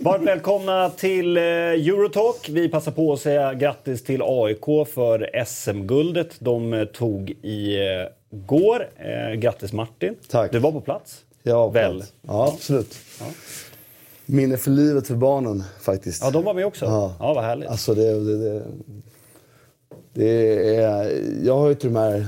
[0.00, 2.48] Varmt välkomna till eh, Eurotalk.
[2.48, 8.06] Vi passar på att säga grattis till AIK för SM-guldet de eh, tog i eh,
[8.30, 8.88] går.
[9.36, 10.14] Grattis Martin.
[10.30, 10.52] Tack.
[10.52, 11.24] Du var på plats?
[11.42, 12.02] Ja, Väl?
[12.26, 12.98] Ja, absolut.
[13.20, 13.26] Ja.
[14.30, 16.22] Minne för livet för barnen faktiskt.
[16.22, 16.84] Ja, de var med också?
[16.84, 17.68] Ja, ja vad härligt.
[17.68, 18.62] Alltså det, det, det,
[20.12, 22.26] det är, jag har ju till de här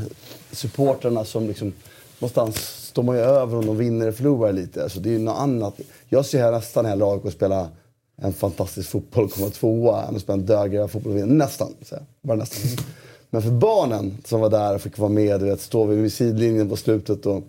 [0.53, 1.73] supportrarna som liksom...
[2.19, 4.83] Någonstans står man ju över om de vinner eller förlorar lite.
[4.83, 5.81] Alltså det är ju något annat.
[6.09, 7.69] Jag ser här nästan hellre AIK spela
[8.17, 11.45] en fantastisk fotboll och komma tvåa än att spela en dödgrävd fotboll och vinna.
[11.45, 11.75] Nästan,
[12.23, 12.85] Bara nästan.
[13.31, 16.69] Men för barnen som var där och fick vara med, du vet, stå vid sidlinjen
[16.69, 17.43] på slutet och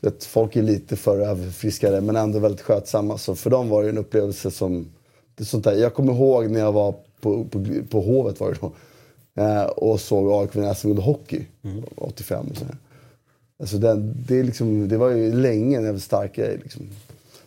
[0.00, 3.18] vet, folk är lite för överfriskade men ändå väldigt skötsamma.
[3.18, 4.92] Så för dem var det en upplevelse som...
[5.34, 5.72] Det sånt där.
[5.72, 8.72] Jag kommer ihåg när jag var på, på, på Hovet var det då.
[9.42, 11.84] Eh, och såg AIK vinna SM-guld hockey, mm.
[11.96, 12.46] 85.
[12.50, 12.64] Och så
[13.60, 16.58] Alltså den, det, liksom, det var ju länge en stark grej.
[16.62, 16.82] Liksom.
[16.82, 16.94] Mm.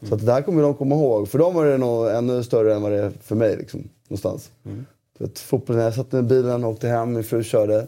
[0.09, 1.29] Så att det här kommer de komma ihåg.
[1.29, 3.57] För dem var det nog ännu större än vad det är för mig.
[3.57, 4.49] Liksom, någonstans.
[4.65, 4.85] Mm.
[5.35, 7.87] Fotbollen, jag satt i bilen och åkte hem, min fru körde.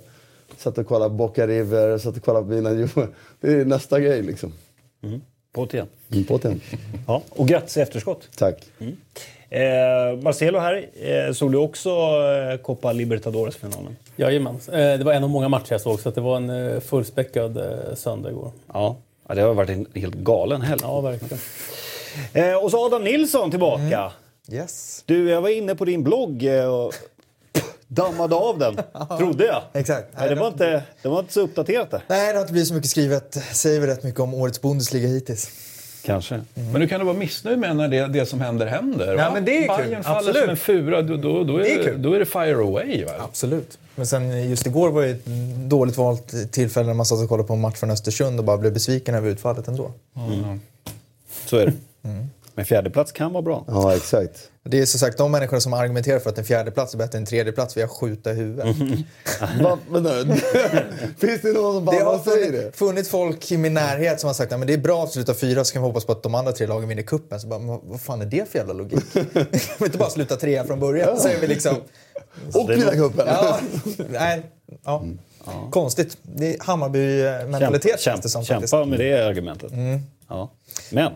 [0.57, 2.69] Satt och kollade Boca River, satt och kollade på mina...
[3.41, 4.53] Det är nästa grej liksom.
[5.03, 5.21] Mm.
[5.53, 5.87] På igen.
[6.11, 6.61] Mm, på igen.
[7.07, 8.29] Ja, och grattis i efterskott.
[8.37, 8.63] Tack.
[8.79, 8.97] Mm.
[9.49, 13.95] Eh, Marcelo här, eh, såg du också eh, Copa Libertadores-finalen?
[14.15, 14.55] Jajamän.
[14.55, 17.57] Eh, det var en av många matcher jag såg, så det var en eh, fullspäckad
[17.57, 18.51] eh, söndag igår.
[18.73, 18.95] Ja.
[19.27, 20.81] ja, det har varit en helt galen helg.
[20.83, 21.39] Ja, verkligen.
[22.33, 23.81] Eh, och så Adam Nilsson tillbaka.
[23.83, 24.11] Mm.
[24.51, 25.03] Yes.
[25.05, 26.93] Du, jag var inne på din blogg eh, och
[27.87, 28.75] dammade av den,
[29.17, 29.61] trodde jag.
[29.73, 30.07] Exakt.
[30.17, 32.01] Nej, det, var inte, det var inte så uppdaterat det.
[32.07, 33.33] Nej, det har inte blivit så mycket skrivet.
[33.51, 35.49] Säger väl rätt mycket om årets Bundesliga hittills.
[36.05, 36.35] Kanske.
[36.35, 36.71] Mm.
[36.71, 39.15] Men du kan du vara missnöjd med när det, det som händer händer?
[39.15, 40.03] Ja, men det är Bayern kul.
[40.03, 40.41] faller Absolut.
[40.41, 43.05] som en fura, då, då, då, är, det, är då är det fire away.
[43.05, 43.11] Va?
[43.19, 43.77] Absolut.
[43.95, 45.25] Men sen just igår var det ett
[45.69, 48.57] dåligt valt tillfälle när man satt och kollade på en match från Östersund och bara
[48.57, 49.91] blev besviken över utfallet ändå.
[50.15, 50.59] Mm.
[51.45, 51.73] Så är det.
[52.09, 52.29] Mm.
[52.55, 53.65] Men fjärdeplats kan vara bra.
[53.67, 54.51] Ja, exakt.
[54.69, 57.21] Det är som sagt de människor som argumenterar för att en fjärdeplats är bättre än
[57.21, 58.65] en tredjeplats vill jag skjuta i huvudet.
[61.17, 62.77] Finns det någon som bara det har säger det?
[62.77, 65.63] funnits folk i min närhet som har sagt att det är bra att sluta fyra
[65.63, 67.39] så kan vi hoppas på att de andra tre lagen vinner kuppen.
[67.39, 69.03] Så bara, vad fan är det för jävla logik?
[69.13, 69.21] vi
[69.77, 71.09] vill inte bara sluta trea från början.
[71.13, 71.19] Ja.
[71.19, 71.75] Så är vi liksom...
[72.53, 73.27] Och vinna kuppen!
[73.27, 73.59] Ja,
[74.09, 74.51] nej,
[74.83, 74.99] ja.
[74.99, 75.19] Mm.
[75.45, 75.67] Ja.
[75.71, 76.17] Konstigt.
[76.21, 79.71] Det är Hammarby-mentalitet kämpa, kämpa, kämpa med det argumentet.
[79.71, 79.99] Mm.
[80.27, 80.51] Ja.
[80.91, 81.11] Men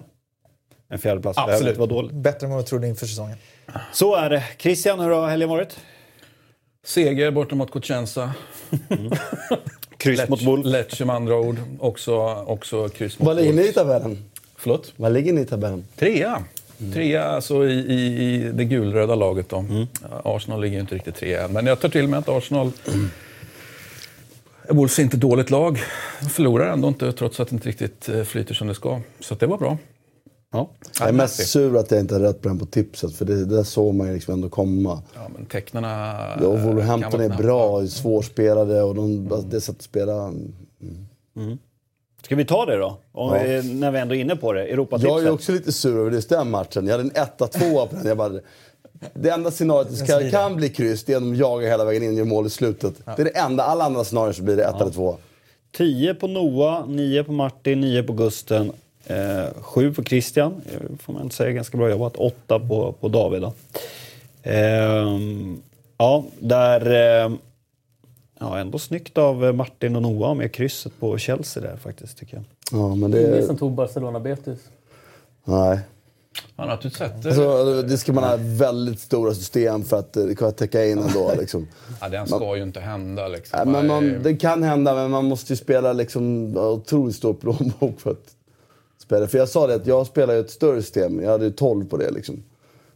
[0.90, 2.12] en fjärdeplats behöver inte vara dåligt.
[2.12, 3.38] Bättre än vad jag trodde inför säsongen.
[3.94, 4.44] Så är det.
[4.58, 5.80] Christian, hur har helgen varit?
[6.84, 8.34] Seger borta mot Cosenza.
[8.90, 9.12] Mm.
[9.98, 10.72] kryss mot Bull.
[10.72, 11.58] Lecce med andra ord.
[11.80, 14.30] Också, också kryss mot Vad ligger ni i tabellen?
[14.58, 14.94] Förlåt?
[14.96, 15.86] Vad ligger ni i tabellen?
[15.96, 16.44] Trea.
[16.80, 16.94] Mm.
[16.94, 19.50] Trea alltså i, i, i det gulröda laget.
[19.50, 19.58] Då.
[19.58, 19.88] Mm.
[20.24, 21.54] Arsenal ligger inte riktigt trea än.
[21.54, 22.72] Men jag tar till mig att Arsenal...
[22.88, 23.10] Mm.
[24.70, 25.80] Wolves är inte dåligt lag.
[26.22, 29.02] De förlorar ändå inte trots att det inte riktigt eh, flyter som det ska.
[29.20, 29.78] Så det var bra.
[30.52, 30.70] Ja.
[31.00, 33.46] Jag är mest sur att jag inte hade rätt på den på tipset, för det,
[33.46, 35.02] det där såg man ju liksom ändå komma.
[35.16, 36.16] Ja, men tecknarna...
[36.42, 39.50] Ja, och Wolverhampton är bra, svårspelade och de, mm.
[39.50, 40.14] det sättet att spela...
[40.14, 40.54] Mm.
[41.36, 41.58] Mm.
[42.22, 42.98] Ska vi ta det då?
[43.12, 43.62] Om ja.
[43.62, 44.66] när vi ändå är inne på det.
[44.66, 45.10] Europatipset.
[45.10, 46.88] Jag är också lite sur över just den matchen.
[46.88, 48.08] Jag hade en 1-2 på den.
[48.08, 48.40] Jag bara,
[49.14, 52.04] det enda scenariot som kan, kan bli kryss, det är om de jagar hela vägen
[52.04, 52.94] in och gör mål i slutet.
[53.06, 53.14] Ja.
[53.16, 53.64] Det är det enda.
[53.64, 54.82] Alla andra scenarier så blir det 1 ja.
[54.82, 55.18] eller 2.
[55.78, 58.72] 10 på Noah, 9 på Martin, 9 på Gusten,
[59.10, 61.52] Eh, sju på Christian, eh, får man säga.
[61.52, 62.16] Ganska bra jobbat.
[62.16, 63.42] Åtta på, på David.
[63.42, 63.54] Då.
[64.44, 65.08] Eh,
[65.98, 66.86] ja, där...
[67.26, 67.32] Eh,
[68.40, 72.44] ja, ändå snyggt av Martin och Noah med krysset på Chelsea där faktiskt, tycker jag.
[72.72, 73.28] Ja, men det...
[73.28, 74.60] Ingen som tog Barcelona-Betis.
[75.44, 75.80] Nej.
[76.56, 77.30] Han har inte sett det.
[77.30, 81.34] Alltså, det ska man ha väldigt stora system för att det kan täcka in ändå.
[81.40, 81.68] Liksom.
[82.02, 83.28] ja, det ska man, ju inte hända.
[83.28, 83.60] Liksom.
[83.64, 88.00] Nej, men man, det kan hända, men man måste ju spela liksom, otroligt stor plånbok
[88.00, 88.36] för att
[89.10, 89.28] spelare.
[89.28, 91.22] För jag sa det att jag spelar ju ett större system.
[91.24, 92.44] Jag hade ju 12 på det liksom.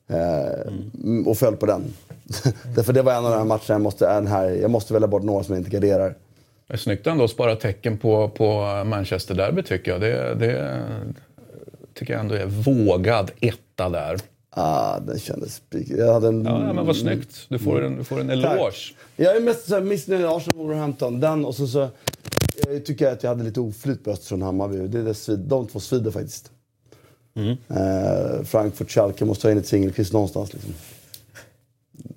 [0.08, 0.72] Eh,
[1.04, 1.28] mm.
[1.28, 1.84] Och föll på den.
[2.76, 5.08] Därför det var en av de här matcherna jag måste, en här, jag måste välja
[5.08, 6.16] bort några som jag inte garderar.
[6.68, 10.02] Det är snyggt ändå att spara tecken på, på Manchester Derby tycker jag.
[10.02, 10.84] Det, det
[11.94, 14.18] tycker jag ändå är vågad etta där.
[14.50, 15.98] Ah, den kändes spikig.
[15.98, 16.46] Jag hade en...
[16.46, 17.46] Ja, men vad snyggt.
[17.50, 18.58] Du får en, du får en eloge.
[18.58, 18.96] Tack.
[19.16, 21.20] Jag är mest missnöjd med Arsenal Wolverhampton.
[21.20, 21.90] Den och så, så
[22.70, 24.88] jag tycker att jag hade lite oflyt på Östersund Hammarby.
[24.88, 26.52] Det är det svid, de två svider faktiskt.
[27.36, 27.58] Mm.
[27.68, 30.54] Eh, Frankfurt Schalke måste ha in ett singelkryss någonstans.
[30.54, 30.74] Liksom.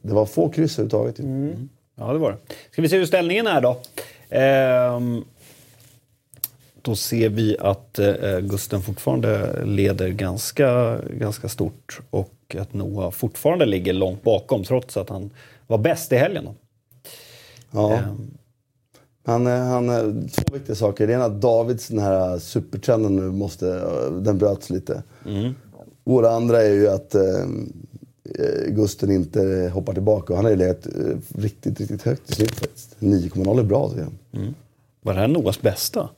[0.03, 1.19] Det var få kryss överhuvudtaget.
[1.19, 1.69] Mm.
[1.95, 2.55] Ja, det var det.
[2.71, 3.81] Ska vi se hur ställningen är då.
[4.37, 5.01] Eh,
[6.83, 13.67] då ser vi att eh, Gusten fortfarande leder ganska, ganska stort och att Noah fortfarande
[13.67, 15.31] ligger långt bakom trots att han
[15.67, 16.45] var bäst i helgen.
[16.45, 16.55] Då.
[17.71, 17.93] Ja.
[17.97, 18.31] Ehm,
[19.27, 21.07] Han, eh, han, eh, två viktiga saker.
[21.07, 25.03] Det ena är att Davids den här supertrenden nu måste, eh, den bröts lite.
[26.05, 27.23] Och det andra är ju att eh,
[28.39, 30.33] eh, Gusten inte hoppar tillbaka.
[30.33, 30.93] Och han har ju legat eh,
[31.39, 32.97] riktigt, riktigt högt i snitt faktiskt.
[32.99, 34.53] 9,0 är bra tycker jag.
[35.03, 36.09] var det här Noahs bästa?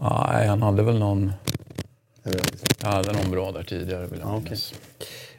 [0.00, 1.32] Nej, han hade väl någon...
[2.22, 2.34] Jag.
[2.82, 4.74] Jag hade någon bra där tidigare vill jag Ja, minnas.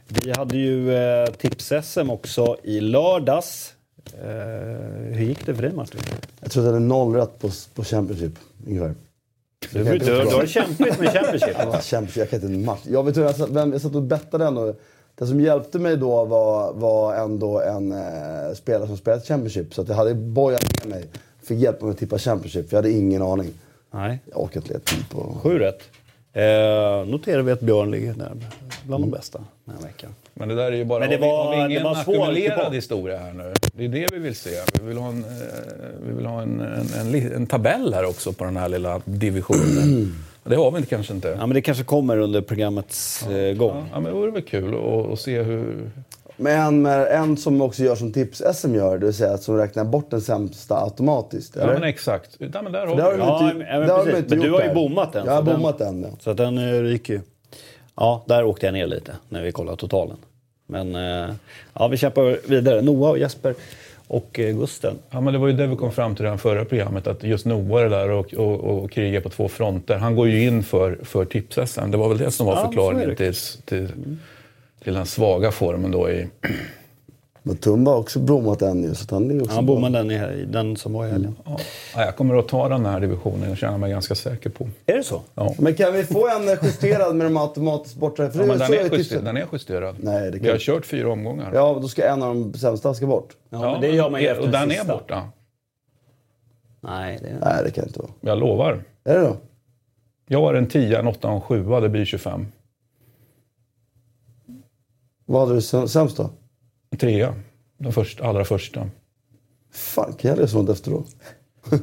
[0.08, 3.74] Vi hade ju eh, tips-SM också i lördags.
[4.14, 6.02] Eh, hur gick det för dig Martin?
[6.40, 8.34] Jag tror att det är noll rätt på, på Championship
[8.68, 8.96] ungefär.
[9.72, 11.56] Du, du, du har det kämpigt med Championship.
[11.58, 12.82] Ja, Championship, jag kan inte en match.
[12.86, 14.74] Jag vet inte, jag satt, jag satt och bettade ändå.
[15.16, 19.74] Det som hjälpte mig då var, var ändå en eh, spelare som spelat Championship.
[19.74, 21.06] Så att jag hade bojat med mig.
[21.44, 23.54] Fick hjälpa mig att tippa Championship, för jag hade ingen aning.
[23.92, 25.38] Nej, Jag orkar inte leta på...
[25.44, 25.82] sju rätt.
[26.34, 28.32] Eh, noterar vi att Björn ligger där
[28.84, 30.16] bland de bästa den här veckan.
[30.40, 31.00] Men det där är ju bara...
[31.00, 33.54] Men det var- har vi ingen det var svår ackumulerad historia här nu?
[33.74, 34.50] Det är det vi vill se.
[34.82, 35.30] Vi vill ha en, eh,
[36.08, 40.16] vi vill ha en, en, en, en tabell här också på den här lilla divisionen.
[40.44, 41.28] Det har vi inte, kanske inte.
[41.28, 43.86] Ja, men det kanske kommer under programmets eh, gång.
[43.94, 45.90] Ja, men det vore väl kul att, att se hur...
[46.38, 49.84] Men med en som också gör som tips-SM gör, det vill säga att som räknar
[49.84, 51.56] bort den sämsta automatiskt.
[51.56, 51.74] Ja, Eller?
[51.74, 52.36] men exakt.
[52.38, 53.30] Ja, men där har Det har vi de det.
[53.30, 55.46] Ja, inte, men- det har inte Men du har ju bommat den, Jag har så
[55.46, 56.10] den- bommat den, ja.
[56.20, 57.22] Så att den eh, ryker ju.
[57.96, 60.18] Ja, där åkte jag ner lite när vi kollade totalen.
[60.72, 61.36] Men eh,
[61.74, 62.82] ja, vi kämpar vidare.
[62.82, 63.56] Noah och Jesper
[64.08, 64.96] och eh, Gusten.
[65.10, 67.24] Ja, men det var ju det vi kom fram till i det förra programmet, att
[67.24, 69.98] just Noah är där och, och, och krigar på två fronter.
[69.98, 73.16] Han går ju in för, för tips Det var väl det som var Ja, förklaringen
[73.16, 73.34] till,
[73.66, 73.90] till,
[74.84, 76.28] till den svaga formen då i...
[77.44, 80.46] Men Tumba har också bommat den ju, så han är också Han bommade den, i,
[80.46, 81.36] den som var i helgen.
[81.46, 81.60] Ja,
[81.96, 84.68] jag kommer att ta den här divisionen, jag känner mig ganska säker på.
[84.86, 85.22] Är det så?
[85.36, 85.54] Ja.
[85.60, 88.30] Men kan vi få en justerad med de automatiskt borta?
[88.30, 89.96] För Ja, det men är den, är jag justerad, den är justerad.
[90.00, 91.52] Nej, det Vi kan- har kört fyra omgångar.
[91.54, 93.38] Ja, då ska en av de sämsta ska bort.
[93.50, 94.94] Ja, men det gör man ju efter Och den är sista.
[94.94, 95.30] borta.
[96.82, 98.12] Nej, det Nej, det kan inte vara.
[98.22, 98.84] Jag lovar.
[99.04, 99.38] Är det då?
[100.28, 102.48] Jag har en 10, en 8 och en 7, det blir 25.
[105.26, 106.30] Vad hade du säm- sämst då?
[106.98, 107.36] Trea.
[107.78, 108.90] Den första, allra första.
[109.74, 111.08] Fan, kan jag läsa sånt efteråt?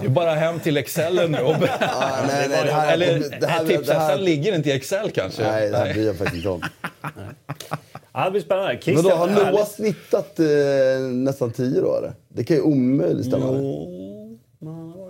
[0.00, 1.38] Det är bara hem till Excel nu.
[1.38, 1.50] Och...
[1.80, 5.10] Ah, nej, nej, det här, Eller det här, tips det här, ligger inte i Excel
[5.10, 5.42] kanske?
[5.42, 6.62] Nej, det här bryr jag faktiskt inte om.
[8.12, 8.72] Ja, det blir spännande.
[8.72, 9.68] Men Christian, då har Noah härligt.
[9.68, 10.46] snittat eh,
[11.12, 12.12] nästan 10 då eller?
[12.28, 13.46] Det kan ju omöjligt stämma.
[13.46, 14.66] I Jo, ja,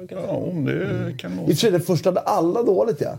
[0.08, 0.72] det var Ja, ganska-
[1.06, 1.46] det kan och nog...
[1.48, 3.18] för sig, den första hade alla dåligt ja.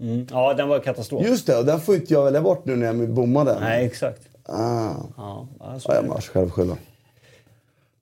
[0.00, 0.26] Mm.
[0.30, 1.26] Ja, den var katastrof.
[1.26, 3.60] Just det, och den får inte jag välja bort nu när jag bommade.
[3.60, 4.22] Nej, exakt.
[4.44, 4.94] Ah.
[5.16, 5.92] Ja, alltså.
[5.94, 6.76] Ja, jag själv skylla.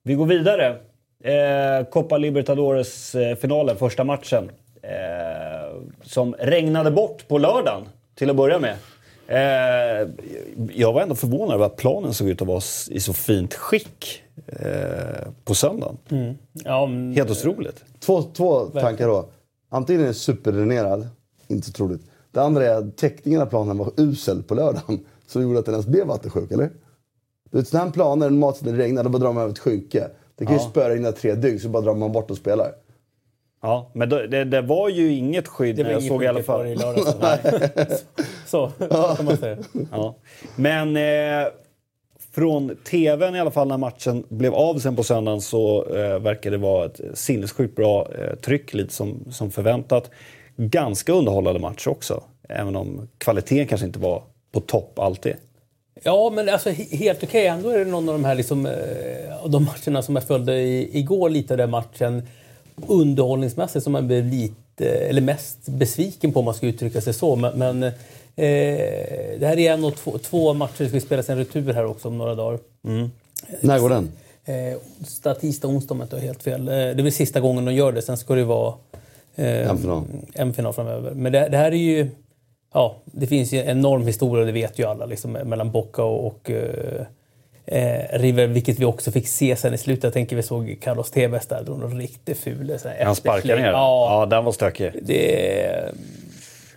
[0.03, 0.77] Vi går vidare.
[1.23, 4.51] Eh, Copa Libertadores-finalen, första matchen.
[4.81, 7.83] Eh, som regnade bort på lördagen,
[8.15, 8.75] till att börja med.
[9.27, 10.07] Eh,
[10.73, 14.23] jag var ändå förvånad över att planen såg ut att vara i så fint skick
[14.47, 15.97] eh, på söndagen.
[16.53, 17.83] Ja, men, Helt otroligt.
[17.99, 19.29] Två, två tankar då.
[19.69, 21.07] Antingen är den superdränerad,
[21.47, 22.01] inte så troligt.
[22.31, 24.99] Det andra är att täckningen av planen var usel på lördagen.
[25.29, 26.69] Som gjorde att den ens blev vattensjuk, eller?
[27.51, 30.07] Du vet, sådana här planer, när det regnar, då bara drar man över ett skynke.
[30.35, 30.69] Det kan ju Ja.
[30.69, 32.71] spöregna tre dygn, så bara drar man bort och spelar.
[33.61, 36.27] Ja, men då, det, det var ju inget skydd det när jag inget såg i
[36.27, 36.95] alla skit kvar i fall.
[36.95, 38.05] lördags.
[38.45, 39.57] Så, så kan man säga.
[39.91, 40.15] Ja.
[40.55, 41.47] Men eh,
[42.31, 46.51] från tvn i alla fall när matchen blev av sen på söndagen så eh, verkar
[46.51, 50.09] det vara ett sinnessjukt bra eh, tryck, lite som, som förväntat.
[50.57, 55.33] Ganska underhållande match också, även om kvaliteten kanske inte var på topp alltid.
[56.03, 57.47] Ja, men alltså he- helt okej.
[57.47, 60.61] Ändå är det någon av de här liksom, eh, av de matcherna som jag följde
[60.61, 62.23] i, igår lite av den matchen
[62.87, 67.35] underhållningsmässigt som man blev lite, eller mest besviken på om man ska uttrycka sig så.
[67.35, 67.91] Men, men eh,
[69.39, 72.07] det här är en och två, två matcher, det ska spelas en retur här också
[72.07, 72.59] om några dagar.
[73.61, 74.11] När går den?
[74.45, 76.67] Eh, onsdag, tisdag, onsdag om jag inte har helt fel.
[76.67, 78.01] Eh, det är väl sista gången de gör det.
[78.01, 78.73] Sen ska det vara
[79.35, 80.03] eh, En final.
[80.33, 81.11] en final framöver.
[81.11, 82.09] Men det, det här är ju...
[82.73, 86.27] Ja, det finns ju en enorm historia, det vet ju alla, liksom, mellan Boca och,
[86.27, 87.01] och eh,
[87.65, 90.03] eh, River, vilket vi också fick se sen i slutet.
[90.03, 93.61] Jag tänker vi såg Carlos Tevez där, då någon riktigt ful Han sparkar eftersläng.
[93.61, 93.71] ner.
[93.71, 94.91] Ja, ja, den var stökig.
[95.01, 95.91] det,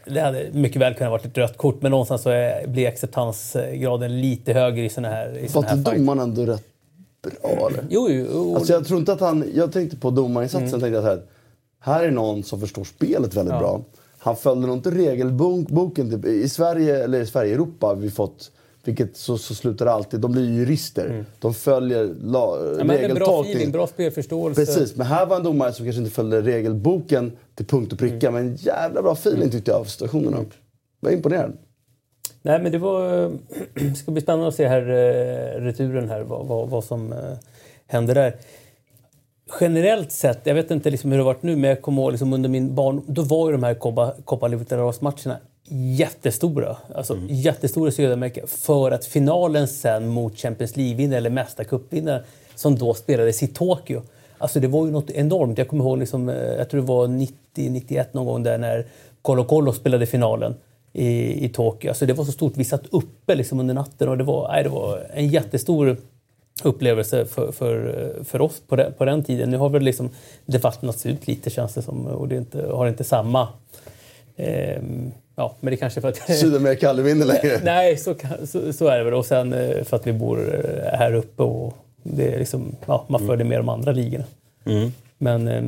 [0.07, 4.21] det hade mycket väl kunnat varit ett rött kort, men någonstans så är, blir acceptansgraden
[4.21, 6.65] lite högre i såna här, i såna Var här inte domaren ändå rätt
[7.23, 7.85] bra eller?
[7.91, 8.57] Jo, jo.
[8.57, 9.51] Alltså jag tror inte att han...
[9.55, 10.81] Jag tänkte på domarinsatsen, Mm.
[10.81, 11.23] tänkte jag så här.
[11.81, 13.81] Här är någon som förstår spelet väldigt bra.
[14.23, 16.11] Han följde nog inte regelboken.
[16.11, 16.25] Typ.
[16.25, 18.51] I Sverige, eller i Sverige, Europa har vi fått
[18.85, 20.21] Vilket så, så slutar det alltid.
[20.21, 21.25] De blir ju jurister.
[21.41, 22.79] De följer la, Mm.
[22.79, 23.53] Ja, bra regeltolkning.
[23.53, 24.61] feeling, bra spelförståelse.
[24.61, 28.29] Precis, men här var en domare som kanske inte följde regelboken till punkt och pricka.
[28.29, 28.47] Mm.
[28.47, 30.37] Men jävla bra feeling tyckte jag av situationerna.
[30.37, 30.47] Jag
[31.01, 31.53] var imponerad.
[32.43, 33.31] Nej, men det var...
[33.97, 37.19] Ska bli spännande att se här, eh, returen här, vad, vad, vad som eh,
[37.87, 38.37] händer där.
[39.61, 42.13] Generellt sett, jag vet inte liksom hur det har varit nu, men jag kommer ihåg
[42.13, 43.75] liksom under min barn, då var ju de här
[44.25, 45.37] Copa, Libertadores-matcherna
[45.69, 46.77] jättestora.
[46.95, 48.47] Alltså jättestora i Sydamerika.
[48.47, 52.23] För att finalen sen mot Champions League-vinnare eller mästarcupvinnare
[52.55, 54.03] som då spelades i Tokyo.
[54.39, 55.59] Alltså det var ju något enormt.
[55.59, 58.87] Jag kommer ihåg, liksom, eh, jag tror det var 90-91 någon gång där när
[59.23, 60.55] Colo Colo spelade finalen
[60.93, 61.89] i, i Tokyo.
[61.89, 62.53] Alltså det var så stort.
[62.57, 65.97] Vi satt uppe liksom under natten och det var, nej, det var en jättestor
[66.65, 69.51] upplevelse för, för, för oss på den, på den tiden.
[69.51, 70.11] Nu har väl liksom
[70.47, 73.49] det vattnats ut lite känns det som och det är inte, har inte samma...
[74.37, 76.17] ehm, ja, men det kanske för att...
[76.39, 77.61] Sydamerika aldrig vinner längre.
[77.65, 78.15] Nej, så,
[78.47, 79.15] så, så är det väl.
[79.15, 83.05] Och sen eh, för att vi bor eh, här uppe och det är liksom, ja,
[83.09, 84.25] man följer med de andra ligorna.
[85.19, 85.63] Men eh,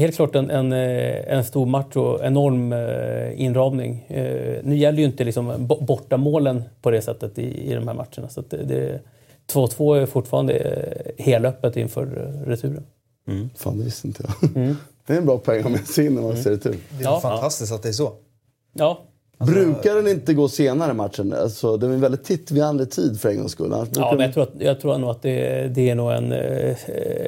[0.00, 4.04] helt klart en, en, eh, en stor match och enorm eh, inramning.
[4.08, 7.94] Eh, nu gäller ju inte liksom bo- bortamålen på det sättet i, i de här
[7.94, 8.28] matcherna.
[8.28, 9.00] Så det,
[9.54, 12.84] 2-2 är fortfarande eh, helöppet inför eh, returen.
[13.56, 14.50] Fan, det visste inte jag.
[15.06, 16.76] Det är en bra poäng ha med sig in när man ser det till.
[16.98, 17.20] Det är Ja.
[17.20, 18.12] fantastiskt att det är så.
[18.72, 19.00] Ja,
[19.46, 21.32] Brukar den inte gå senare matchen?
[21.32, 23.86] Alltså, den är väldigt tittvinnande tid för en gångs skull.
[23.96, 26.76] Ja, men jag tror, att, jag tror nog att det, det är nog en, eh,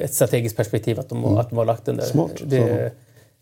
[0.03, 2.03] ett strategiskt perspektiv att de, att de har lagt den där.
[2.03, 2.31] Smart.
[2.45, 2.91] Det,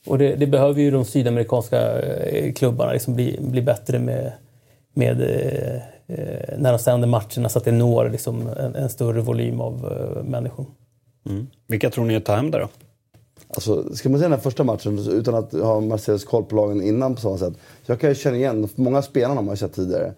[0.05, 2.01] och det, det behöver ju de sydamerikanska
[2.55, 4.31] klubbarna liksom bli, bli bättre med,
[4.93, 5.21] med
[6.57, 10.23] när de sänder matcherna så att det når liksom en, en större volym av eh,
[10.23, 10.65] människor.
[11.67, 12.67] Vilka tror ni tar hem det då?
[13.47, 16.81] Alltså, ska man säga den här första matchen utan att ha Marcels koll på lagen
[16.81, 17.53] innan på samma sätt.
[17.85, 20.13] Jag kan ju känna igen, många av spelarna har man ju sett tidigare.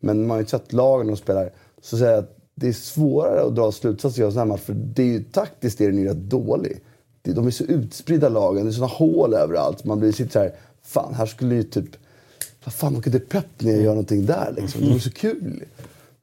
[0.00, 1.50] Men man har ju inte sett lagen de spelar.
[1.82, 4.60] Så säger jag att det är svårare att dra slutsatser av en sån här match.
[4.60, 6.80] För det är ju taktiskt är den ju rätt dålig.
[7.22, 9.84] De är så utspridda lagen, det är såna hål överallt.
[9.84, 11.96] Man blir sitter så här, fan här skulle ju typ...
[12.64, 14.80] Vad fan, man kunde Pep ner och göra någonting där liksom.
[14.80, 15.64] Det var så kul.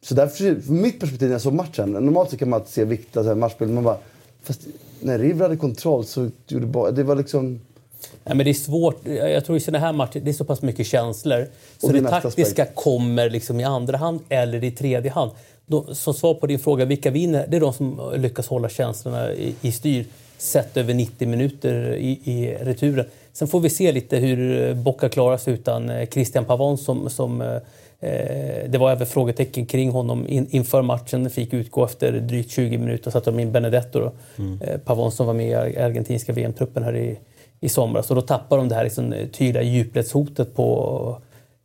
[0.02, 3.36] Så därför, från mitt perspektiv när jag såg matchen, normalt så kan man se viktiga
[3.36, 3.98] matchspel, man bara...
[4.44, 4.62] Fast
[5.00, 7.62] när River hade kontroll så gjorde bara, det var liksom...
[8.24, 9.08] Nej, men det är svårt.
[9.08, 11.48] Jag tror i sådana här matcher, det är så pass mycket känslor.
[11.78, 12.76] Så det det, taktiska aspekt.
[12.76, 15.32] kommer liksom i andra hand eller i tredje hand.
[15.66, 17.48] Då, som svar på din fråga, vilka vinner?
[17.48, 20.06] Det är de som lyckas hålla känslorna i, i styr
[20.38, 23.06] sett över 90 minuter i, i returen.
[23.34, 27.42] Sen får vi se lite hur Boca klarar sig utan eh, Christian Pavon som, som
[27.42, 27.58] eh,
[28.04, 31.30] Eh, det var även frågetecken kring honom in, inför matchen.
[31.30, 33.12] Fick utgå efter drygt 20 minuter.
[33.12, 34.12] satte de in Benedetto, då,
[34.62, 37.18] eh, Pavon som var med i ar- argentinska VM-truppen här i,
[37.60, 38.10] i somras.
[38.10, 41.18] Och då tappar de det här liksom, tydliga djupledshotet på,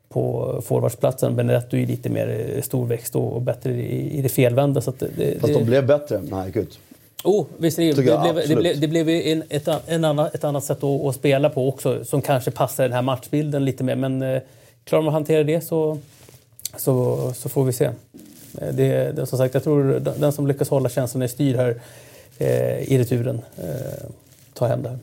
[0.08, 1.36] på forwardsplatsen.
[1.36, 4.80] Benedetto är lite mer storväxt och, bättre i, i det felvända.
[4.80, 6.78] Så att det, Fast de blev bättre gick ut.
[7.26, 10.26] Oh, visst är det, det, jag blev, det, blev, det blev en, ett, en annan,
[10.34, 13.84] ett annat sätt att, att spela på också som kanske passar den här matchbilden lite
[13.84, 13.96] mer.
[13.96, 14.42] Men eh,
[14.84, 15.98] klarar man att hantera det så,
[16.76, 17.84] så, så får vi se.
[17.84, 17.92] Eh,
[18.72, 21.80] Det, det, som sagt, jag tror den, den som lyckas hålla känslan i styr här
[22.38, 24.10] eh, i returen eh,
[24.54, 24.98] tar hem det här.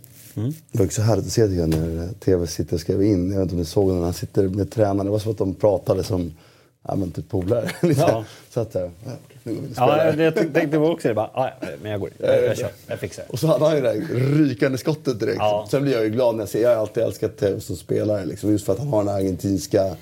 [0.71, 3.31] Det var också härligt att se jag, när TV sitter och skrev in.
[3.31, 5.05] Jag vet inte om ni såg det när han sitter med tränaren.
[5.05, 6.33] Det var som att de pratade som
[6.87, 7.71] ja, men typ polare.
[7.81, 8.25] Lite Ja.
[8.53, 8.89] Så att, ja,
[9.43, 9.57] nu.
[9.75, 11.07] Ja, det jag tänkte också.
[11.07, 12.15] Det bara, ah, ja, men jag går in.
[12.17, 12.69] Jag, jag kör.
[12.87, 13.33] Jag fixar det.
[13.33, 13.99] Och så hade han ju det där
[14.45, 15.37] rykande skottet direkt.
[15.39, 15.67] Ja.
[15.71, 18.25] Sen blir jag ju glad när jag ser, jag har alltid älskat Tevez som spelare.
[18.25, 19.95] Liksom, just för att han har den här argentinska,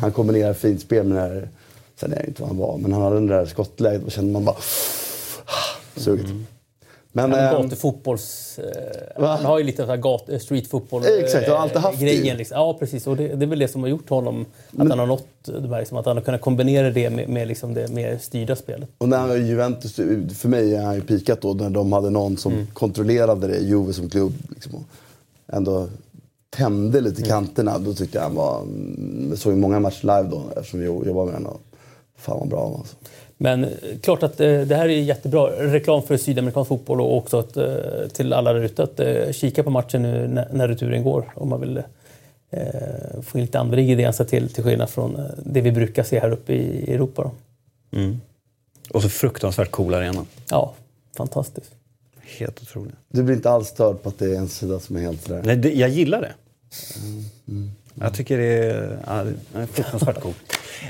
[0.00, 1.48] han kombinerar fint spel med det här,
[1.96, 4.32] sen är jag inte vad han var, men han hade den där skottläget och kände
[4.32, 4.56] man bara,
[5.96, 6.26] suget.
[7.16, 8.58] Men, Ja, ehm, men gatufotbolls...
[9.16, 11.78] Eh, han har ju lite så här gat, eh, street football Exakt, han har alltid
[11.78, 12.18] haft det ju.
[12.20, 12.36] grejen.
[12.36, 12.54] Liksom.
[12.58, 13.06] Ja, precis.
[13.06, 14.46] Och det, det är väl det som har gjort honom,
[14.78, 17.48] att han har nått de här, liksom, att han har kunnat kombinera det med, med
[17.48, 18.88] liksom det mer styrda spelet.
[18.98, 19.94] Och när han var Juventus,
[20.38, 22.66] för mig är han ju pikat då när de hade någon som Mm.
[22.72, 24.32] kontrollerade det, Juve som klubb.
[24.50, 24.84] Liksom,
[25.46, 25.88] ändå
[26.50, 27.28] tände lite Mm.
[27.28, 27.78] kanterna.
[27.78, 28.62] Då tyckte jag han var...
[29.30, 31.58] Jag såg ju många matcher live då eftersom vi jobbade med honom.
[32.16, 32.96] Fan vad bra han var alltså.
[33.36, 33.70] Men
[34.02, 37.74] klart att eh, det här är jättebra reklam för sydamerikansk fotboll och också att, eh,
[38.12, 41.48] till alla där ute att eh, kika på matchen nu när, när returen går om
[41.48, 41.82] man vill
[42.50, 46.30] eh, få in lite andra ingredienser till, till skillnad från det vi brukar se här
[46.30, 47.22] uppe i Europa.
[47.22, 47.32] Då.
[48.90, 50.26] Och så fruktansvärt cool arena.
[50.50, 50.74] Ja,
[51.16, 51.70] fantastiskt.
[52.38, 52.94] Helt otroligt.
[53.08, 55.42] Du blir inte alls störd på att det är en sida som är helt sådär.
[55.44, 56.32] Nej, det, jag gillar det.
[57.94, 60.36] Jag tycker det är, ja, det är fruktansvärt coolt.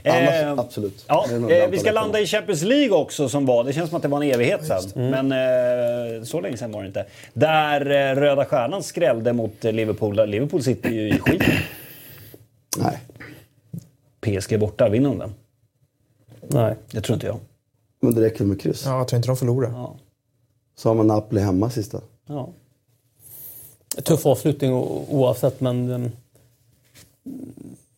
[0.04, 1.04] Annars, Eh, absolut.
[1.08, 3.64] Ja, eh, vi ska landa i Champions League också som var.
[3.64, 4.82] Det känns som att det var en evighet sedan.
[4.94, 7.06] Men eh, så länge sedan var det inte.
[7.32, 10.28] Där eh, Röda Stjärnan skrällde mot eh, Liverpool.
[10.28, 11.42] Liverpool sitter ju i skit.
[12.78, 12.98] Nej.
[14.20, 15.34] PSG borta, vinner de den?
[16.40, 16.74] Nej.
[16.90, 17.36] Det tror inte jag.
[18.00, 18.82] Men det räcker med kryss.
[18.86, 19.70] Ja, jag tror inte de förlorar.
[19.70, 19.96] Ja.
[20.76, 22.00] Så har man Napoli hemma sista.
[22.26, 22.48] Ja.
[24.04, 24.72] Tuff avslutning
[25.08, 26.10] oavsett, men ehm,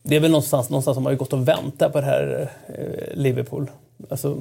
[0.07, 3.71] det är väl någonstans, någonstans som har gått och väntat på det här eh, Liverpool.
[4.09, 4.37] Alltså,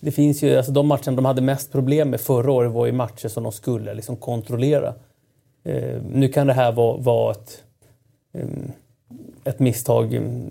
[0.00, 2.92] det finns ju, alltså de matcherna de hade mest problem med förra året var ju
[2.92, 4.94] matcher som de skulle liksom kontrollera.
[5.64, 7.62] Eh, nu kan det här vara, vara ett,
[8.32, 8.72] ehm,
[9.44, 10.14] ett misstag.
[10.14, 10.50] ehm,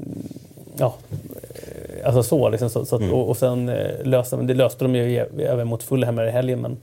[0.77, 2.49] Ja, eh, alltså så.
[2.49, 5.83] Liksom, så, så att, och, och sen eh, löste det löste de ju även mot
[5.83, 6.61] Fulham i helgen.
[6.61, 6.77] Men,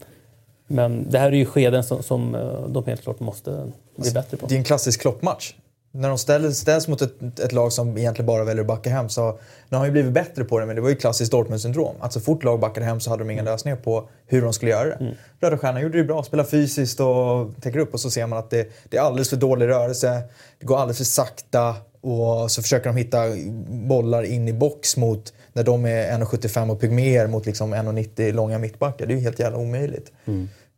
[0.67, 3.67] men det här är ju skeden som, som eh, de helt klart måste
[3.97, 4.47] bli bättre på.
[4.47, 5.55] Det är en klassisk kloppmatch.
[5.93, 9.09] När de ställs, ställs mot ett, ett lag som egentligen bara väljer att backa hem
[9.09, 11.95] så nu har de ju blivit bättre på det men det var ju klassiskt Dortmund-syndrom.
[12.01, 14.71] Att så fort lag backade hem så hade de inga lösningar på hur de skulle
[14.71, 14.95] göra det.
[14.95, 15.15] Mm.
[15.41, 18.51] Röda Stjärnan gjorde det bra, spelar fysiskt och täcker upp och så ser man att
[18.51, 20.23] det, det är alldeles för dålig rörelse,
[20.59, 23.25] det går alldeles för sakta och så försöker de hitta
[23.69, 28.59] bollar in i box mot när de är 1,75 och pygméer mot liksom 1,90 långa
[28.59, 29.07] mittbackar.
[29.07, 30.13] Det är ju helt jävla omöjligt.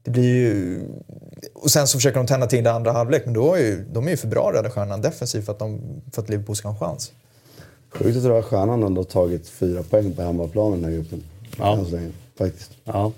[0.04, 0.80] Det blir ju...
[1.52, 4.06] Och sen så försöker de tända till det andra halvlek, men då är ju, de
[4.06, 5.80] är ju för bra Röda Stjärnan defensivt för att, de,
[6.12, 7.12] för att Liverpool ska ha en chans.
[7.90, 11.22] Sjukt att Röda Stjärnan ändå har tagit fyra poäng på hemmaplan i den här gruppen.
[11.58, 11.76] Ja.
[11.78, 12.70] Än så länge, faktiskt.
[12.84, 13.12] Ja.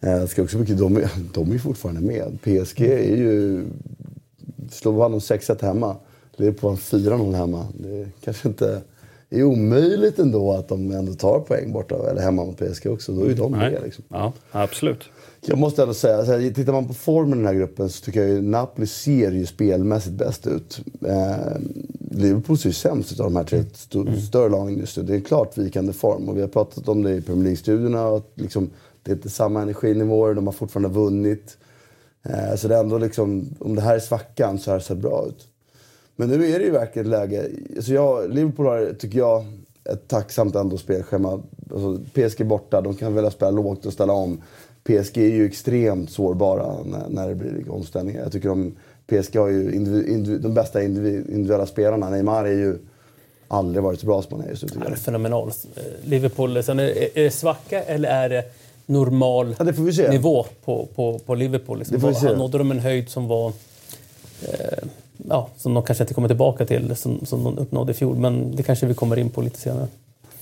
[0.00, 2.38] Eh, ska också mycket, de, är- de är ju fortfarande med.
[2.42, 3.64] PSG är ju...
[4.70, 5.96] Slår vann de 6-1 hemma.
[6.36, 7.66] Liverpool vann 4-0 hemma.
[7.78, 8.80] Det är kanske inte...
[9.28, 13.12] Det är omöjligt ändå att de ändå tar poäng borta, eller hemma mot PSG också.
[13.12, 14.04] Då är ju de med liksom.
[14.08, 15.00] ja, absolut.
[15.46, 18.04] Jag måste ändå säga, så här, tittar man på formen i den här gruppen så
[18.04, 20.80] tycker jag ju Napoli ser ju spelmässigt bäst ut.
[21.06, 21.36] Eh,
[22.10, 25.02] Liverpool ser ju sämst ut av de här tre st- större lagen just nu.
[25.02, 28.22] Det är klart vikande form och vi har pratat om det i Premier League-studierna.
[28.34, 28.70] Liksom,
[29.02, 31.56] det är inte samma energinivåer, de har fortfarande vunnit.
[32.22, 34.98] Eh, så det är ändå liksom, om det här är svackan så har det sett
[34.98, 35.46] bra ut.
[36.16, 37.50] Men nu är det ju verkligen ett läge.
[37.76, 39.44] Alltså jag, Liverpool har, tycker jag,
[39.84, 41.42] ett tacksamt ändå spelschema.
[41.72, 44.40] Alltså PSG borta, de kan välja spela lågt och ställa om.
[44.84, 48.22] PSG är ju extremt sårbara när, när det blir omställningar.
[48.22, 48.72] Jag tycker de,
[49.06, 52.10] PSG har ju individ, individ, de bästa individ, individuella spelarna.
[52.10, 52.78] Neymar är ju
[53.48, 54.90] aldrig varit så bra som han är just nu det är.
[55.76, 58.44] Eh, Liverpool, sen är, är det svacka eller är det
[58.86, 60.10] normal Ja, det se.
[60.10, 61.78] nivå på, på, på Liverpool?
[61.78, 61.94] Liksom.
[61.94, 62.26] Det får vi se.
[62.26, 63.52] Han nådde de en höjd som var...
[64.42, 64.88] Eh,
[65.28, 68.16] ja, som de kanske inte kommer tillbaka till, som, som de uppnådde i fjol.
[68.16, 69.86] Men det kanske vi kommer in på lite senare.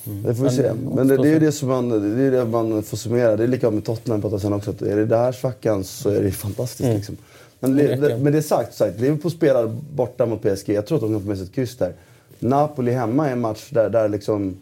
[0.05, 0.73] Det får vi se.
[0.95, 3.37] Men, det, det är ju det som man, det är det man får summera.
[3.37, 4.71] Det är likadant med Tottenham pratade sen också.
[4.71, 6.95] Att är det där svackan så är det ju fantastiskt.
[6.95, 7.17] Liksom.
[7.61, 10.69] Men, Det det, det, med det sagt, sagt, Liverpool spelar borta mot PSG.
[10.69, 11.93] Jag tror att de kan få med sig ett kryss där.
[12.39, 14.57] Napoli hemma är en match där, där liksom...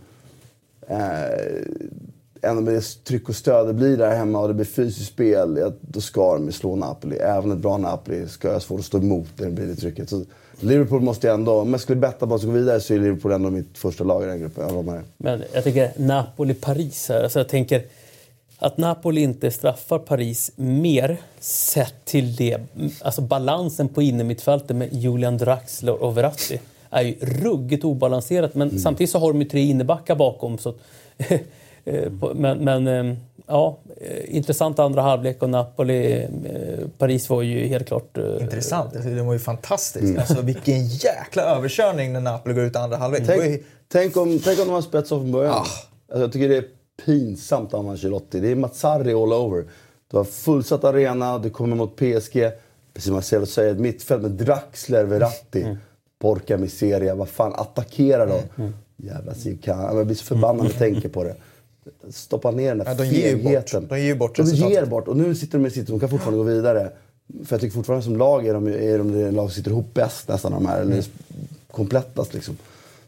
[0.89, 0.99] Eh,
[2.43, 5.57] ändå med det tryck och stöd det blir där hemma och det blir fysiskt spel.
[5.61, 7.17] Ja, då ska de slå Napoli.
[7.17, 10.11] Även ett bra Napoli ska jag svårt att stå emot när det blir det trycket.
[10.11, 10.25] Så
[10.61, 11.53] Liverpool måste ju ändå...
[11.53, 14.05] Om jag skulle betta på att de gå vidare så är Liverpool ändå mitt första
[14.05, 14.75] lag i den gruppen.
[14.75, 15.03] Jag med.
[15.17, 17.23] Men jag tänker Napoli-Paris här.
[17.23, 17.83] Alltså jag tänker
[18.59, 22.61] att Napoli inte straffar Paris mer sett till det.
[23.01, 28.55] Alltså balansen på innermittfältet med Julian Draxler och Verratti är ju ruggigt obalanserat.
[28.55, 30.59] Men samtidigt så har de ju tre innebackar bakom.
[30.59, 30.75] Så,
[32.35, 37.87] men men eh, ja, eh, intressant andra halvlek och Napoli, eh, Paris var ju helt
[37.87, 38.19] klart...
[38.19, 40.19] eh, Intressant, alltså, det var ju fantastiskt.
[40.19, 43.29] Alltså, vilken jäkla överkörning när Napoli går ut i andra halvlek.
[43.29, 45.53] Var ju- Tänk, tänk, om, tänk om de har spetsat från början.
[45.55, 45.57] Ah.
[45.59, 46.65] Alltså, jag tycker det är
[47.05, 48.41] pinsamt av Ancelotti.
[48.41, 49.65] Det är Mazzarri all over.
[50.11, 52.51] Du har fullsatt arena, du kommer mot PSG.
[52.95, 55.63] Precis som Marcelo säger, ett mittfält med Draxler, Verratti.
[55.63, 55.77] Mm.
[56.19, 58.41] Porca miseria, vad fan, attackera då.
[58.97, 59.97] Jävla Sikan.
[59.97, 61.35] Jag blir så förbannad när jag tänker på det.
[62.11, 63.87] Stoppa ner den där Ja, de ger fegheten.
[63.89, 64.89] De ger bort De ger resultatet.
[64.89, 65.09] bort.
[65.09, 66.91] Och nu sitter de i sitt, de kan fortfarande gå vidare.
[67.45, 69.95] För jag tycker fortfarande som lag är de, är de det lag som sitter ihop
[69.95, 70.81] bäst nästan de här.
[70.81, 71.05] Eller
[71.71, 72.57] komplettast liksom.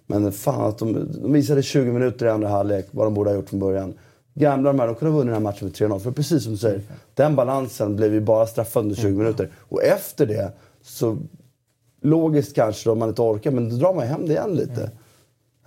[0.07, 3.35] Men fan att de, de visade 20 minuter i andra halvlek vad de borde ha
[3.37, 3.95] gjort från början.
[4.35, 5.99] Gamla de här, de kunde ha vunnit den här matchen med 3-0.
[5.99, 6.81] För precis som du säger,
[7.15, 9.49] den balansen blev ju bara straffad under 20 minuter.
[9.59, 11.19] Och efter det, så
[12.03, 14.91] logiskt kanske då, om man inte orkar, men då drar man hem det igen lite.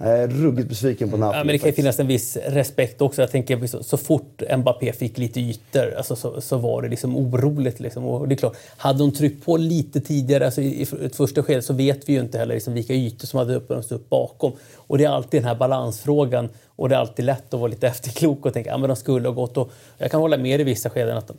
[0.06, 3.02] Jag är ruggigt besviken på Napoli Ja, men det kan ju finnas en viss respekt
[3.02, 3.22] också.
[3.22, 7.18] Jag tänker så, så fort Mbappé fick lite ytor alltså, så, så var det liksom
[7.18, 7.80] oroligt.
[7.80, 8.06] Liksom.
[8.06, 11.62] Och det är klart, hade de tryckt på lite tidigare, alltså i, ett första skede,
[11.62, 14.52] så vet vi ju inte heller liksom, vilka ytor som hade öppnats upp bakom.
[14.76, 16.50] Och det är alltid den här balansfrågan.
[16.76, 18.96] Och det är alltid lätt att vara lite efterklok och tänka att ja, men de
[18.96, 19.58] skulle ha gått.
[19.58, 21.38] Och jag kan hålla med i vissa skeden att de,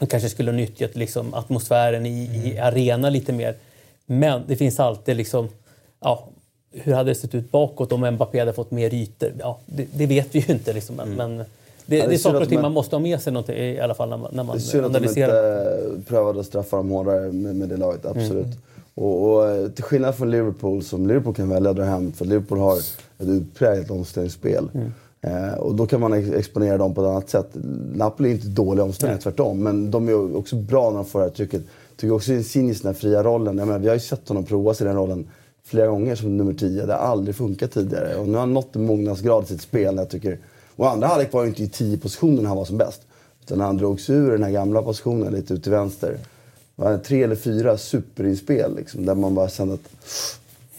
[0.00, 3.54] de kanske skulle ha nyttjat liksom, atmosfären i, i arena lite mer.
[4.06, 5.48] Men det finns alltid liksom,
[6.00, 6.28] ja,
[6.84, 9.32] hur hade det sett ut bakåt om Mbappé hade fått mer ytor?
[9.38, 10.72] Ja, det, det vet vi ju inte.
[10.72, 11.44] Liksom, men, men det,
[11.86, 13.94] det är det är saker och ting man- måste ha med sig någonting, i alla
[13.94, 15.88] fall när man, när Det är synd att de analyserar.
[15.94, 18.18] inte prövade att straffa dem hårdare med, med det laget, Mm.
[18.18, 18.56] absolut.
[18.94, 22.24] Och, och eh, till skillnad från Liverpool, som Liverpool kan välja att dra hem, för
[22.24, 24.68] Liverpool har ett utpräglat omställningsspel.
[24.74, 24.92] Mm.
[25.20, 27.48] Eh, och då kan man ex- exponera dem på ett annat sätt.
[27.94, 29.62] Napoli är inte dåliga omställningar, tvärtom.
[29.62, 31.62] Men de är också bra när de får det här trycket.
[31.96, 33.58] Tycker också Insigne i den här fria rollen.
[33.58, 35.26] Jag menar, vi har ju sett honom prova sig i den rollen
[35.68, 36.86] flera gånger som nummer 10.
[36.86, 38.16] Det har aldrig funkat tidigare.
[38.16, 39.96] Och nu har han nått en mognadsgrad i sitt spel.
[39.96, 40.38] Jag tycker.
[40.76, 43.00] Och andra halvlek var ju inte i 10 positionen han var som bäst.
[43.44, 46.18] Utan han drog sig ur den här gamla positionen lite ut till vänster.
[46.76, 49.80] Det var tre eller fyra superinspel liksom, där man bara kände att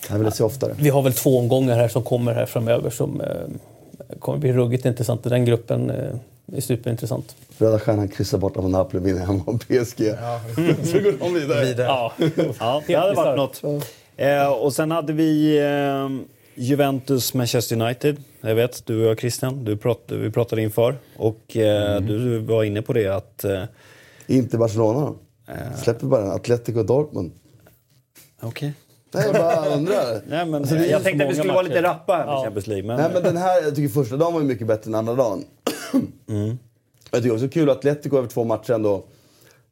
[0.01, 0.75] det här vill jag se oftare.
[0.79, 4.85] Vi har väl två omgångar här som kommer här framöver som eh, kommer bli ruggigt
[4.85, 5.23] intressant.
[5.23, 7.35] Den gruppen eh, är superintressant.
[7.57, 9.97] Röda Stjärnan kryssar borta mot Napoli, vinner hemma mot PSG.
[10.85, 11.65] Så går de vidare.
[11.65, 11.87] Vidare.
[11.87, 12.13] Ja,
[12.59, 13.85] Ja, det hade varit något.
[14.19, 16.09] Eh, och sen hade vi eh,
[16.55, 18.17] Juventus Manchester United.
[18.41, 20.95] Jag vet, du och jag Christian, du prat, vi pratade inför.
[21.17, 23.43] Och eh, du var inne på det att...
[23.43, 23.63] Eh,
[24.27, 25.15] Inte Barcelona då?
[25.77, 26.31] Släpper bara.
[26.33, 27.31] Atletico Dortmund.
[28.41, 28.73] Okej.
[29.13, 30.21] Nej, jag bara undrar.
[30.27, 31.69] Nej, men, Alltså, är jag tänkte att vi skulle vara matcher.
[31.75, 32.43] lite rappa här med Ja.
[32.43, 32.87] Champions League.
[32.87, 35.43] Men, Nej, men den här, jag tycker första dagen var mycket bättre än andra dagen.
[37.11, 39.03] Jag tycker också kul att Atletico över två matcher ändå...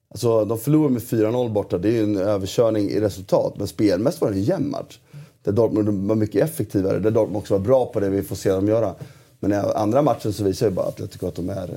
[0.09, 1.77] Alltså, de förlorar med 4-0 borta.
[1.77, 3.53] Det är ju en överkörning i resultat.
[3.57, 4.99] Men spelmässigt var det en jämn match.
[5.43, 6.99] Där Dortmund var mycket effektivare.
[6.99, 8.95] Där Dortmund också var bra på det vi får se dem göra.
[9.39, 11.63] Men i andra matchen så visar ju bara Atletico att de är...
[11.63, 11.69] eh,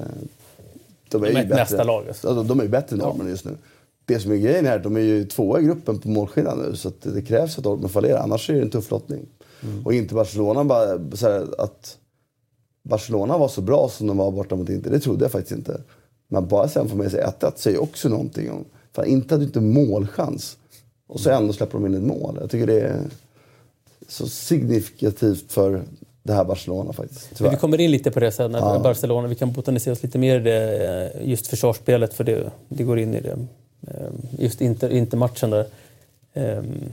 [1.09, 1.55] De är, De är bättre.
[1.57, 2.29] mästarlag, alltså.
[2.29, 3.57] Alltså, de är ju bättre än Dortmund just nu.
[4.05, 6.77] Det som är grejen här, de är ju tvåa i gruppen på målskillnad nu.
[6.77, 9.27] Så det krävs att Dortmund fallerar, annars är det en tuff lottning.
[9.85, 10.99] Och inte Barcelona bara...
[11.17, 11.97] Så här, att
[12.83, 15.81] Barcelona var så bra som de var borta mot Inter, det trodde jag faktiskt inte.
[16.33, 18.65] Men bara sen får med sig 1-1 säger också någonting om...
[18.93, 20.57] Fan, Inter hade ju inte målchans.
[21.07, 22.39] Och så ändå släpper de in ett mål.
[22.41, 23.01] Jag tycker det är
[24.09, 25.83] så signifikativt för
[26.23, 27.29] det här Barcelona faktiskt.
[27.37, 27.51] Tyvärr.
[27.51, 28.79] vi kommer in lite på det sen, Ja.
[28.83, 29.29] Barcelona.
[29.29, 32.99] Vi kan botanisera oss lite mer i det, eh, just försvarsspelet, för det, det går
[32.99, 33.37] in i det.
[33.89, 35.67] Eh, Just Inter, Inter-matchen där.
[36.35, 36.93] Ehm,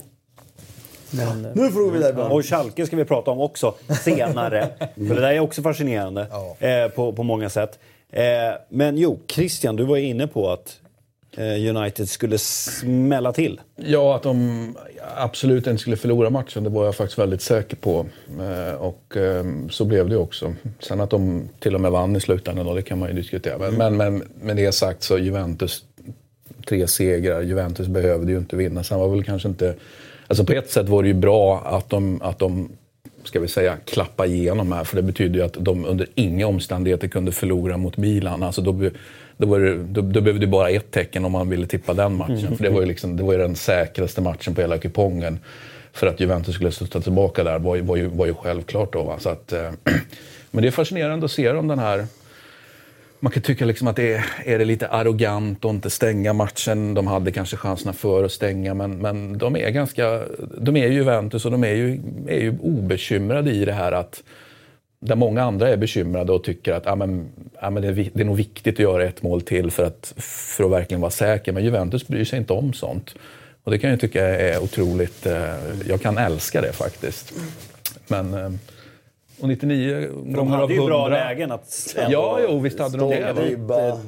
[1.12, 2.30] Men, Nu får du vidare.
[2.30, 3.74] Och Schalke ska vi prata om också
[4.04, 4.70] senare.
[4.96, 6.22] För det där är också fascinerande
[6.60, 7.80] eh, på, på många sätt.
[8.14, 8.24] Eh,
[8.70, 10.80] men jo, Christian, du var inne på att
[11.38, 13.62] eh, United skulle smälla till.
[13.76, 14.76] Ja, att de
[15.18, 18.06] absolut inte skulle förlora matchen, det var jag faktiskt väldigt säker på.
[18.40, 20.54] Eh, Och eh, så blev det också.
[20.80, 23.58] Sen att de till och med vann i slutändan, då, det kan man ju diskutera.
[23.58, 25.84] Men, men, men med det sagt så Juventus,
[26.68, 27.42] tre segrar.
[27.42, 28.84] Juventus behövde ju inte vinna.
[28.84, 29.76] Sen var väl kanske inte...
[30.28, 32.70] Alltså på ett sätt var det ju bra att de, att de
[33.28, 34.84] ska vi säga, klappa igenom här.
[34.84, 38.44] För det betyder ju att de under inga omständigheter kunde förlora mot Milan.
[38.44, 38.90] Alltså då,
[39.38, 42.16] då, var det, då, då behövde det bara ett tecken om man ville tippa den
[42.16, 42.58] matchen.
[42.58, 45.40] För det var, ju liksom, det var ju den säkraste matchen på hela kupongen.
[45.94, 48.94] För att Juventus skulle studsa tillbaka där var ju, var ju, var ju självklart.
[48.94, 49.20] Då, va?
[49.20, 49.72] Så att, eh,
[50.52, 52.08] men det är fascinerande att se dem den här
[53.20, 56.94] man kan tycka liksom att det är, är det lite arrogant att inte stänga matchen.
[56.94, 60.24] De hade kanske chanserna för att stänga, men, men de är ganska...
[60.58, 64.24] De är ju Juventus och de är ju, är ju obekymrade i det här att
[65.00, 68.22] där många andra är bekymrade och tycker att ah, men, ah, men det, är, det
[68.22, 71.52] är nog viktigt att göra ett mål till för att, för att verkligen vara säker.
[71.52, 73.16] Men Juventus bryr sig inte om sånt.
[73.64, 75.26] Och det kan jag tycka är otroligt...
[75.26, 75.54] Eh,
[75.88, 77.34] jag kan älska det faktiskt.
[78.08, 78.34] Men...
[78.34, 78.52] Eh,
[79.40, 80.96] och 99 De gånger av hade ju 100...
[80.96, 83.58] bra lägen att Ja, jo, visst hade de det.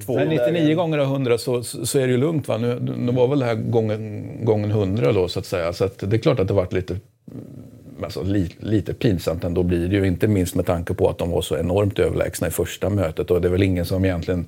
[0.08, 2.48] Men 99 gånger av 100 så, så är det ju lugnt.
[2.48, 2.58] Va?
[2.58, 5.74] Nu, nu var väl det här gången, gången 100 då, så att säga.
[5.74, 9.63] Så att det är klart att det varit lite, mm, alltså, li, lite pinsamt ändå
[9.63, 10.08] blir det ju.
[10.08, 13.32] Inte minst med tanke på att de var så enormt överlägsna i första mötet.
[13.32, 14.48] Och det är väl ingen som egentligen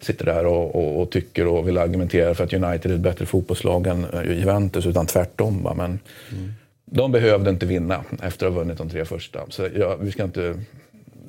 [0.00, 3.26] sitter där och, och, och tycker och vill argumentera för att United är ett bättre
[3.26, 5.62] fotbollslag än eh, Juventus, utan tvärtom.
[5.62, 5.74] Va?
[5.74, 5.98] Men
[6.96, 9.40] de behövde inte vinna efter att ha vunnit de tre första.
[9.48, 10.54] Så ja, vi ska inte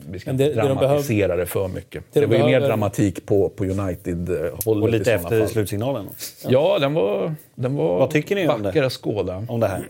[0.09, 2.03] vi ska det- inte det de dramatisera det för mycket.
[2.13, 5.49] det Det, de var ju mer behöver- dramatik på, på United-hållet Och lite efter fall.
[5.49, 6.09] slutsignalen
[6.47, 8.67] Ja, den var, den var Vad tycker ni om det?
[8.67, 9.45] vacker att skåda.
[9.49, 9.87] om det här.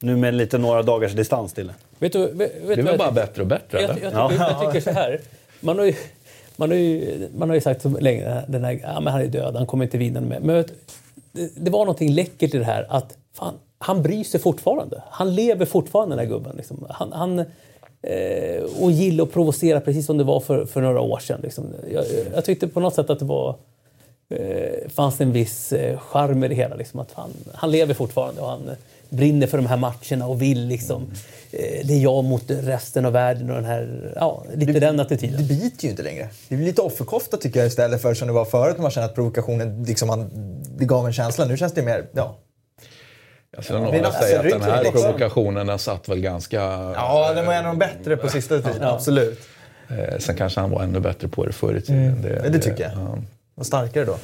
[0.00, 1.74] Nu med lite några dagars distans till det.
[1.98, 4.02] vet du, vet, vet Det jag bara bättre och bättre, Jag, eller?
[4.02, 5.20] jag, tycker, jag tycker så här.
[5.60, 5.94] Man har ju,
[6.56, 9.26] man har ju, man har ju sagt så länge den här, ja, men han är
[9.26, 10.42] död, han kommer inte vinna med.
[10.42, 10.72] Men vet
[11.32, 15.02] det, det var någonting läckert i det här att fan, han bryr sig fortfarande.
[15.10, 16.56] Han lever fortfarande den här gubben.
[16.56, 16.86] Liksom.
[16.90, 17.38] Han, han,
[18.02, 21.40] eh, och gillar att provocera precis som det var för, för några år sedan.
[21.42, 21.66] Liksom.
[21.92, 23.56] Jag, jag tyckte på något sätt att det var
[24.28, 26.76] eh, fanns en viss eh, charm i det hela.
[26.76, 28.70] Liksom, att han, han lever fortfarande och han
[29.08, 31.02] brinner för de här matcherna och vill liksom...
[31.50, 34.12] Eh, det är jag mot resten av världen och den här...
[34.16, 35.36] Ja, lite den attityden.
[35.36, 36.28] Det biter ju inte längre.
[36.48, 39.08] Det blir lite offerkofta tycker jag istället för som det var förut när man kände
[39.08, 40.30] att provokationen liksom man,
[40.78, 41.44] det gav en känsla.
[41.44, 42.36] Nu känns det mer, ja.
[43.56, 46.08] Alltså, den Det är jag något- säga att den alltså, här liksom- provokationen den satt
[46.08, 46.56] väl ganska...
[46.96, 48.82] Ja, den var en av de bättre på sista tiden.
[48.82, 49.40] Absolut.
[49.88, 52.02] Eh, sen kanske han var ännu bättre på det förr i tiden.
[52.06, 52.22] Mm.
[52.22, 52.92] Det, det tycker jag.
[52.92, 53.18] ja.
[53.54, 54.16] Var starkare då.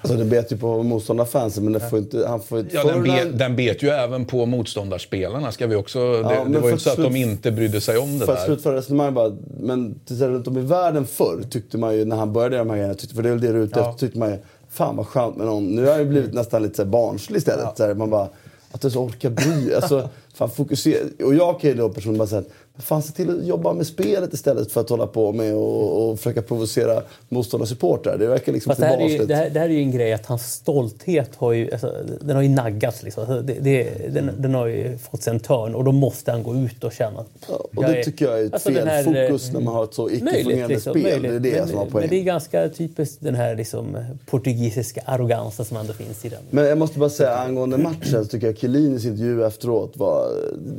[0.00, 3.38] Alltså det bet ju på motståndarfansen men det får inte, han får Ja, den, bet,
[3.38, 5.52] den bet ju även på motståndarspelarna.
[5.52, 7.80] Ska vi också, det, Ja, det var för ju inte så att de inte brydde
[7.80, 8.46] sig om det För att där.
[8.46, 12.56] slutföra resonemanget bara, men runt om i världen förr tyckte man ju när han började
[12.56, 13.90] göra de här grejerna, tyckte, för det är väl det du är ute Ja.
[13.90, 14.38] efter, tyckte man ju
[14.70, 15.66] fan vad skönt med någon.
[15.66, 17.76] Nu har det blivit nästan lite så här barnslig istället.
[17.76, 18.28] Så här, man bara,
[18.70, 21.24] att du orka orkar bry alltså, fan fokusera.
[21.24, 23.86] Och jag kan ju då personligen bara säga att fan se till att jobba med
[23.86, 28.18] spelet istället för att hålla på med och, och försöka provocera motståndarsupportrar.
[28.18, 29.90] Det verkar liksom Fast det här, är ju, det, här, det här är ju en
[29.90, 33.02] grej att hans stolthet har ju, alltså, den har ju naggats.
[33.02, 33.20] Liksom.
[33.20, 36.42] Alltså, det, det, den, den har ju fått sig en törn och då måste han
[36.42, 39.28] gå ut och känna Ja, och det tycker jag är ett Alltså, fel här, eh,
[39.28, 41.02] fokus när man har ett så icke-fungerande liksom, spel.
[41.02, 41.42] möjligt.
[41.42, 42.08] Det är det men, som har men poäng.
[42.10, 46.40] det är ganska typiskt den här liksom, portugisiska arrogansen som ändå finns i den.
[46.50, 50.28] Men jag måste bara säga angående matchen så tycker jag Chiellinis intervju efteråt var...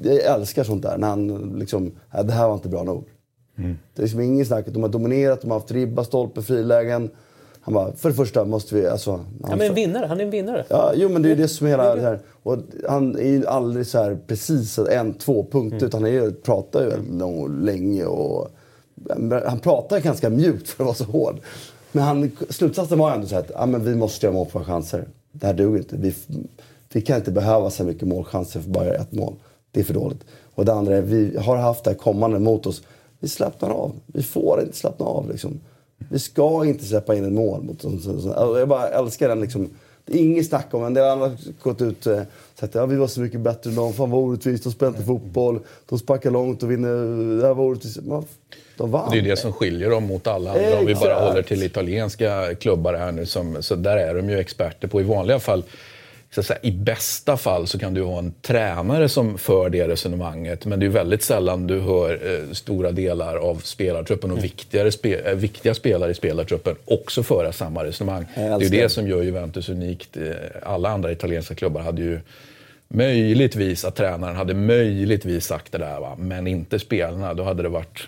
[0.03, 0.97] Jag älskar sånt där.
[0.97, 3.03] När han liksom, "Nej, det här var inte bra nog.
[3.55, 4.65] Det är liksom inget snack.
[4.67, 7.09] De har dominerat, de har haft ribba, stolpe, frilägen.
[7.61, 8.87] Han bara, för det första måste vi...
[8.87, 10.65] Alltså, Ja, han, men en vinnare, han är en vinnare.
[10.69, 12.19] ja, jo men det är det som är hela det här.
[12.43, 12.57] Och
[12.89, 15.85] han är ju aldrig så här precis en, två punkter.
[15.85, 18.47] Utan han är, pratar ju lång, länge och...
[19.45, 21.39] Han pratar ganska mjukt för att vara så hård.
[21.91, 24.63] Men han, slutsatsen var ändå så här att ja, men vi måste göra mål på
[24.63, 25.07] chanser.
[25.31, 25.95] Det här duger inte.
[25.97, 26.13] Vi,
[26.93, 29.33] vi kan inte behöva så mycket målchanser för bara ett mål.
[29.71, 30.25] Det är för dåligt.
[30.57, 32.81] Och det andra är vi har haft det här kommande mot oss.
[33.19, 33.91] Vi slappnar av.
[34.05, 35.29] Vi får inte slappna av.
[35.31, 35.59] Liksom.
[36.09, 37.63] Vi ska inte släppa in ett mål.
[37.63, 38.33] Mot, så, så, så.
[38.33, 39.39] Alltså, Jag bara älskar den.
[39.41, 39.69] Liksom.
[40.05, 40.83] Det är inget snack om.
[40.83, 42.17] En del andra har gått ut och
[42.55, 43.93] sagt att ja, vi var så mycket bättre än dem.
[43.93, 44.63] Fan vad orättvist.
[44.63, 45.59] De spelar inte fotboll.
[45.89, 47.37] De sparkar långt och vinner.
[47.41, 47.97] Det här var orättvist.
[48.03, 48.23] Men
[48.77, 49.09] De vann.
[49.11, 50.79] Det är det som skiljer dem mot alla andra.
[50.79, 51.27] Om vi bara Exakt.
[51.27, 53.25] håller till italienska klubbar här nu.
[53.25, 55.01] Som, så där är de ju experter på.
[55.01, 55.63] I vanliga fall,
[56.35, 60.65] så säga, i bästa fall så kan du ha en tränare som för det resonemanget.
[60.65, 65.15] Men det är väldigt sällan du hör eh, stora delar av spelartruppen och viktigare spe,
[65.15, 68.25] eh, viktiga spelare i spelartruppen också föra samma resonemang.
[68.35, 68.89] Det är ju det.
[68.89, 70.17] som gör Juventus unikt.
[70.17, 70.23] Eh,
[70.63, 72.19] Alla andra italienska klubbar hade ju
[72.89, 76.15] Möjligtvis att tränaren hade möjligtvis sagt det där, va?
[76.19, 77.33] men inte spelarna.
[77.33, 78.07] Då hade det varit,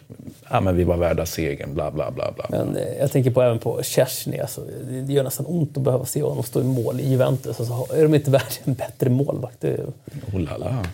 [0.50, 2.32] ja men vi var värda segern, bla bla bla.
[2.32, 2.46] bla.
[2.50, 4.40] Men eh, jag tänker på även på Szczesny.
[4.40, 7.60] Alltså, det gör nästan ont att behöva se honom stå i mål i Juventus.
[7.60, 9.62] Alltså, är de inte värda en bättre målvakt?
[9.62, 9.78] Det,
[10.34, 10.86] Oh la la.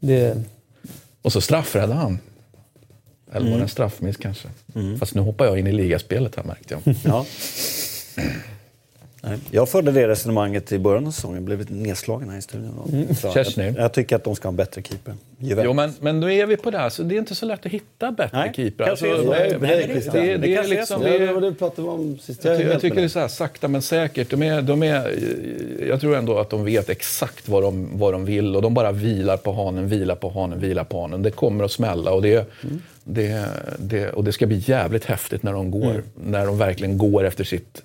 [0.00, 0.36] det,
[1.22, 2.18] Och så straffräddade han.
[3.32, 4.48] Eller var det en straffmiss kanske?
[4.98, 6.94] Fast nu hoppar jag in i ligaspelet här märkte jag.
[7.04, 7.26] Ja.
[9.22, 9.38] Nej.
[9.50, 13.06] Jag förde det resonemanget i början av säsongen, blev lite nedslagen här i studion.
[13.20, 13.66] Så Chesney.
[13.66, 15.14] jag, jag tycker att de ska ha en bättre keeper.
[15.38, 15.64] Juventus.
[15.64, 17.66] Jo, men, men då är vi på det här, så det är inte så lätt
[17.66, 21.02] att hitta bättre Nej, kanske Alltså, det, det, det, det, det är liksom...
[21.02, 22.44] det det var det vi pratade om sist.
[22.44, 24.30] Jag, jag helt tycker det är så här, sakta men säkert.
[24.30, 25.14] De är, de är,
[25.88, 28.92] jag tror ändå att de vet exakt vad de, vad de vill och de bara
[28.92, 31.22] vilar på hanen, vilar på hanen, vilar på hanen.
[31.22, 32.50] Det kommer att smälla och det,
[33.04, 33.44] det,
[33.78, 36.02] det, och det ska bli jävligt häftigt när de går.
[36.24, 37.82] När de verkligen går efter sitt,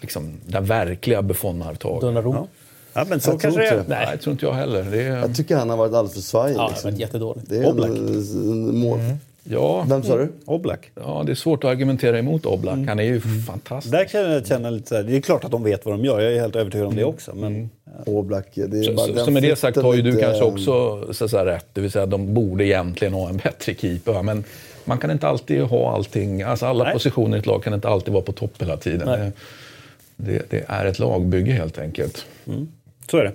[0.00, 2.00] liksom, det verkliga Buffon-arvtag.
[2.00, 2.46] Donnarumma.
[2.92, 3.98] Ja, men så Jag kanske tror det inte är.
[4.06, 4.82] Nej, det tror inte jag heller.
[4.82, 6.56] Det är, Jag tycker han har varit alldeles för svajig.
[6.56, 6.94] Ja, det liksom.
[6.96, 7.48] jättedåligt.
[7.48, 7.88] Det är Oblak.
[7.90, 8.98] en, mål.
[9.44, 10.28] ja, Vem sa du?
[10.44, 10.90] Oblak.
[10.94, 12.78] ja, det är svårt att argumentera emot Oblak.
[12.88, 13.92] Han är ju fantastisk.
[13.92, 16.04] Där kan jag känna lite så här, det är klart att de vet vad de
[16.04, 17.34] gör, jag är helt övertygad om det också.
[17.34, 17.70] Men
[18.06, 18.46] Oblak.
[18.54, 20.44] Det är Så, bara så, den så med det sagt har ju du lite, kanske
[20.44, 21.66] också så att säga, rätt.
[21.72, 24.22] Det vill säga de borde egentligen ha en bättre keeper.
[24.22, 24.44] Men
[24.88, 26.42] man kan inte alltid ha allting.
[26.42, 26.92] Alltså alla Nej.
[26.92, 29.06] positioner i ett lag kan inte alltid vara på topp hela tiden.
[29.08, 29.32] Det,
[30.16, 32.26] det, det är ett lagbygge helt enkelt.
[33.10, 33.32] så är det.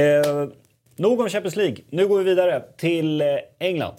[0.00, 0.48] Eh,
[0.96, 1.76] nog om Champions League.
[1.90, 3.26] Nu går vi vidare till eh,
[3.58, 3.94] England.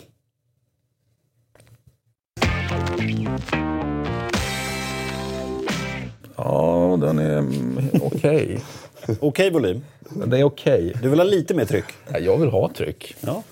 [6.35, 8.59] Ja, den är mm, okej.
[9.19, 9.81] Okej volym.
[10.25, 10.93] Det är okej.
[11.01, 11.85] Du vill ha lite mer tryck?
[12.11, 13.15] Ja, Jag vill ha tryck.
[13.21, 13.43] Ja.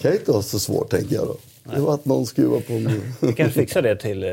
[0.00, 1.36] Kan inte vara så svårt tänker jag då.
[1.64, 3.00] Det var att någon skruvar på mig.
[3.20, 4.30] Vi kanske fixar det till eh,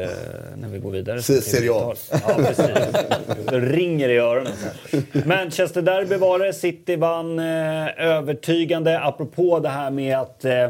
[0.57, 1.21] när vi går vidare.
[1.21, 1.93] Se- A.
[2.11, 2.21] 90-tal.
[2.27, 2.65] Ja, precis.
[3.49, 4.53] Det ringer i öronen.
[5.25, 6.53] Manchester Derby var det.
[6.53, 8.99] City vann eh, övertygande.
[8.99, 10.45] Apropå det här med att...
[10.45, 10.69] Eh,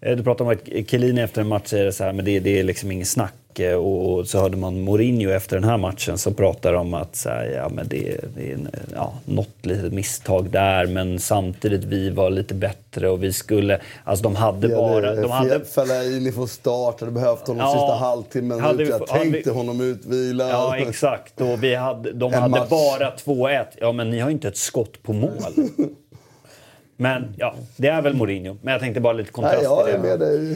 [0.00, 2.64] du pratade om att Chiellini efter en match säger så här, men det, det är
[2.64, 3.34] liksom ingen snack.
[3.60, 7.28] Eh, Och, så hörde man Mourinho efter den här matchen som pratar om att så
[7.28, 8.58] här, ja, men det, det är
[8.94, 13.80] ja, något litet misstag där men samtidigt vi var lite bättre och vi skulle...
[14.04, 15.14] Alltså de hade bara...
[15.14, 17.72] De hade, Fellaini från start, hade behövt honom Ja.
[17.72, 18.60] sista halvtimmen.
[18.60, 20.50] Hade vi- Jag tänkte vi- honom utvilad.
[20.50, 21.40] Ja, exakt.
[21.40, 22.68] Och vi hade, de hade match.
[22.70, 23.64] bara 2-1.
[23.80, 25.30] Ja, men ni har ju inte ett skott på mål.
[26.96, 28.56] Men ja, det är väl Mourinho.
[28.62, 30.52] Men jag tänkte bara lite kontrast Nej, jag till dig.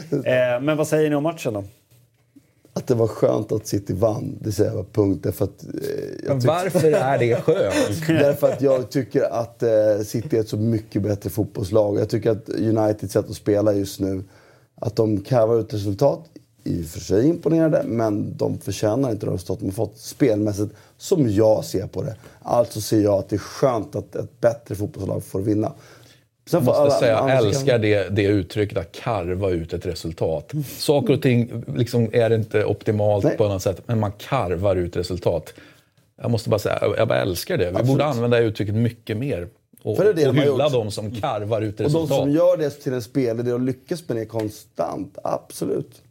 [0.55, 1.63] Eh, men vad säger ni om matchen då?
[2.79, 5.19] Att det var skönt att City vann, det säger jag punkt.
[5.23, 8.07] Därför att, eh, jag varför är det skönt?
[8.07, 9.69] Därför att jag tycker att eh,
[10.05, 11.99] City är ett så mycket bättre fotbollslag.
[11.99, 14.23] Jag tycker att Uniteds sätt att spela just nu,
[14.75, 16.25] att de karvar ut resultat
[16.63, 20.73] i och för sig imponerade, men de förtjänar inte de resultat de har fått spelmässigt,
[20.97, 22.15] som jag ser på det.
[22.41, 25.73] Alltså ser jag att det är skönt att ett bättre fotbollslag får vinna.
[26.51, 30.51] Jag måste säga, jag älskar det, det uttrycket att karva ut ett resultat.
[30.77, 33.37] Saker och ting liksom är inte optimalt Nej.
[33.37, 35.53] på något sätt, men man karvar ut resultat.
[36.21, 37.63] Jag måste bara säga, jag bara älskar det.
[37.63, 37.87] Vi Absolut.
[37.87, 39.47] borde använda det uttrycket mycket mer.
[39.83, 42.17] Och, För det är det och de hylla de som karvar ut Och de resultat.
[42.17, 46.01] som gör det till en spelidé och lyckas med det konstant, absolut.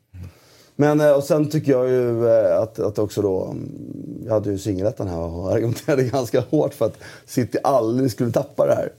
[0.77, 4.51] Men eh, och sen tycker jag ju eh, att, att också då, mm, jag hade
[4.51, 8.93] ju singelettan här och argumenterade ganska hårt för att City aldrig skulle tappa det här.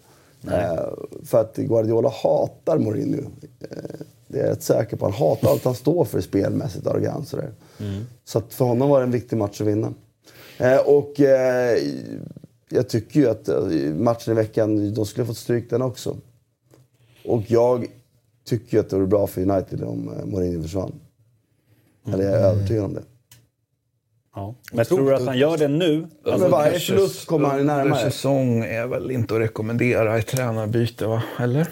[0.47, 0.89] Eh,
[1.23, 3.21] för att Guardiola hatar Mourinho.
[3.59, 3.67] Eh,
[4.27, 5.05] det är jag rätt säker på.
[5.05, 7.51] Han hatar allt han står för spelmässigt, arrogans och det.
[8.23, 9.93] Så för honom var det en viktig match att vinna.
[10.57, 11.13] Eh, och
[12.69, 13.49] jag tycker ju att
[13.95, 16.17] matchen i veckan, de skulle ha fått stryk den också.
[17.25, 17.85] Och jag
[18.45, 20.93] tycker ju att det vore bra för United om Mourinho försvann.
[22.07, 23.03] Eller jag är övertygad om det.
[24.35, 24.55] Ja.
[24.73, 26.07] Men tror du att han gör det nu?
[26.25, 27.99] Ja, men varje förlust kommer han Under närmare.
[28.11, 31.23] säsong är väl inte att rekommendera ett tränarbyte, va?
[31.39, 31.67] Eller?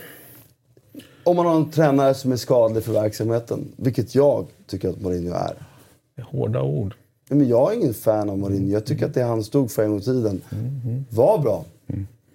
[1.24, 5.34] Om man har en tränare som är skadlig för verksamheten, vilket jag tycker att Mourinho
[5.34, 5.54] är.
[6.16, 6.94] Det är hårda ord.
[7.30, 8.72] Men jag är ingen fan av Mourinho.
[8.74, 10.42] Jag tycker att det han stod för en gång i tiden
[11.10, 11.66] var bra.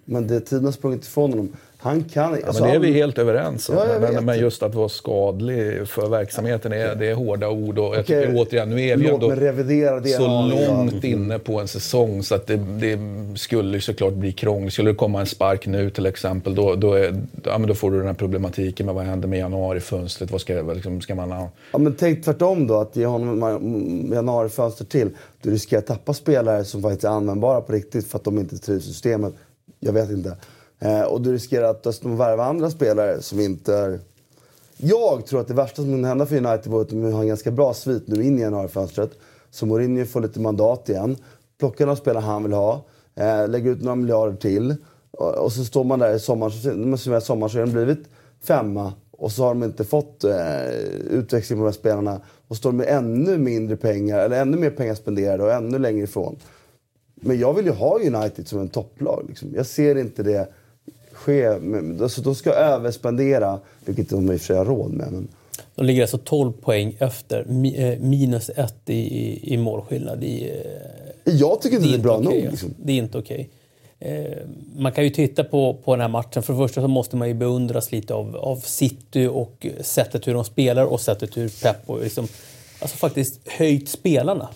[0.05, 1.51] Men det tiden har sprungit ifrån honom.
[1.83, 2.39] Han kan...
[2.45, 3.75] Ja, men det är vi helt överens om.
[3.75, 7.79] Ja, men, men just att vara skadlig för verksamheten, är, det är hårda ord.
[7.79, 10.67] Och jag Okej, tycker återigen, nu är vi låt ändå revidera det så har.
[10.67, 12.99] långt inne på en säsong så att det, det
[13.39, 14.73] skulle såklart bli krångligt.
[14.73, 17.97] Skulle det komma en spark nu till exempel, då, då, är, ja, då får du
[17.97, 20.31] den här problematiken med vad händer med januarifönstret.
[20.31, 21.49] Vad ska, liksom, ska man ha?
[21.71, 25.09] Ja, men tänk tvärtom då, att ge honom januarifönster till.
[25.41, 28.57] Du riskerar att tappa spelare som faktiskt är användbara på riktigt för att de inte
[28.57, 29.33] trivs i systemet.
[29.79, 30.37] Jag vet inte.
[30.83, 33.99] Eh, och du riskerar att dessutom värva andra spelare som inte är...
[34.77, 37.27] Jag tror att det värsta som kunde hända för United var att de har en
[37.27, 39.11] ganska bra svit nu in i januarifönstret.
[39.51, 41.17] Så Mourinho får lite mandat igen.
[41.59, 42.85] Plockar några spelare han vill ha.
[43.15, 44.75] Eh, lägger ut några miljarder till.
[45.11, 48.05] Och, och så står man där i sommar, så, sommar så har den blivit
[48.41, 48.93] femma.
[49.11, 50.69] Och så har de inte fått eh,
[51.09, 52.21] utväxling på de här spelarna.
[52.47, 56.35] Och står med ännu mindre pengar, eller ännu mer pengar spenderade och ännu längre ifrån.
[57.15, 59.25] Men jag vill ju ha United som en topplag.
[59.27, 59.49] Liksom.
[59.55, 60.49] Jag ser inte det
[61.23, 61.47] ske.
[62.01, 65.11] Alltså, de ska överspendera, vilket de i och för sig har råd med.
[65.11, 65.27] Men,
[65.75, 67.39] De ligger alltså 12 poäng efter,
[67.75, 70.23] eh, minus ett i, i, i målskillnad.
[70.23, 70.51] I,
[71.23, 72.51] eh, jag tycker inte det är bra okej, nog.
[72.51, 72.73] Liksom.
[72.77, 73.49] Det är inte okej.
[73.99, 74.37] Eh,
[74.75, 76.43] man kan ju titta på, på den här matchen.
[76.43, 80.33] För det första så måste man ju beundras lite av, av City och sättet hur
[80.33, 82.27] de spelar och sättet hur Pep och liksom,
[82.83, 84.47] alltså faktiskt höjt spelarna.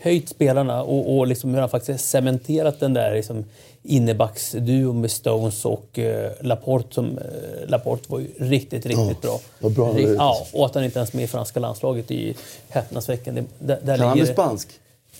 [0.00, 3.44] Höjt spelarna och, och liksom hur han faktiskt cementerat den där liksom
[3.82, 6.94] innebacksduon med Stones och eh, Laporte.
[6.94, 9.40] Som, eh, Laporte var ju riktigt, riktigt bra.
[9.58, 10.22] vad bra han Ri- var ute.
[10.22, 12.36] Ja, och att han inte ens är med i franska landslaget i
[12.68, 13.34] häpnadsveckan.
[13.34, 14.68] Det- Där, där Kan han bli spansk?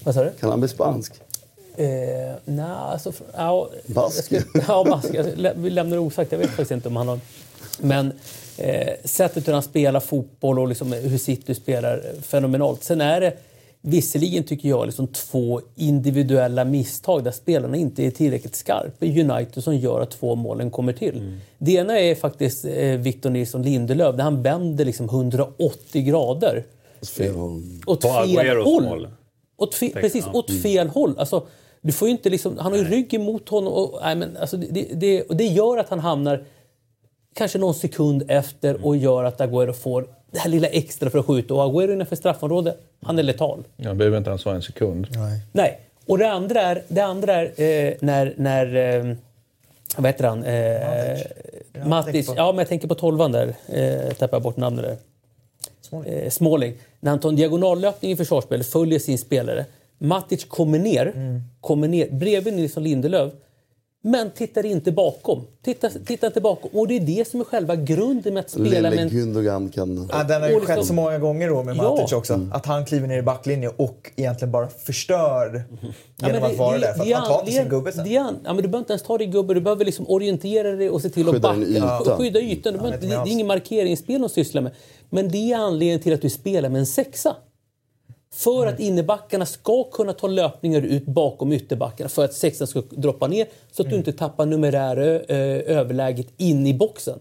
[0.05, 0.31] Vad sa du?
[0.40, 1.12] Kan han bli spansk?
[1.76, 1.87] Eh,
[2.44, 3.12] nej, alltså...
[3.37, 4.33] Ja, Bask.
[4.68, 5.09] Ja, bask.
[5.37, 6.33] Lä- vi lämnar det osagt.
[6.33, 7.20] Jag vet faktiskt inte om han har...
[7.81, 8.12] Men
[8.61, 12.85] eh, sättet hur han spelar fotboll och liksom hur City spelar, eh, fenomenalt.
[12.85, 13.37] Sen är det
[13.83, 19.64] visserligen, tycker jag, liksom två individuella misstag där spelarna inte är tillräckligt skarpa i United
[19.64, 21.38] som gör att två målen kommer till.
[21.59, 26.64] Det ena är faktiskt eh, Victor Nilsson Lindelöf, där han vänder liksom 180 grader
[27.03, 27.62] Fel håll.
[27.87, 28.83] åt fel håll.
[28.83, 29.09] mål.
[29.57, 31.14] Åt fe, precis, åt fel håll.
[31.18, 31.46] Alltså,
[31.83, 33.73] du får ju inte liksom, han har ju ryggen mot honom.
[33.73, 36.44] Och, nej, men, alltså, det, det, och det gör att han hamnar
[37.34, 41.26] kanske någon sekund efter och gör att Agüero får det här lilla extra för att
[41.26, 41.54] skjuta.
[41.54, 43.64] Och Agüero innanför straffområdet, han är letal.
[43.76, 45.06] Jag behöver inte ens ha en sekund.
[45.10, 45.40] Nej.
[45.52, 45.80] Nej.
[46.06, 48.34] Och det andra är, det andra är eh, när...
[48.36, 49.14] när eh,
[49.96, 50.44] vad heter han?
[50.44, 51.82] Eh,
[52.26, 53.54] på- Ja, men jag tänker på tolvan där.
[53.68, 54.96] Eh, tappar jag bort namnet där.
[55.80, 56.12] Småling.
[56.12, 56.74] Eh, Småling.
[57.00, 59.64] När han tar en diagonallöpning i försvarsspel, följer sin spelare.
[59.98, 61.12] Matic kommer ner,
[61.60, 63.32] kommer ner bredvid Nilsson Lindelöf.
[64.02, 65.46] Men tittar inte bakom.
[65.64, 66.70] Tittar, tittar inte bakom.
[66.74, 70.08] Och det är det som är själva grunden med att spela Lille med Gundogan kan...
[70.12, 71.82] Ja, den har ju Och liksom- skett så många gånger då med Ja.
[71.82, 72.48] Matic också.
[72.52, 75.62] Att han kliver ner i backlinjen och egentligen bara förstör
[76.16, 76.92] genom att vara där.
[76.92, 78.04] För att han tar inte sin gubbe sen.
[78.04, 80.90] Det ja, men du behöver inte ens ta din gubbe, du behöver liksom orientera dig
[80.90, 81.58] och se till att backa.
[81.58, 82.02] din yta.
[82.06, 82.72] Ja, Skydda ytan.
[82.72, 84.72] Du behöver, inte det, det är ingen markeringsspel de sysslar med.
[85.10, 87.36] Men det är anledningen till att du spelar med en sexa.
[88.34, 88.74] För Mm.
[88.74, 93.46] att innebackarna ska kunna ta löpningar ut bakom ytterbackarna för att sexan ska droppa ner
[93.72, 93.90] så att Mm.
[93.90, 97.18] du inte tappar numerära ö- överläget in i boxen.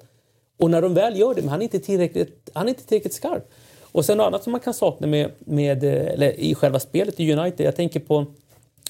[0.57, 3.13] Och när de väl gör det, men han är inte tillräckligt, han är inte tillräckligt
[3.13, 3.49] skarp.
[3.91, 7.19] Och sen något annat som man kan sakna med, med, eh, eller i själva spelet
[7.19, 8.25] i United, jag tänker på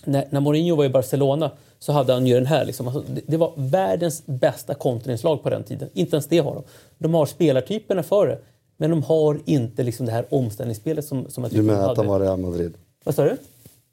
[0.03, 2.65] när, när Mourinho var i Barcelona så hade han ju den här.
[2.65, 2.88] Liksom.
[2.88, 5.89] Alltså, det, det var världens bästa kontringslag på den tiden.
[5.93, 6.63] Inte ens det har de.
[6.97, 8.39] De har spelartyperna för det.
[8.82, 11.91] Men de har inte liksom det här omställningsspelet som, som jag Du tycker de menar
[11.91, 12.73] att han var i Real Madrid?
[13.03, 13.38] Vad sa du?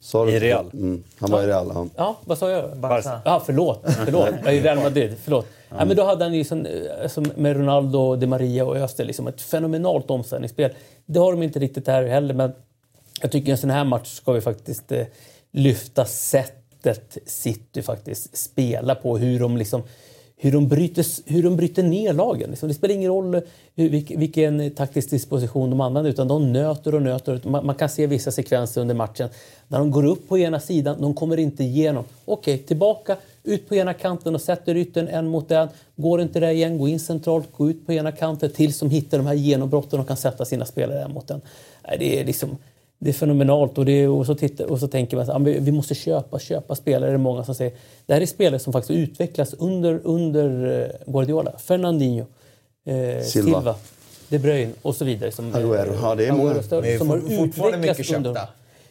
[0.00, 0.40] Sa du I?
[0.40, 0.70] Real.
[0.72, 1.86] Mm, han var i Real, ja.
[1.96, 2.76] Ja, vad sa jag?
[2.76, 3.20] Barca.
[3.24, 3.82] Ja, förlåt.
[4.04, 4.28] förlåt.
[4.44, 5.14] Jag är i Real Madrid.
[5.24, 5.46] Förlåt.
[5.68, 6.66] Ja, men då hade han ju som,
[7.08, 10.70] som med Ronaldo, Di Maria och Öster liksom ett fenomenalt omställningsspel.
[11.06, 12.52] Det har de inte riktigt här heller, men
[13.20, 15.06] jag tycker i en sån här match ska vi faktiskt eh,
[15.52, 19.18] lyfta sättet City faktiskt spelar på.
[19.18, 19.82] Hur de liksom
[20.38, 22.50] hur de bryter, hur de bryter ner lagen.
[22.50, 23.42] Liksom, det spelar ingen roll
[23.74, 27.40] hur, vilken, taktisk disposition de använder utan de nöter och nöter.
[27.44, 29.28] Man, man kan se vissa sekvenser under matchen
[29.68, 32.04] när de går upp på ena sidan, de kommer inte igenom.
[32.24, 35.68] Okej, tillbaka, ut på ena kanten och sätter yttern en mot en.
[35.96, 39.18] Går inte det igen, gå in centralt, gå ut på ena kanten tills de hittar
[39.18, 41.40] de här genombrotten och kan sätta sina spelare en mot en.
[41.98, 42.58] Det är liksom
[42.98, 45.94] det är fenomenalt och, det och, så tittar, och så tänker man att vi måste
[45.94, 47.10] köpa, köpa spelare.
[47.10, 47.72] Det är många som säger.
[48.06, 51.52] Det här är spelare som faktiskt utvecklas under, under eh, Guardiola.
[51.58, 52.26] Fernandinho,
[52.86, 53.58] eh, Silva.
[53.58, 53.74] Silva.
[54.28, 55.32] De Bruyne och så vidare.
[55.32, 55.94] Som, Agüero.
[56.02, 56.52] Ja, det är många.
[56.52, 58.34] Agüero, Men som det har for- fortfarande utvecklats mycket under...
[58.34, 58.48] köpta.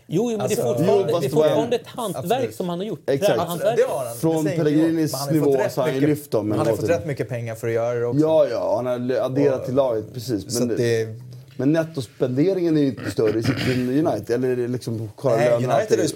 [0.07, 2.55] Jo, jo, men Alltså, det är fortfarande, jo, det är det fortfarande ett hantverk Absolut.
[2.55, 3.09] som han har gjort.
[3.09, 3.35] Exakt.
[3.35, 4.15] Det har han.
[4.17, 5.13] Från Det Pellegrinis.
[5.13, 7.73] Han nivå så har han lyft dem Han har fått rätt mycket pengar för att
[7.73, 8.21] göra det också.
[8.21, 10.53] Ja, ja, han har adderat till laget, precis.
[10.53, 11.07] Så Men, att det,
[11.57, 14.43] men nettospenderingen är ju inte större i United.
[14.45, 16.07] Eller liksom nej, United har ju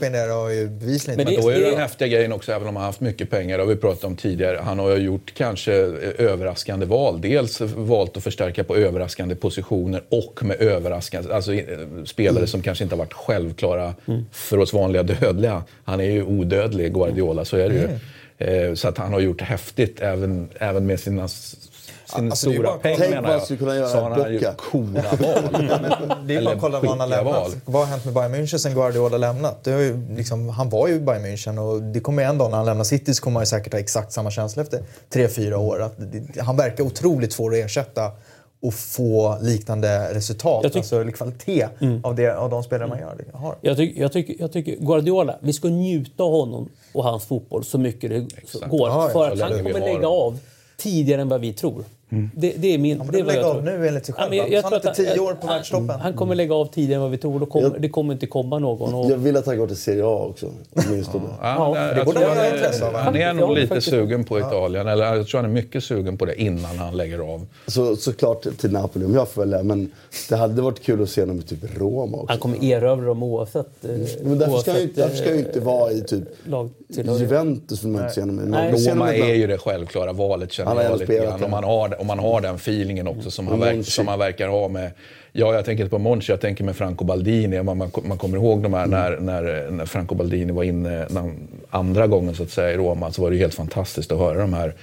[0.50, 2.82] ju bevisligen Men det- Då är det det- den häftiga grejen också, även om han
[2.84, 4.58] har haft mycket pengar, det har vi pratat om tidigare.
[4.64, 5.74] Han har ju gjort kanske
[6.18, 7.22] överraskande val.
[7.22, 11.64] Dels valt att förstärka på överraskande positioner och med överraskande, alltså eh,
[12.06, 13.94] spelare som kanske inte har varit självklara
[14.32, 15.64] för oss vanliga dödliga.
[15.84, 17.88] Han är ju odödlig, Guardiola, så är det ju.
[18.38, 21.28] Eh, Så att han har gjort häftigt även, även med sina
[22.14, 23.38] Alltså, det är stora pengar Tänk menar jag.
[23.38, 26.18] han skulle kunna göra Så han har ju coola val.
[26.26, 27.34] Det är bara att kolla vad han har lämnat.
[27.36, 27.52] val.
[27.66, 29.64] Vad har hänt med Bayern München sen Guardiola lämnat?
[29.64, 32.50] Det har ju liksom, han var ju i Bayern München och det kommer en dag
[32.50, 34.84] när han lämnar City så kommer han ju säkert ha exakt samma känsla efter
[35.14, 35.82] 3-4 år.
[35.82, 38.12] Att det, han verkar otroligt svår att ersätta
[38.62, 41.68] och få liknande resultat, Jag tyck- alltså kvalitet
[42.04, 43.56] av, det, av de spelare man gör, har.
[43.62, 47.64] Jag, tycker, jag, tycker, jag tycker Guardiola, vi ska njuta av honom och hans fotboll
[47.64, 48.20] så mycket det
[48.68, 48.90] går.
[48.90, 50.38] Ja, för att han kommer lägga av
[50.78, 51.84] tidigare än vad vi tror.
[52.36, 52.98] Det, det är min...
[52.98, 54.30] Han det är lägga jag av nu enligt sig Ja, själv.
[54.30, 55.90] men jag- jag han tror att- 10 år på han- världstoppen.
[55.90, 57.46] Han kommer lägga av tidigare än vad vi tror.
[57.46, 58.94] Kommer, det kommer inte komma någon.
[58.94, 60.46] Och, Jag vill att han går till Serie A också.
[60.76, 61.24] åtminstone.
[61.42, 62.94] Ja, Ja, jag det borde är- intresse av.
[62.94, 63.90] Han är Ja, nog lite faktiskt.
[63.90, 64.88] sugen på Italien.
[64.88, 67.46] Eller jag tror han är mycket sugen på det innan han lägger av.
[67.68, 69.64] Så, såklart till Napoli om jag får välja.
[69.64, 69.92] Men
[70.30, 72.26] det hade varit kul att se honom i typ Roma också.
[72.30, 73.86] han kommer erövra dem oavsett...
[73.86, 73.90] eh,
[74.24, 76.24] Men därför ska, han ju, oavsett, därför ska han ju inte eh, vara i typ.
[77.20, 77.84] Juventus.
[77.84, 78.92] Vill man inte se honom i.
[78.92, 81.40] Roma är ju det självklara valet känner jag lite grann.
[81.40, 81.46] där.
[81.46, 83.92] Om man, har, om man har den feelingen också som han, Och verk, Monchi.
[83.92, 84.92] som han verkar ha med...
[85.32, 87.64] Ja, jag tänker inte på Monchi, jag tänker med Franco Baldini.
[87.64, 89.00] Man, man, man kommer ihåg de här Mm.
[89.00, 91.32] när, när, när Franco Baldini var inne när,
[91.70, 94.54] andra gången så att säga i Roma så var det helt fantastiskt att höra de
[94.54, 94.74] här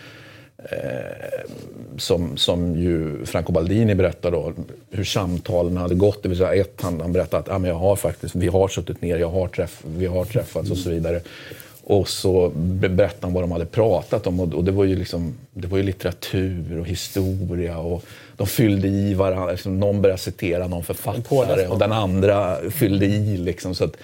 [0.58, 1.50] eh,
[1.98, 4.52] som, som ju Franco Baldini berättar då,
[4.90, 6.22] hur samtalen hade gått.
[6.22, 8.68] Det vill säga ett, han, han berättade att ah, men jag har faktiskt, vi har
[8.68, 11.20] suttit ner, jag har träff, vi har träffats och så vidare.
[11.88, 15.34] Och så be- berättade han vad de hade pratat om och, det, var ju liksom,
[15.54, 18.04] det var ju litteratur och historia och
[18.36, 19.50] de fyllde i varandra.
[19.50, 23.36] Liksom, någon började citera någon författare och den andra fyllde i.
[23.36, 23.96] Liksom, så att,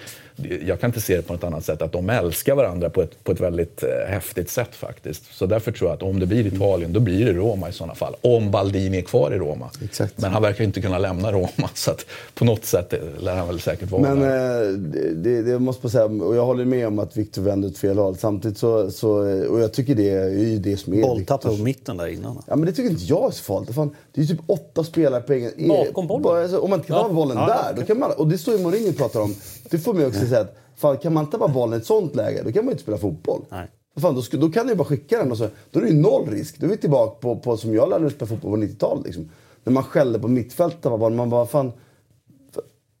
[0.67, 1.81] jag kan inte se det på något annat sätt.
[1.81, 5.23] Att de älskar varandra på ett, på ett väldigt eh, häftigt sätt faktiskt.
[5.35, 7.95] Så därför tror jag att om det blir Italien, då blir det Roma i sådana
[7.95, 8.15] fall.
[8.21, 9.69] Om Baldini är kvar i Roma.
[9.83, 10.13] Exakt.
[10.21, 11.49] Men han verkar inte kunna lämna Roma.
[11.73, 14.63] Så att på något sätt lär han väl säkert vara Men där.
[14.63, 17.67] eh, det, det, det måste man säga, och jag håller med om att Victor vände
[17.67, 18.17] åt fel håll.
[18.17, 19.09] Samtidigt så, så
[19.49, 22.41] och jag tycker det är ju det som är Bolltapp på mitten där innan.
[22.47, 23.75] Ja, men det tycker inte jag är så farligt.
[23.75, 25.67] Fan, det är ju typ åtta spelare på egen...
[25.67, 26.23] Bakom bollen.
[26.23, 27.03] Bara, alltså, om man inte kan Ja.
[27.03, 28.11] ha bollen Ja, där, då kan man...
[28.11, 29.35] Och det står ju Mourinho och pratar om.
[29.69, 32.15] Det får mig också säga att fan, kan man inte bara bollen i ett sånt
[32.15, 33.45] läge, då kan man ju inte spela fotboll.
[33.49, 33.67] Nej.
[33.97, 35.89] Fan, då, ska, då kan du ju bara skicka den och så, då är det
[35.89, 36.59] ju noll risk.
[36.59, 39.05] Då är vi tillbaka på, på som jag lärde mig spela fotboll på 90-talet.
[39.05, 39.29] Liksom.
[39.63, 41.71] När man skällde på mittfältet, var bollen, man bara fan...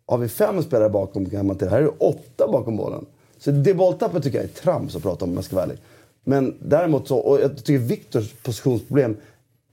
[0.05, 1.69] Har vi fem spelare bakom kan man inte.
[1.69, 3.05] Här är det åtta bakom bollen.
[3.37, 5.77] Så det bolltappet tycker jag är trams att prata om om jag ska vara ärlig.
[6.23, 9.17] Men däremot så, och jag tycker Viktors positionsproblem,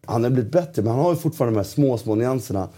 [0.06, 2.68] han har blivit bättre men han har ju fortfarande de här små, små nyanserna.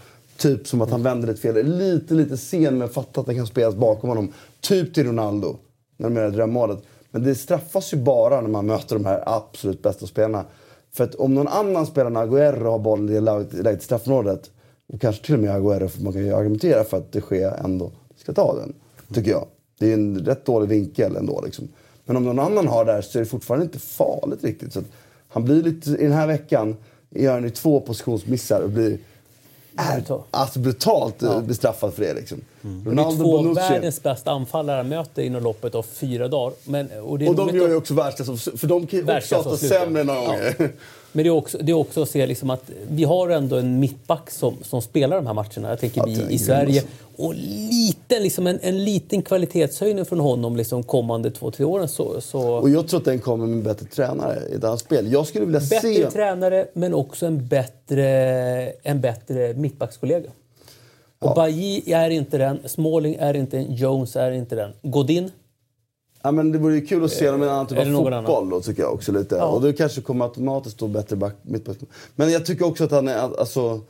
[0.43, 3.47] Typ som att han vänder ett fel, lite, lite sen men fattar att det kan
[3.47, 4.33] spelas bakom honom.
[4.61, 5.55] Typ till Ronaldo,
[5.97, 6.79] när de gör drömmålet.
[7.11, 10.45] Men det straffas ju bara när man möter de här absolut bästa spelarna.
[10.93, 14.51] För att om någon annan spelar än Agüero har bollen i läget i straffområdet
[14.93, 17.51] och kanske till och med Agüero, för man kan ju argumentera för att det sker
[17.65, 18.73] ändå ska ta den.
[19.13, 19.47] Tycker jag.
[19.79, 21.41] Det är en rätt dålig vinkel ändå.
[21.45, 21.67] Liksom.
[22.05, 24.73] Men om någon annan har där så är det fortfarande inte farligt riktigt.
[24.73, 24.85] Så att
[25.27, 26.75] han blir lite, I den här veckan
[27.09, 28.97] gör han ju två positionsmissar och blir
[29.77, 30.25] är, Brutalt.
[30.31, 31.39] alltså brutalt ja.
[31.39, 32.13] bestraffad för det.
[32.13, 32.41] Liksom.
[32.61, 33.61] Det är Ronaldo två Bonucci.
[33.61, 36.53] världens bästa anfallare han möter inom loppet av fyra dagar.
[36.63, 40.19] Men, och Och de gör ju också världsklass, för de kan ju också sämre några
[40.19, 40.71] gånger.
[41.15, 43.79] Men det är också, det är också att se liksom att vi har ändå en
[43.79, 45.69] mittback som, som spelar de här matcherna.
[45.69, 46.83] Jag tänker det vi i Sverige.
[47.15, 51.87] Och lite, liksom en, en liten kvalitetshöjning från honom liksom kommande två, tre åren.
[51.87, 54.79] Så, så Och jag tror att den kommer med en bättre tränare i ett annat
[54.79, 55.11] spel.
[55.11, 56.09] Jag skulle vilja bättre se...
[56.11, 58.07] tränare, men också en bättre,
[58.83, 60.29] en bättre mittbackskollega.
[61.19, 61.33] Och Ja.
[61.35, 64.73] Bailly är inte den, Smalling är inte den, Jones är inte den.
[64.81, 65.31] Godin,
[66.25, 68.49] Ja, men det vore ju kul att se dem i en annan typ av fotboll
[68.49, 69.35] då, tycker jag också lite.
[69.35, 69.45] Ja.
[69.45, 71.77] Och det kanske kommer automatiskt då bättre back, mittback.
[72.15, 73.81] Men jag tycker också att han är, alltså...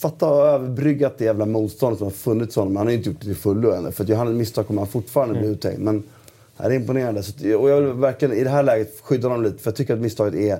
[0.00, 2.76] Fatta att ha överbryggat det jävla motståndet som har funnits honom.
[2.76, 3.92] Han har ju inte gjort det till fullo än.
[3.92, 5.42] För gör han ett misstag kommer han fortfarande Mm.
[5.42, 5.78] bli uthängd.
[5.78, 6.02] Men
[6.56, 7.22] det är imponerande.
[7.22, 9.58] Så, och jag vill verkligen i det här läget skydda honom lite.
[9.58, 10.58] För jag tycker att misstaget är...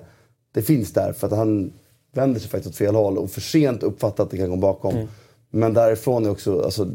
[0.53, 1.73] Det finns där för att han
[2.13, 4.95] vänder sig faktiskt åt fel håll och för sent uppfattar att det kan gå bakom.
[4.95, 5.09] Mm.
[5.51, 6.63] Men därifrån är också...
[6.63, 6.91] Alltså,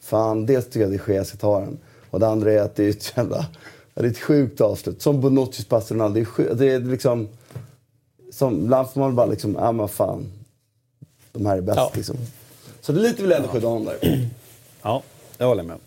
[0.00, 1.78] fan, dels tycker jag att det är Gea ska ta den.
[2.10, 3.46] Och det andra är att det är ett jävla...
[3.94, 5.02] Det är ett sjukt avslut.
[5.02, 6.24] Som Bonuccis pass till Ronaldo.
[6.36, 7.28] Det är, det är liksom...
[8.32, 10.26] Som, ibland får man bara liksom, ja men fan.
[11.32, 11.92] De här är bäst Ja.
[11.94, 12.16] liksom.
[12.80, 14.28] Så det är lite vill jag ändå skydda honom där.
[14.82, 15.02] Ja,
[15.36, 15.78] det håller jag med.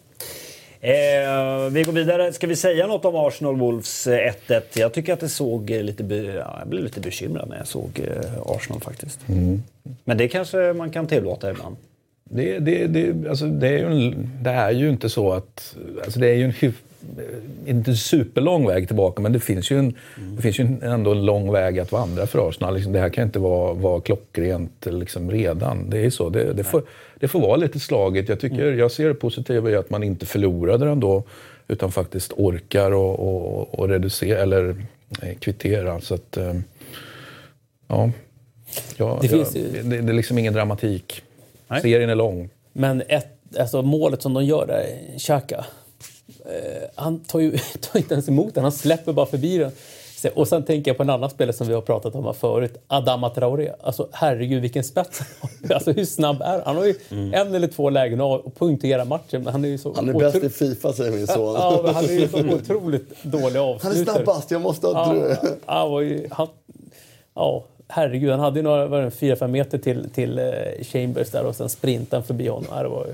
[0.84, 2.34] Eh, vi går vidare.
[2.34, 4.62] Ska vi säga något om Arsenal Wolves eh, 1-1?
[4.74, 6.04] Jag tycker att det såg eh, lite...
[6.04, 9.20] Be- ja, jag blev lite bekymrad när jag såg eh, Arsenal faktiskt.
[10.04, 11.76] Men det kanske man kan tillåta ibland.
[12.34, 15.76] Det, det, det, alltså det, är ju en, det är ju inte så att...
[16.04, 16.82] Alltså det är ju en hyf,
[17.66, 19.96] inte superlång väg tillbaka, men det finns ju, en,
[20.36, 22.76] det finns ju ändå en lång väg att vandra för Arsenal.
[22.76, 25.90] Liksom, det här kan inte vara, vara klockrent liksom, redan.
[25.90, 26.30] Det är så.
[26.30, 26.84] Det, får,
[27.20, 28.30] det får vara lite slaget.
[28.30, 31.24] Jag, tycker, jag ser det positiva i att man inte förlorade den då,
[31.68, 34.76] utan faktiskt orkar och, och, och reducera, eller
[35.22, 36.02] eh, kvittera.
[36.02, 36.54] Så att, eh,
[37.88, 38.12] ja.
[38.98, 41.24] Ja, Det finns det, det är liksom ingen dramatik.
[41.72, 41.82] Nej.
[41.82, 42.50] Serien är lång.
[42.74, 43.28] Men ett,
[43.60, 44.86] alltså målet som de gör där,
[45.20, 45.66] Xhaka.
[46.46, 49.72] Eh, han tar ju tar inte ens emot den, han släpper bara förbi den.
[50.36, 52.78] Och sen tänker jag på en annan spelare som vi har pratat om här förut,
[52.88, 53.72] Adama Traoré.
[53.84, 55.28] Alltså herregud vilken spets han
[55.68, 55.76] har.
[55.76, 56.62] Alltså hur snabb är han?
[56.66, 56.96] Han har ju
[57.34, 59.94] en eller två lägen att punktera matchen, men han är ju så...
[59.96, 61.54] Han är otro- bäst i Fifa säger min son.
[61.56, 64.16] Ja, men han är ju så otroligt dålig Han är avslutare.
[64.16, 66.28] snabbast, jag måste ha Ja, ja.
[66.32, 66.48] han,
[67.36, 68.32] ja, herregud.
[68.32, 70.46] Han hade ju några, var det, 4-5 meter till, till eh,
[70.84, 72.84] Chambers där och sen sprintade han förbi honom.
[72.84, 73.14] Det var ju...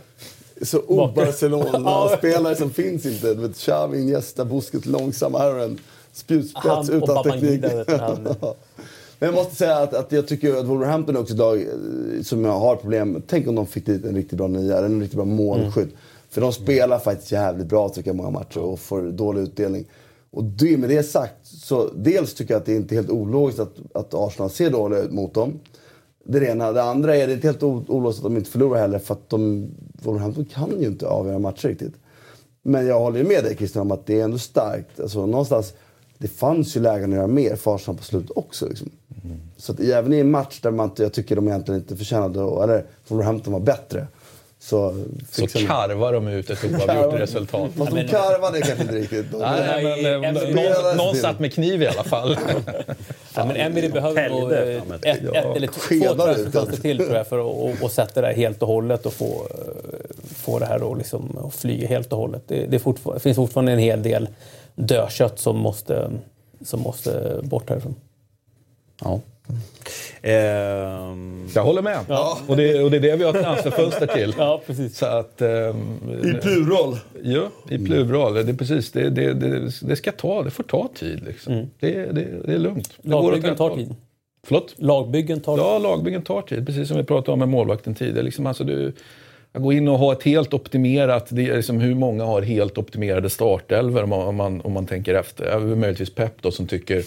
[0.66, 3.34] Så o-Barcelona-spelare som finns inte.
[3.34, 5.40] Du vet, Xavi, Iniesta, Busquets, långsamma.
[5.40, 5.80] Här har en
[6.14, 7.62] spjutspets Han utan teknik.
[9.20, 12.52] Men jag måste säga att, att jag tycker att Wolverhampton också lag eh, som jag
[12.52, 13.24] har problem.
[13.28, 15.90] Tänk om de fick dit en riktigt bra nia, en riktigt bra målskydd.
[16.30, 19.86] För de spelar faktiskt jävligt bra tycker jag många matcher och får dålig utdelning.
[20.32, 23.60] Och det, med det sagt, så dels tycker jag att det inte är helt ologiskt
[23.60, 25.60] att, att Arsenal ser dåliga ut mot dem.
[26.26, 26.72] Det ena.
[26.72, 29.70] Det andra är det inte helt ologiskt att de inte förlorar heller för att de,
[30.04, 31.94] Wolverhampton kan ju inte avgöra matcher riktigt.
[32.64, 35.00] Men jag håller med dig Christian om att det är ändå starkt.
[35.00, 35.74] Alltså, någonstans,
[36.18, 38.68] det fanns ju lägen att göra mer för Arsenal på slutet också.
[38.68, 38.90] Liksom.
[39.58, 42.86] Så att även i en match där man jag tycker de egentligen inte förtjänade, eller
[43.08, 44.08] Wolverhampton var bättre.
[44.60, 47.72] Så, Så karvar de ut ett oavgjort resultat.
[47.78, 49.32] Fast de karvade kanske inte riktigt.
[49.32, 52.38] De, Nej, men, eh, Emery- någon, någon satt med kniv i alla fall.
[53.36, 56.82] Ja, men Emery behöver nog eh, ett- ett, eller två transferfönster den.
[56.82, 59.26] till tror jag för att och, och sätta det här helt och hållet och få,
[59.26, 62.42] eh, få det här att liksom, flyga helt och hållet.
[62.48, 64.30] Det, det, fortfar- finns fortfarande en hel del
[64.76, 66.10] dödkött som måste,
[66.66, 67.96] som måste bort härifrån.
[69.04, 69.20] Ja.
[70.22, 72.00] Ehm, Jag håller med.
[72.48, 74.34] Och, det, och det är det vi har transferfönster till.
[74.38, 74.98] Ja, precis.
[74.98, 76.98] Så att, ehm, I plural.
[77.24, 78.34] Ja, i plural.
[78.34, 81.70] Det är precis, det, det, det, det ska ta, det får ta tid liksom.
[81.80, 82.90] Det, det, det är lugnt.
[83.02, 83.96] Det Lagbyggen tar tid.
[84.48, 84.74] Förlåt?
[84.78, 86.66] Lagbyggen tar Ja, lagbyggen tar tid.
[86.66, 88.24] Precis som vi pratade om med målvakten tidigare.
[88.24, 88.94] Liksom, alltså, du,
[89.52, 92.78] att gå in och ha ett helt optimerat, det är liksom hur många har helt
[92.78, 95.46] optimerade startelvor om man, om man, om man tänker efter.
[95.52, 97.04] Ja, möjligtvis Pep då som tycker,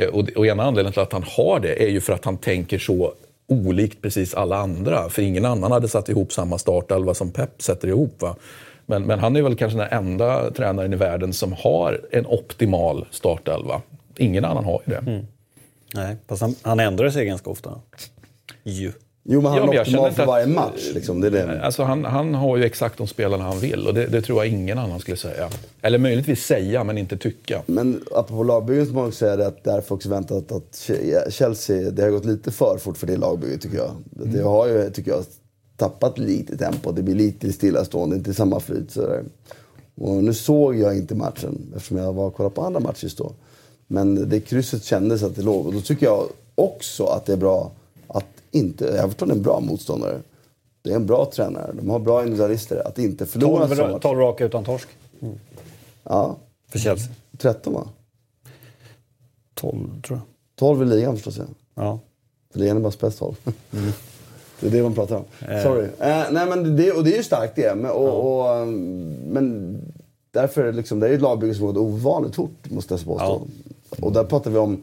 [0.00, 2.36] Eh, och, och ena anledningen till att han har det är ju för att han
[2.36, 3.12] tänker så
[3.46, 5.08] olikt precis alla andra.
[5.08, 8.22] För ingen annan hade satt ihop samma startelva som Pep sätter ihop.
[8.22, 8.36] Va?
[8.86, 13.06] Men, men han är väl kanske den enda tränaren i världen som har en optimal
[13.10, 13.82] startelva.
[14.16, 15.10] Ingen annan har ju det.
[15.10, 15.26] Mm.
[15.94, 17.80] nej, fast han, han ändrar sig ganska ofta.
[18.62, 18.92] Ju.
[19.22, 20.90] Jo, men han Ja, men är jag optimal för att- varje match.
[20.94, 21.20] Liksom.
[21.20, 21.62] Det är det.
[21.64, 24.52] Alltså han, han har ju exakt de spelarna han vill och det, det tror jag
[24.52, 25.48] ingen annan skulle säga.
[25.82, 27.62] Eller möjligtvis säga, men inte tycka.
[27.66, 30.90] Men apropå lagbyggen så må man säga att därför också väntat att
[31.32, 33.90] Chelsea, det har gått lite för fort för det lagbygget tycker jag.
[34.10, 35.24] Det har ju, tycker jag,
[35.76, 36.92] tappat lite tempo.
[36.92, 38.90] Det blir lite stillastående, inte samma flyt.
[38.90, 39.22] sådär.
[40.00, 43.18] Och nu såg jag inte matchen eftersom jag var och kollade på andra matcher just
[43.18, 43.32] då.
[43.86, 45.66] Men det krysset kändes att det låg.
[45.66, 47.70] Och då tycker jag också att det är bra
[48.50, 48.88] inte...
[48.88, 50.18] Everton är en bra motståndare.
[50.82, 51.72] Det är en bra tränare.
[51.72, 52.86] De har bra individualister.
[52.86, 54.02] Att inte förlora så 12, match.
[54.02, 54.88] 12 raka utan torsk
[56.04, 56.36] Ja,
[56.68, 57.12] för Chelsea.
[57.38, 57.88] 13 va?
[59.54, 60.26] 12 tror jag.
[60.56, 61.44] 12 i ligan förstås ja.
[61.74, 61.98] Ja.
[62.52, 63.34] För det är bara bäst håll.
[63.72, 63.92] Mm.
[64.60, 65.24] Det är det man pratar om.
[65.62, 65.84] Sorry.
[65.84, 67.74] Eh, nej, men det, och det är ju starkt det.
[67.74, 69.76] Men, och, och, um, men
[70.30, 73.04] därför är det liksom, det är ett lagbygge som har gått ovanligt fort, måste jag
[73.04, 73.42] påstå.
[74.00, 74.82] Och där pratar vi om...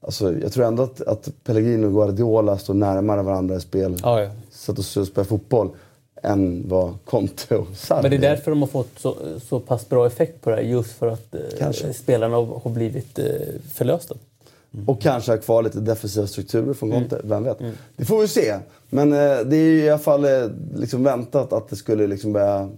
[0.00, 3.96] Alltså, jag tror ändå att, att Pellegrino och Guardiola står närmare varandra i spel.
[4.02, 4.30] Ja, ja.
[4.50, 5.70] Sätt att spela fotboll.
[6.22, 9.16] Än vad Conte och Sarri Men det är därför de har fått så,
[9.48, 10.62] så pass bra effekt på det här.
[10.62, 13.24] Just för att eh, spelarna har har blivit eh,
[13.74, 14.14] förlösta.
[14.86, 17.20] Och kanske ha kvar lite defensiva strukturer från Conte.
[17.24, 17.58] Vem vet?
[17.96, 18.58] Det får vi se.
[18.88, 20.30] Men eh, det är ju i alla fall eh,
[20.74, 22.70] liksom väntat att det skulle liksom börja...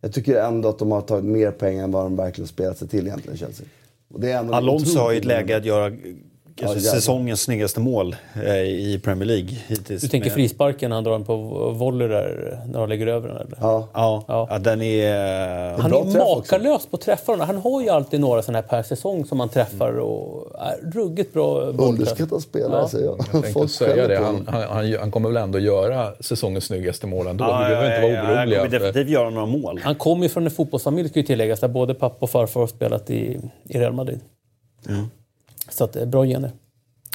[0.00, 2.88] Jag tycker ändå att de har tagit mer pengar än vad de verkligen spelat sig
[2.88, 3.66] till egentligen, Chelsea.
[4.14, 5.96] Och det är ändå Alonso har ju ett läge att göra
[6.56, 6.92] kanske jävlar.
[7.00, 10.02] säsongens snyggaste mål eh, i Premier League hittills.
[10.02, 11.36] Du tänker Med- frisparken han drar den på
[11.78, 13.36] volley där, när han lägger över den?
[13.36, 13.58] Eller?
[13.60, 13.88] Ja.
[13.94, 14.46] Ja, Ja.
[14.50, 14.58] ja.
[14.58, 15.78] den är...
[15.78, 17.44] Han bra är makalös på träffarna.
[17.44, 19.98] Han har ju alltid några sådana här per säsong som han träffar.
[19.98, 21.60] Och är ruggigt bra.
[21.60, 22.88] Underskattad spelare, Ja.
[22.88, 23.16] säger jag.
[23.18, 24.16] Jag tänkte Folk säga det.
[24.18, 27.44] Han, han, han, han kommer väl ändå göra säsongens snyggaste mål ändå.
[27.44, 28.60] Ja, vi behöver inte ja, vara ja, oroliga.
[28.60, 29.80] Han kommer för- definitivt göra några mål.
[29.84, 32.66] Han kommer ju från en fotbollsfamilj ska ju tilläggas där både pappa och farfar har
[32.66, 34.20] spelat i, i Real Madrid.
[35.68, 36.50] Så att det är bra gener.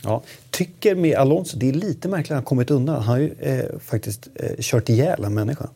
[0.04, 0.22] Ja.
[0.50, 2.96] Tycker med Alonso, det är lite märkligt att han kommit undan.
[2.96, 5.70] Han har ju eh, faktiskt eh, kört ihjäl en människa.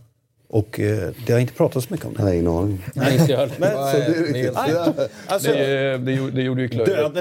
[0.47, 2.21] Och eh, det har inte pratats så mycket om det.
[2.21, 2.85] har ingen aning.
[2.93, 3.55] Nej, inte jag heller.
[3.57, 4.53] Men, Så det är riktigt.
[4.53, 4.73] Nej,
[5.27, 7.15] alltså, Det, det, gjorde- det gjorde ju Klöivert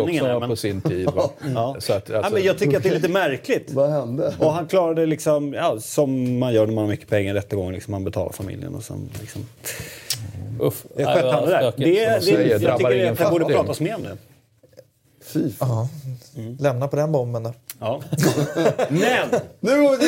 [0.00, 1.06] också här, men- på sin tid.
[1.10, 1.30] Va?
[1.54, 1.76] ja.
[1.78, 3.70] Så att, ja, alltså, men jag tycker att det är lite märkligt.
[3.72, 4.34] Vad hände?
[4.38, 7.72] Och han klarade liksom, ja, som man gör när man har mycket pengar i rättegång,
[7.72, 9.46] liksom, man betalar familjen och sen liksom...
[10.60, 10.84] Uff.
[10.96, 11.72] Det Nej, skötte han det där.
[11.76, 14.16] Det, det, jag tycker att det borde pratas mer om det.
[15.32, 15.68] Fy fan.
[15.68, 15.88] Ja.
[16.58, 17.54] Lämna på den bomben då.
[17.78, 18.02] Ja.
[18.88, 19.28] Men
[19.60, 19.70] Nu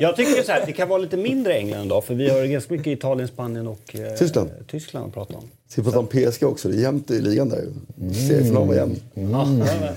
[0.00, 2.74] jag tycker så här, det kan vara lite mindre England idag för vi har ganska
[2.74, 4.50] mycket Italien, Spanien och eh, Tyskland.
[4.66, 5.44] Tyskland att prata om.
[5.68, 6.68] Ska vi prata om PSG också?
[6.68, 8.14] Det är jämnt i ligan där ju.
[8.14, 9.00] Seriefinalen var jämn.
[9.14, 9.48] Ja,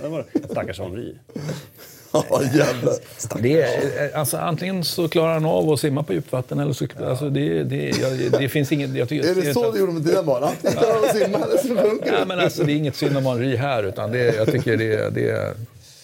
[0.03, 0.47] det var det.
[0.51, 1.15] Stackars Henri.
[2.13, 2.93] Ja, jävlar.
[3.41, 6.87] det är, alltså, antingen så klarar han av att simma på djupvatten eller så...
[7.05, 8.95] Alltså, det, det, jag, det finns inget...
[8.95, 10.43] Jag tycker, Är det så du gjorde med dina barn?
[10.43, 13.17] Antingen klarar de att simma eller så sjunker Ja, men alltså, det är inget synd
[13.17, 15.55] om Henri här, utan det, jag tycker det, det,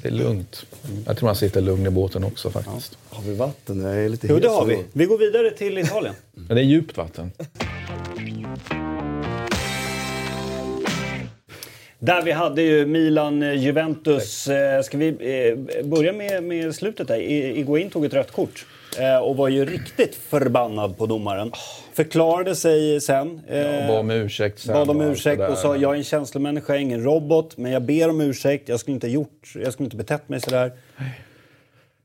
[0.02, 0.66] det är lugnt.
[1.06, 2.98] Jag tror han sitter lugn i båten också faktiskt.
[3.10, 3.82] Har vi vatten?
[3.82, 4.84] Jag är lite Jo, det har vi.
[4.94, 6.16] Vi går vidare till Italien.
[6.34, 7.32] Men det är djupt vatten.
[12.00, 14.48] Där vi hade ju Milan-Juventus.
[14.48, 17.20] Eh, Ska vi eh, börja med, med slutet där?
[17.58, 18.66] Iguain tog ett rött kort.
[19.00, 21.52] eh, Och var ju riktigt förbannad på domaren.
[21.94, 23.42] Förklarade sig sen.
[23.48, 24.74] eh, Bad om ursäkt sen.
[24.74, 25.50] Bad om och ursäkt där.
[25.52, 27.58] och sa jag är en känslomänniska, jag är ingen robot.
[27.58, 30.42] Men jag ber om ursäkt, jag skulle inte ha gjort, jag skulle inte betett mig
[30.42, 30.72] sådär.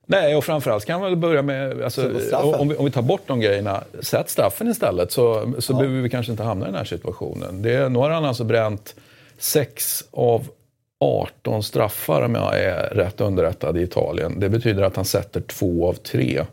[0.06, 3.22] Nej, och framförallt kan man väl börja med, alltså, om, vi, om vi tar bort
[3.26, 6.84] de grejerna, sätt straffen istället så, så behöver vi kanske inte hamna i den här
[6.84, 7.62] situationen.
[7.62, 8.94] Det, nu har han alltså bränt
[9.42, 10.48] 6 av
[11.00, 14.40] 18 straffar om jag är rätt underrättad i Italien.
[14.40, 16.44] Det betyder att han sätter 2 av 3.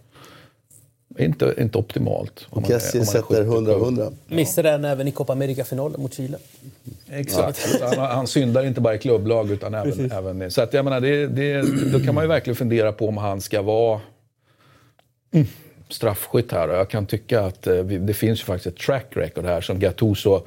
[1.20, 2.48] Inte, inte optimalt.
[2.50, 4.12] Och Kessie om man är sätter 70 100 100.
[4.28, 6.38] Missade den även i Copa America-finalen mot Chile.
[7.10, 7.82] Exakt.
[7.82, 10.52] Han, han syndar inte bara i klubblag utan även, även.
[10.52, 11.62] Så att jag menar, det, det,
[11.92, 14.00] då kan man ju verkligen fundera på om han ska vara
[15.34, 15.48] mm,
[15.90, 16.68] straffskytt här.
[16.70, 19.62] Och jag kan tycka att eh, vi- det finns ju faktiskt ett track record här
[19.62, 20.42] som Gattuso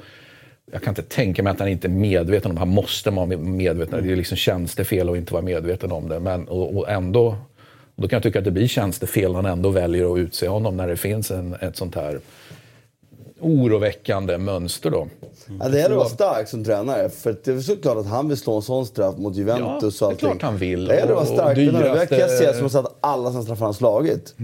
[0.73, 4.03] jag kan inte tänka mig att han inte är medveten om Han måste vara medveten.
[4.07, 6.19] Det är liksom tjänstefel att inte vara medveten om det.
[6.19, 7.35] Men, och, och ändå,
[7.95, 10.77] då kan jag tycka att det blir tjänstefel när han ändå väljer att utse honom
[10.77, 12.19] när det finns en, ett sånt här
[13.39, 14.89] oroväckande mönster.
[14.89, 15.07] Då.
[15.59, 17.09] Ja, det gäller att vara stark som tränare.
[17.09, 20.13] För det är såklart att han vill slå en sån straff mot Juventus Ja, och
[20.13, 20.85] det är klart han vill.
[20.85, 21.57] Det gäller att vara Och stark.
[21.57, 24.35] Men Vi har dyraste- Kessie som har satt alla sina straffar han slagit.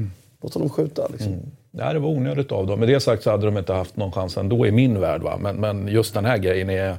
[0.41, 1.35] Låt honom skjuta liksom.
[1.71, 2.79] Nej, det var onödigt av dem.
[2.79, 5.21] Med det sagt så hade de inte haft någon chans ändå i min värld.
[5.21, 5.37] Va?
[5.41, 6.95] Men, men just den här grejen är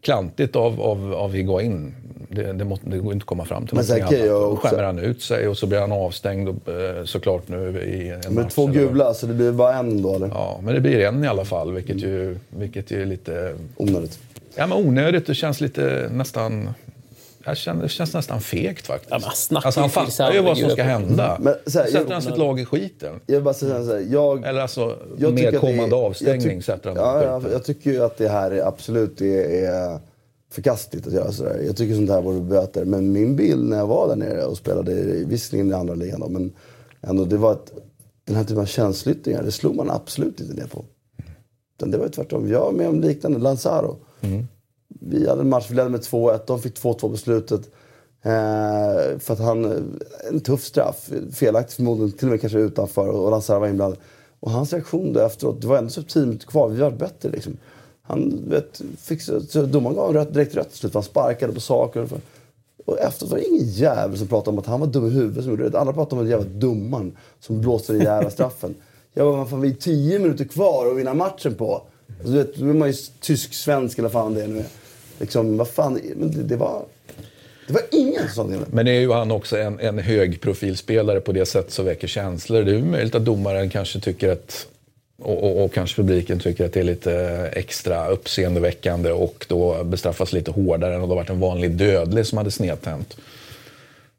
[0.00, 1.94] klantigt av, av, av Higuain.
[2.28, 4.40] Det, det, måste, det går inte att komma fram till Men någonting jag annat.
[4.40, 7.82] Då också- skämmer han ut sig och så blir han avstängd och, eh, såklart nu
[7.82, 8.52] i en Med match.
[8.54, 10.28] två eller- gula, så det blir bara en då eller?
[10.28, 13.54] Ja, men det blir en i alla fall, vilket ju, vilket ju är lite...
[13.76, 14.18] Onödigt.
[14.56, 15.26] Ja, men onödigt.
[15.26, 16.68] Det känns lite nästan...
[17.44, 19.10] Jag känner, det känns nästan fegt faktiskt.
[19.10, 21.38] Ja, snackar alltså, han fattar ju vad som ska hända.
[21.40, 23.20] Men så här, Sätter jag- han sitt lag i skiten?
[23.26, 24.44] Jag bara säga så här, jag...
[24.46, 27.22] Eller alltså, jag tycker med att det är- kommande jag avstängning tyck- sätter han ja,
[27.24, 27.50] ja.
[27.52, 29.98] Jag tycker ju att det här är absolut är, är
[30.52, 31.62] förkastligt att göra sådär.
[31.66, 32.84] Jag tycker sånt här borde böter.
[32.84, 36.20] Men min bild när jag var där nere och spelade, i- visserligen i andra ligan
[36.20, 36.52] då, men
[37.00, 37.72] ändå, det var att
[38.24, 40.84] den här typen av känsloyttringar, det slog man absolut inte ner på.
[41.78, 42.48] Utan det var ju tvärtom.
[42.48, 43.96] Jag var med om liknande, Lanzaro.
[45.08, 47.70] Vi hade en match, vi ledde med 2-1, de fick 2-2 på slutet.
[48.22, 49.64] Eh, för att han,
[50.30, 53.98] en tuff straff, felaktigt förmodligen, till och med kanske utanför och Lazar var inblandad.
[54.40, 57.28] Och hans reaktion då efteråt, det var ändå så 10 minuter kvar, vi var bättre
[57.28, 57.56] liksom.
[58.02, 61.60] Han, vet, fick, så, domaren gav rött, direkt rött till slut, för han sparkade på
[61.60, 62.08] saker.
[62.84, 65.44] Och efteråt var det ingen jävel som pratade om att han var dum i huvudet
[65.44, 65.78] som gjorde det.
[65.78, 68.74] Alla pratade om den jävla dumman som blåste den jävla straffen.
[69.14, 71.82] Jag bara, fan, vi är tio minuter kvar att vinna matchen på.
[72.08, 74.64] Alltså, du vet, då är man ju tysk-svensk eller vad fan det är nu.
[75.22, 76.84] Liksom, vad fan, men det, var...
[77.66, 78.66] Det var ingen som sa det.
[78.70, 82.62] Men är ju han också en, en hög profilspelare på det sätt som väcker känslor.
[82.62, 84.66] Det är ju möjligt att domaren kanske tycker att
[85.18, 87.14] och, och, och, kanske publiken tycker att det är lite
[87.52, 92.38] extra uppseendeväckande och då bestraffas lite hårdare än om det varit en vanlig dödlig som
[92.38, 93.16] hade snedtänt.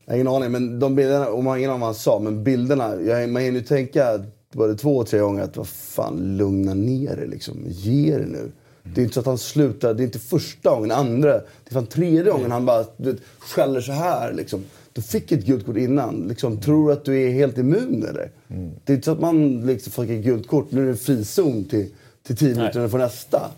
[0.06, 2.20] Jag har ingen aning, men de bilderna, och man har ingen aning vad han sa,
[2.20, 6.74] men bilderna, jag, man hinner ju tänka både två, tre gånger att vad fan, lugna
[6.74, 7.58] ner dig liksom.
[7.68, 8.52] Ge det nu.
[8.84, 11.74] Det är inte så att han slutar, det är inte första gången, andra, det är
[11.74, 14.64] fan tredje gången han bara du vet, skäller så här liksom.
[14.94, 16.28] Du fick ett gult kort innan.
[16.28, 18.30] Liksom, tror du att du är helt immun eller?
[18.48, 18.72] Mm.
[18.84, 21.64] Det är inte så att man liksom får ett gult kort, nu är det frizon
[21.64, 21.90] till,
[22.24, 23.52] till tio minuter för nästa.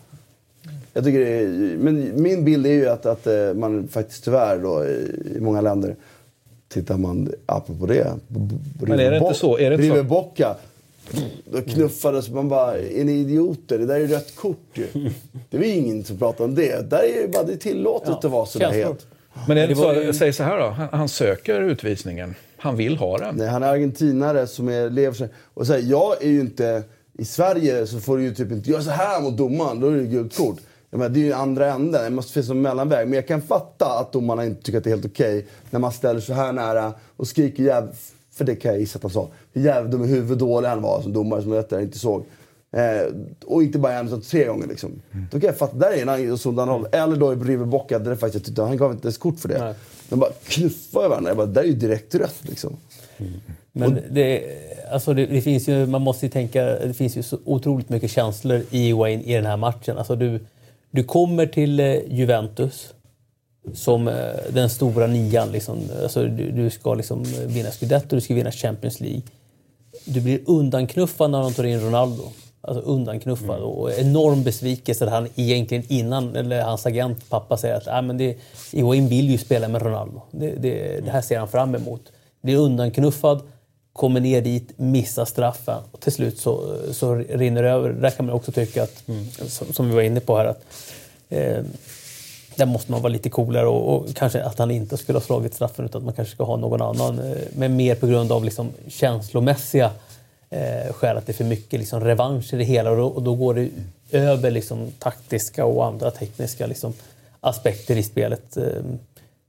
[0.93, 1.47] Jag tycker är,
[1.77, 4.85] men min bild är ju att, att eh, man faktiskt tyvärr då,
[5.37, 5.95] i många länder
[6.67, 8.13] tittar man, apropå det,
[8.79, 9.57] Men är det inte så?
[9.57, 10.55] Är det River Bocca.
[11.45, 13.79] Då knuffades man bara, är ni idioter?
[13.79, 14.87] Det där är ju rött kort ju.
[15.49, 16.89] Det var ju ingen som pratade om det.
[16.89, 19.07] Där är det bara det är tillåtet ja, att vara sådär helt.
[19.47, 20.13] Men är det så, ju...
[20.13, 22.35] säg så här då, han, han, söker utvisningen.
[22.57, 23.35] Han vill ha den.
[23.35, 25.29] Nej, han är argentinare som är, lever sig.
[25.53, 26.83] Och så här, jag är ju inte...
[27.17, 29.97] I Sverige så får du ju typ inte göra så här mot domaren, då är
[29.97, 30.57] det gult kort.
[30.89, 33.07] Menar, det är ju andra änden, det måste finnas en mellanväg.
[33.07, 35.79] Men jag kan fatta att domarna inte tycker att det är helt okej okay, när
[35.79, 37.95] man ställer så här nära och skriker jäv...
[38.35, 39.27] För det kan jag gissa att han sa.
[39.53, 42.25] Hur jävla dum i huvudet dålig han var som domare som jag inte såg.
[42.71, 43.13] Eh,
[43.45, 44.67] och inte bara en utan tre gånger.
[44.67, 45.01] Liksom.
[45.11, 45.25] Mm.
[45.31, 46.87] Då kan jag fatta, där är en sådan roll.
[46.91, 49.59] Eller då i Bocca, där faktiskt, tyckte, han gav inte ens kort för det.
[49.59, 49.73] Nej.
[50.09, 51.29] De bara knuffade varandra.
[51.29, 52.77] Jag bara, där är ju direkt rött liksom.
[53.17, 53.31] Mm.
[53.71, 54.43] Men det,
[54.91, 58.11] alltså det, det, finns ju, man måste ju tänka, det finns ju så otroligt mycket
[58.11, 59.97] känslor i Wayne i den här matchen.
[59.97, 60.39] Alltså du,
[60.91, 62.93] du kommer till eh, Juventus
[63.73, 64.13] som eh,
[64.49, 65.51] den stora nian.
[65.51, 65.79] Liksom.
[66.03, 69.21] Alltså du, du ska liksom vinna Scudetto, du ska vinna Champions League.
[70.05, 72.23] Du blir undanknuffad när de tar in Ronaldo
[72.67, 73.57] alltså undanknuffad.
[73.57, 73.63] Mm.
[73.63, 78.17] Och enorm besvikelse att han egentligen innan, eller hans agent, pappa, säger att ah, men
[78.17, 78.37] det,
[78.71, 80.21] Higuain vill ju spela med Ronaldo.
[80.31, 82.01] Det, det, det här ser han fram emot.
[82.41, 83.41] Blir undanknuffad,
[83.93, 87.89] kommer ner dit, missar straffen och till slut så, så rinner det över.
[87.89, 89.25] Där kan man också tycka att, mm.
[89.31, 90.63] som, som, vi var inne på här, att
[91.29, 91.63] eh,
[92.57, 95.53] där måste man vara lite coolare och, och, kanske att han inte skulle ha slagit
[95.53, 97.19] straffen utan att man kanske ska ha någon annan.
[97.19, 99.91] Eh, men mer på grund av liksom känslomässiga
[100.49, 103.23] eh, skäl att det är för mycket liksom, revansch i det hela och då, och
[103.23, 103.69] då går det
[104.11, 106.93] över liksom, taktiska och andra tekniska liksom,
[107.39, 108.57] aspekter i spelet.
[108.57, 108.63] Eh,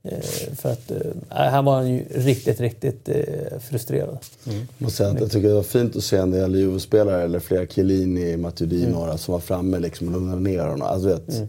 [0.03, 0.97] eh för att eh,
[1.29, 4.17] här var han ju riktigt, riktigt eh, frustrerad.
[4.45, 4.67] Mm.
[4.77, 7.67] Jag, säga att jag tycker det var fint att se en del Juve-spelare, eller flera
[7.67, 8.91] Chiellini, Matuidi, mm.
[8.91, 10.81] några som var framme liksom, och lugnade ner honom.
[10.81, 11.47] Alltså, vet, mm.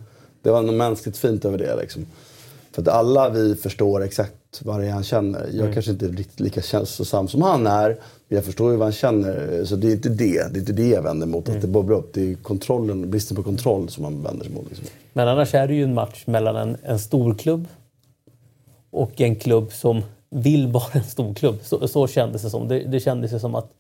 [0.49, 1.77] Det var något mänskligt fint över det.
[1.77, 2.07] Liksom.
[2.73, 5.41] För att alla vi förstår exakt vad det är han känner.
[5.41, 5.73] Jag mm.
[5.73, 7.89] kanske inte är riktigt lika känslosam som han är.
[8.29, 9.65] Men jag förstår ju vad han känner.
[9.65, 10.53] Så det är inte det.
[10.53, 11.49] Det är inte det jag vänder mot.
[11.49, 11.59] Mm.
[11.59, 12.15] Att det bubblar upp.
[12.15, 14.65] Det är kontrollen, bristen på kontroll som man vänder sig mot.
[14.69, 14.87] Liksom.
[15.13, 17.67] Men annars är det ju en match mellan en, en storklubb
[18.91, 21.59] och en klubb som vill vara en storklubb.
[21.63, 22.69] Så, så kändes det som.
[22.69, 23.71] Det, det kändes som att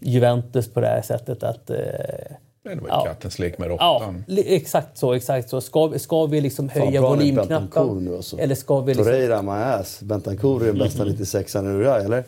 [0.00, 1.76] Juventus på det här sättet att eh,
[2.62, 3.04] det var ja.
[3.04, 4.24] kattens lek med råttan.
[4.26, 5.12] Ja, exakt så.
[5.12, 5.60] Exakt så.
[5.60, 8.14] Ska, ska vi liksom höja volymknappen?
[8.16, 8.38] Alltså.
[8.38, 9.04] Eller ska vi liksom...
[9.04, 10.00] Torreira, my ass.
[10.02, 12.24] Bentancourt är den bästa 96an i Uruguay, eller?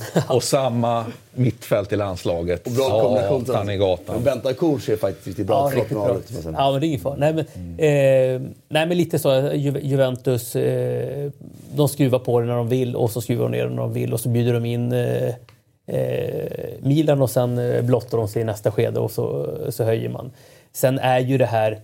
[0.28, 2.66] och samma mittfält i landslaget.
[2.66, 3.44] Och bra kombination.
[3.44, 4.16] Tanigatan.
[4.16, 5.86] Och Bentancourt ser faktiskt riktigt bra ut.
[5.90, 6.20] Ja, bra.
[6.44, 7.16] ja, men det är ingen fara.
[7.16, 7.78] Nej, men, mm.
[7.78, 9.50] eh, nej, men lite så.
[9.54, 11.30] Ju, Juventus, eh,
[11.74, 13.92] de skruvar på det när de vill och så skruvar de ner det när de
[13.92, 15.34] vill och så bjuder de in eh,
[15.92, 20.08] Eh, Milan och sen eh, blottar de sig i nästa skede och så, så höjer
[20.08, 20.30] man.
[20.72, 21.80] Sen är ju det här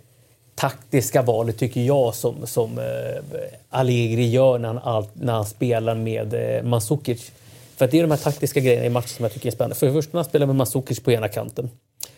[0.54, 3.22] taktiska valet tycker jag som, som eh,
[3.68, 7.32] Allegri gör när han, när han spelar med eh, Mandzukic.
[7.76, 9.76] För att det är de här taktiska grejerna i matchen som jag tycker är spännande.
[9.76, 11.70] För det första när han spelar med Mandzukic på ena kanten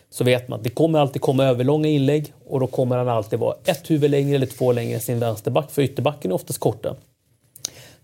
[0.09, 3.39] så vet man att det kommer alltid komma överlånga inlägg och då kommer han alltid
[3.39, 6.95] vara ett huvud längre eller två längre än sin vänsterback för ytterbacken är oftast korta.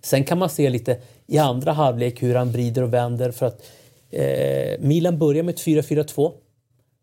[0.08, 0.98] Sen kan man se lite
[1.28, 3.66] i andra halvlek hur han vrider och vänder för att
[4.10, 6.32] eh, Milan börjar med ett 4-4-2.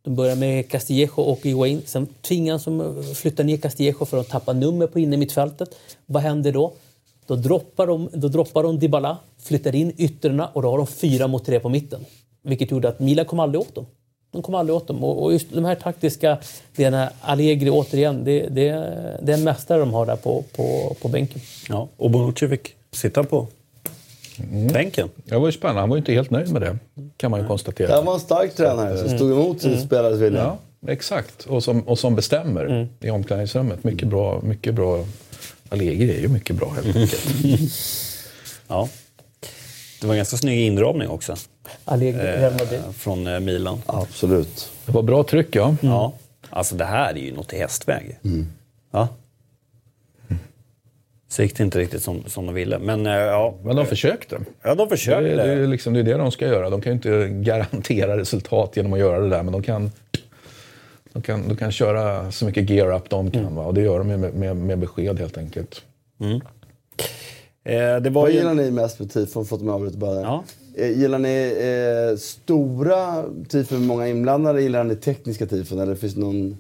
[0.03, 1.83] De börjar med Castillejo och Higuain.
[1.87, 5.69] Sen tvingas de flytta ner Castillejo för att tappa nummer på inne mittfältet.
[6.07, 6.73] Vad händer då?
[7.27, 11.27] Då droppar de, då droppar de Dybala, flyttar in ytterna och då har de fyra
[11.27, 12.05] mot tre på mitten.
[12.43, 13.87] Vilket gjorde att Milan kom aldrig åt dem.
[14.33, 15.05] De kom aldrig åt dem.
[15.05, 16.39] Och just de här taktiska
[16.77, 18.71] delarna, Allegri återigen, det, det,
[19.23, 21.41] det är en mästare de har där på, på, på bänken.
[21.69, 23.49] Ja, och Bonucci fick sitta på
[24.39, 24.67] mm.
[24.67, 25.09] bänken.
[25.25, 25.81] Det var ju spännande.
[25.81, 26.79] Han var ju inte helt nöjd med det,
[27.17, 27.95] kan man ju konstatera.
[27.95, 29.87] Han var en stark tränare som stod emot sin mm.
[29.87, 30.41] spelares vilja.
[30.41, 31.45] Ja, exakt.
[31.45, 32.89] Och som, och som bestämmer mm.
[33.01, 33.85] i omklädningsrummet.
[33.85, 35.05] Mycket bra, mycket bra
[35.69, 37.27] Allegri är ju mycket bra helt enkelt.
[38.69, 38.89] Ja.
[40.01, 41.37] Det var en ganska snygg inramning också.
[41.85, 43.83] Allegri, eh, Från eh, Milan.
[43.87, 44.71] Absolut.
[44.87, 45.77] Det var bra tryck ja.
[45.81, 46.13] Ja.
[46.51, 48.19] Alltså det här är ju något i hästväg.
[48.91, 49.09] Ja.
[51.35, 52.79] Så gick det inte riktigt som, som de ville.
[52.79, 54.39] Men eh, ja, Men de försökte.
[54.63, 55.23] ja de Det, försökte.
[55.37, 56.71] det, är liksom, det är det de ska göra.
[56.71, 59.91] De kan ju inte garantera resultat genom att göra det där, men de kan,
[61.13, 63.55] de kan, de kan köra så mycket gear up de kan.
[63.55, 63.63] Va?
[63.65, 65.83] Och det gör de med, med, med besked helt enkelt.
[67.65, 68.37] Eh, det var Vad ju...
[68.37, 69.45] gillar ni mest med tifon?
[69.45, 70.21] Förlåt om jag avbryter bara.
[70.21, 70.45] Ja.
[70.77, 71.55] Eh, Gillar ni
[72.13, 74.63] eh, stora tifon med många inblandade?
[74.63, 75.79] Gillar ni tekniska tifon?
[75.79, 76.59] Eller finns det någon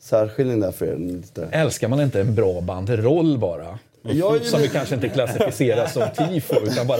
[0.00, 1.48] särskiljning där för er?
[1.50, 3.78] Älskar man inte en bra banderoll bara?
[4.08, 6.98] Jag Som vi kanske inte klassificerar som tifo, utan bara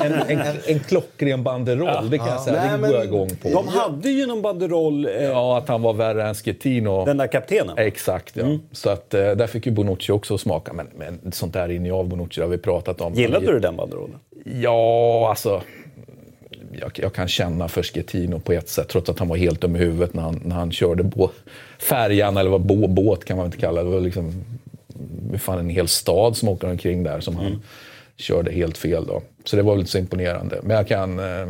[0.00, 2.10] en, en, en klockren banderoll.
[2.10, 3.48] Det kan jag säga, Nej, det går jag igång på.
[3.48, 7.04] De hade ju någon banderoll, eh, Ja, att han var värre än Schettino.
[7.04, 7.78] den där kaptenen.
[7.78, 8.58] Exakt, ja.
[8.72, 10.72] Så att, eh, där fick ju Bonucci också smaka.
[10.72, 13.14] Men, men sånt där rinner ju av Bonucci, det har vi pratat om.
[13.14, 14.18] Gillade du den banderollen?
[14.44, 15.62] Ja, alltså...
[16.80, 19.76] Jag, jag kan känna för Schettino på ett sätt, trots att han var helt dum
[19.76, 21.30] i huvudet när han, när han körde bå,
[21.78, 23.88] färjan, eller vad bå, båt kan man inte kalla det.
[23.88, 24.44] Det var liksom
[25.38, 27.62] fan en hel stad som åker omkring där som han
[28.16, 29.06] körde helt fel.
[29.06, 29.22] Då.
[29.44, 30.60] Så det var väl inte så imponerande.
[30.62, 31.18] Men jag kan...
[31.18, 31.48] Eh,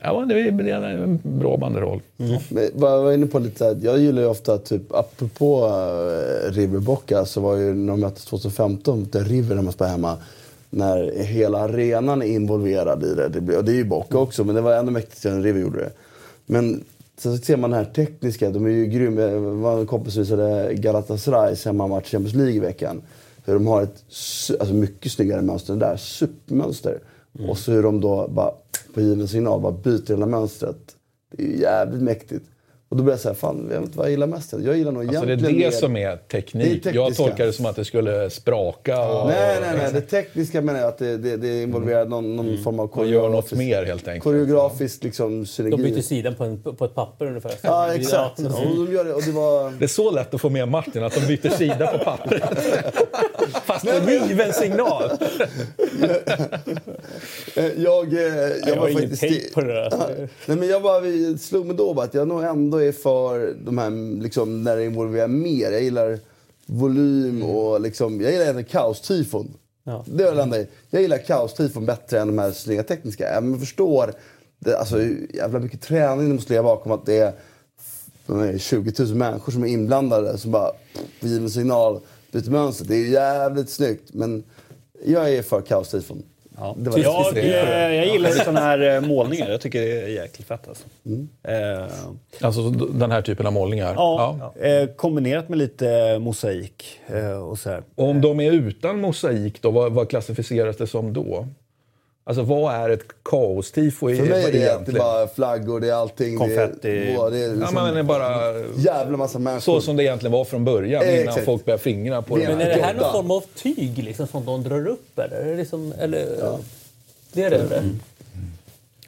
[0.00, 2.00] ja, det är en bra banderoll.
[2.18, 2.40] Mm.
[2.48, 7.24] Men jag var inne på lite jag gillar ju ofta, typ, apropå eh, Riverbocka, River
[7.24, 10.16] så var ju när de möttes 2015, där River när man spelade hemma,
[10.70, 13.28] när hela arenan är involverad i det.
[13.28, 15.60] Det, blir, och det är ju Bocka också, men det var ännu mäktigare än River
[15.60, 15.90] gjorde det.
[16.46, 16.84] Men
[17.18, 19.22] så ser man det här tekniska, de är ju grymma.
[19.72, 23.02] En kompis som visade Galatasarays hemmamatch i Champions League i veckan.
[23.44, 24.04] Hur de har ett
[24.60, 27.00] alltså mycket snyggare mönster än det där, supermönster.
[27.48, 28.50] Och så hur de då bara
[28.94, 30.96] på given signal bara byter hela mönstret.
[31.30, 32.44] Det är ju jävligt mäktigt.
[32.88, 34.52] Och då blir jag såhär, fan jag vet inte vad jag gillar mest.
[34.64, 36.64] Jag gillar nog Alltså det är det mer- som är Det är teknik.
[36.66, 36.90] tekniska.
[36.90, 39.08] jag tolkar det som att det skulle spraka.
[39.08, 39.90] Och, Nej, nej, nej.
[39.92, 43.12] Det tekniska menar jag att det, det, det involverar någon, någon form av och gör
[43.28, 44.24] något koreografisk, mer helt enkelt.
[44.24, 45.76] koreografisk liksom, synergi.
[45.82, 47.52] De byter sidan på, en, på ett papper ungefär.
[47.62, 48.38] Ja, exakt.
[48.40, 49.70] Ja, Och de gör det, och det var...
[49.78, 52.42] Det är så lätt att få med Martin, att de byter sida på pappret.
[53.64, 55.10] Fast med given signal.
[57.56, 59.20] Eh, Jag, eh, jag, Jag var har ingen faktiskt...
[59.20, 59.90] tejp på det där.
[60.46, 61.02] Nej, men jag bara,
[61.38, 64.84] slog mig då bara att jag nog ändå är för de här, liksom, när det
[64.84, 65.72] involverar mer.
[65.72, 66.18] Jag gillar
[66.66, 69.54] volym och liksom, jag gillar även kaos-tifon.
[69.84, 70.04] Ja.
[70.06, 70.56] Det enda.
[70.90, 73.34] Jag gillar kaos-tifon bättre än de här snygga tekniska.
[73.34, 74.12] Jag förstår
[74.58, 77.32] det, alltså, hur jävla mycket träning det måste ligga bakom att det är
[78.28, 80.72] är 20 000 människor som är inblandade som bara
[81.20, 82.00] på given signal
[82.32, 82.84] byter mönster.
[82.84, 84.44] Det är jävligt snyggt men
[85.04, 86.22] jag är för kaos-tifon.
[86.58, 86.74] Ja.
[86.78, 87.40] Det var jag, det.
[87.40, 89.50] eh, jag gillar sådana här eh, målningar.
[89.50, 90.84] Jag tycker det är jäkligt fett alltså.
[91.48, 91.86] Eh,
[92.40, 93.94] Alltså så den här typen av målningar.
[93.96, 97.82] ja, Eh, kombinerat med lite mosaik eh, och så här.
[97.94, 101.48] Om de är utan mosaik, då, vad, vad klassificeras det som då?
[102.28, 104.98] Alltså vad är ett kaostifo i- För mig är det, egentligen?
[104.98, 106.38] bara flaggor, det är allting.
[106.38, 106.78] Konfetti.
[106.82, 109.60] Det är, det är Ja, liksom men är bara jävla massa människor.
[109.60, 111.44] så som det egentligen var från början, Eh, innan exakt.
[111.44, 112.48] folk började fingra på Det det.
[112.56, 115.18] Men är det här någon form av tyg liksom, som de drar upp?
[115.18, 115.36] Eller?
[115.36, 116.26] Är det liksom, eller
[117.32, 117.56] Det är det?
[117.56, 117.82] eller?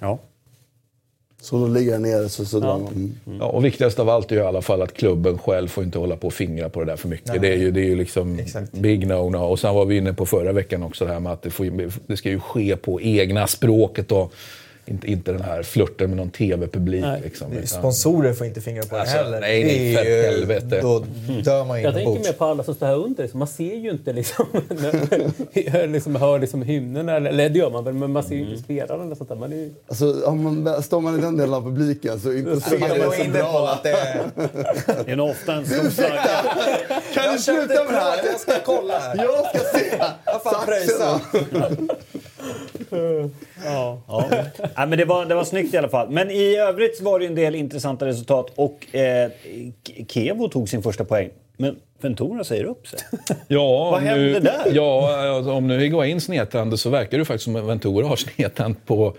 [0.01, 0.19] Ja.
[1.41, 2.93] Så då ligger där nere så, så drar man.
[3.27, 3.39] Mm.
[3.41, 5.99] Ja, och viktigast av allt är ju i alla fall att klubben själv får inte
[5.99, 7.43] hålla på och fingra på det där för mycket.
[7.43, 8.73] Det är ju, det är ju liksom Exakt.
[8.73, 9.37] big no-no.
[9.37, 11.91] Och sen var vi inne på förra veckan också det här med att det, får,
[12.07, 14.33] det ska ju ske på egna språket och
[14.89, 17.05] inte, inte den här flörten med någon tv-publik.
[17.25, 19.41] Liksom, Det utan- Sponsorer får inte fingra på det Alltså, heller.
[19.41, 20.81] nej, nej, Det är för ju- helvete.
[20.83, 21.05] Då
[21.45, 23.23] dör man Jag tänker mer på alla som står här under.
[23.23, 23.39] Liksom.
[23.39, 24.47] Man ser ju inte liksom,
[25.67, 28.51] hör, liksom, hör liksom hymnen, eller, eller det gör man väl, men man ser ju
[28.51, 29.05] inte spelarna.
[29.05, 29.37] eller sånt där.
[29.37, 32.81] Man är ju, Alltså, om man, står man i den delen av publiken så intresserar
[32.81, 33.69] Man det så inne på bra.
[33.71, 34.21] att det är...
[35.05, 36.23] Det är nog ofta en stor flagga.
[37.15, 38.19] Kan du sluta med det här?
[38.33, 39.17] Jag ska kolla här.
[39.17, 39.85] Jag ska se!
[40.25, 41.21] Jag fan pröjsa.
[43.65, 44.03] Ja.
[44.77, 46.11] Nej, men det, var, det var snyggt i alla fall.
[46.11, 49.31] Men i övrigt var det en del intressanta resultat och eh,
[50.09, 51.31] Kevo tog sin första poäng.
[51.57, 52.99] Men Ventura säger upp sig.
[53.49, 54.73] Ja, Vad hände nu, där?
[54.73, 59.17] Ja, alltså, om nu Higuain snedtände så verkar det faktiskt som Ventura har snedtänt på...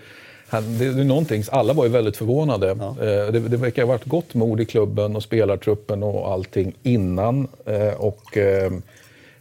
[0.48, 2.70] Han, det, det är någonting, alla var ju väldigt förvånade.
[2.70, 7.48] Eh, det, det verkar ha varit gott mod i klubben och spelartruppen och allting innan.
[7.66, 8.72] Eh, och, eh,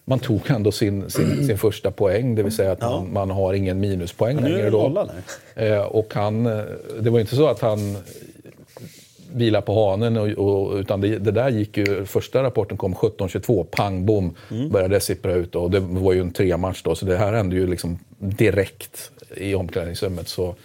[0.09, 3.53] man tog ändå sin, sin, sin första poäng, det vill säga att man, man har
[3.53, 4.69] ingen minuspoäng längre.
[4.69, 5.07] Då.
[5.55, 5.73] där.
[5.73, 6.63] Eh, och han, eh,
[6.99, 7.97] det var inte så att han
[9.33, 10.17] vila på hanen.
[10.17, 14.35] Och, och, utan det, det där gick ju, första rapporten kom 17.22, pang bom,
[14.71, 15.55] började det sippra ut.
[15.55, 19.55] Och det var ju en trematch då, så det här hände ju liksom direkt i
[19.55, 20.27] omklädningsrummet.
[20.27, 20.55] Så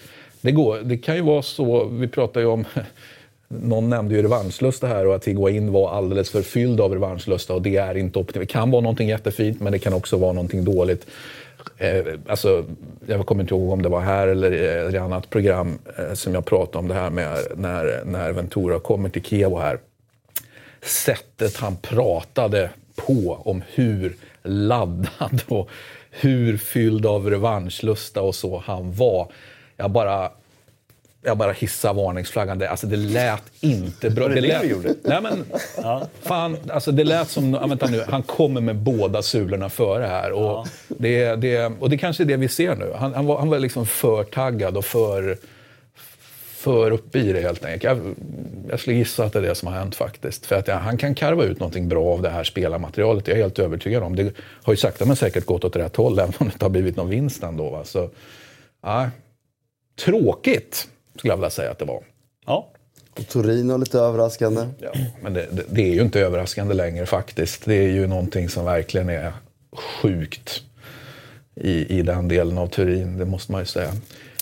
[0.41, 2.65] det, går, det kan ju vara så, vi pratar ju om
[3.49, 7.63] någon nämnde ju revanschlusta här och att Higuain var alldeles för fylld av revanschlusta och
[7.63, 8.49] det är inte optimalt.
[8.49, 11.07] Det kan vara någonting jättefint men det kan också vara någonting dåligt.
[11.79, 12.65] Eh, alltså,
[13.07, 16.15] jag kommer inte ihåg om det var här eller eh, i ett annat program eh,
[16.15, 19.79] som jag pratade om det här med när, när Ventura kommer till Kiev här.
[20.83, 25.69] Sättet han pratade på om hur laddad och
[26.11, 29.33] hur fylld av revanschlusta och så han var.
[29.77, 30.31] Jag bara
[31.25, 32.59] jag bara hissar varningsflaggan.
[32.59, 34.29] Det, alltså det lät inte bra.
[34.29, 34.95] Var det det lät, gjorde?
[35.03, 35.45] Nej men,
[36.23, 40.33] fan, alltså det lät som, ja, vänta nu, han kommer med båda sulorna före här.
[40.33, 42.93] Och, det, det, och det kanske är det vi ser nu.
[42.97, 45.39] Han, han var, han var liksom för taggad och för,
[46.55, 47.85] för uppe i det helt enkelt.
[47.85, 48.15] Jag,
[48.69, 50.47] jag skulle gissa att det är det som har hänt faktiskt.
[50.47, 53.29] För att ja, han kan karva ut någonting bra av det här spelarmaterialet.
[53.29, 54.17] Jag är helt övertygad om.
[54.17, 56.71] Det har ju sakta men säkert gått åt rätt håll, även om det inte har
[56.71, 57.71] blivit någon vinst ändå.
[57.71, 57.85] Va?
[57.85, 58.11] Så,
[58.83, 59.11] ja,
[60.05, 60.89] tråkigt,
[61.19, 62.03] skulle jag vilja säga att det var.
[62.47, 62.71] Ja.
[63.19, 64.63] Och Torino lite överraskande.
[64.79, 64.91] Ja,
[65.23, 67.65] men det, det, det är ju inte överraskande längre faktiskt.
[67.65, 69.33] Det är ju någonting som verkligen är
[70.03, 70.63] sjukt
[71.57, 73.91] i, i den delen av Turin, det måste man ju säga.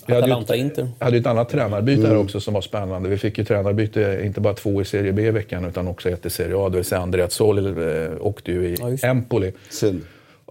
[0.06, 3.08] Vi hade ju hade ju ett annat tränarbyte här också som var spännande.
[3.08, 6.26] Vi fick ju tränarbyte, inte bara två i Serie B i veckan utan också ett
[6.26, 6.68] i Serie A.
[6.68, 7.66] Det vill säga Andreas Soli
[8.04, 9.08] eh, åkte ju i Ja.
[9.08, 9.52] Empoli.
[9.70, 10.00] Synd.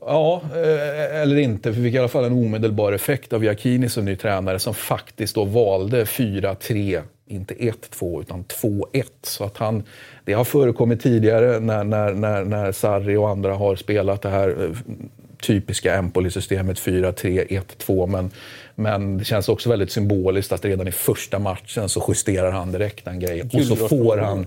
[0.05, 1.71] Ja, eh, eller inte.
[1.71, 5.35] Vi fick i alla fall en omedelbar effekt av Giacchini som ny tränare som faktiskt
[5.35, 9.03] då valde 4-3, inte 1-2 utan 2-1.
[9.23, 9.83] Så att han,
[10.25, 14.49] det har förekommit tidigare när, när, när, när Sarri och andra har spelat det här
[14.49, 14.93] eh,
[15.41, 18.07] typiska Empoli-systemet 4-3-1-2.
[18.07, 18.31] Men,
[18.75, 23.05] men det känns också väldigt symboliskt att redan i första matchen så justerar han direkt
[23.05, 23.49] den grejen.
[23.53, 24.45] Och så får han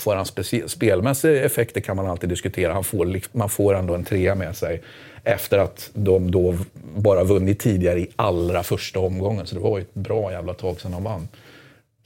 [0.00, 0.26] Får han
[0.68, 2.72] spelmässiga effekter kan man alltid diskutera.
[2.72, 4.82] Han får, man får ändå en trea med sig
[5.24, 6.58] efter att de då
[6.96, 9.46] bara vunnit tidigare i allra första omgången.
[9.46, 11.28] Så det var ju ett bra jävla tag sedan de vann.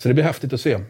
[0.03, 0.81] Så det blir häftigt att se.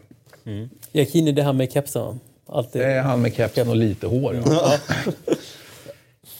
[0.91, 2.19] Giacchini, det här med kepsen?
[2.47, 2.81] Alltid.
[2.81, 4.43] Det är han med kepsen och lite hår.
[4.45, 4.77] Ja.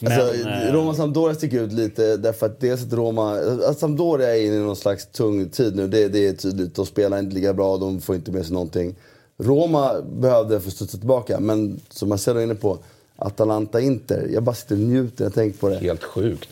[0.00, 3.38] Alltså, eh, Roma-Sampdoria sticker ut lite därför att dels att Roma...
[3.68, 6.74] Att Sampdoria är inne i någon slags tung tid nu, det, det är tydligt.
[6.74, 8.94] De spelar inte lika bra, de får inte med sig någonting.
[9.38, 12.78] Roma behövde få studsa tillbaka, men som Marcelo är inne på,
[13.16, 14.28] Atalanta-Inter.
[14.32, 15.76] Jag bara sitter och njuter när jag tänker på det.
[15.78, 16.48] Helt sjukt.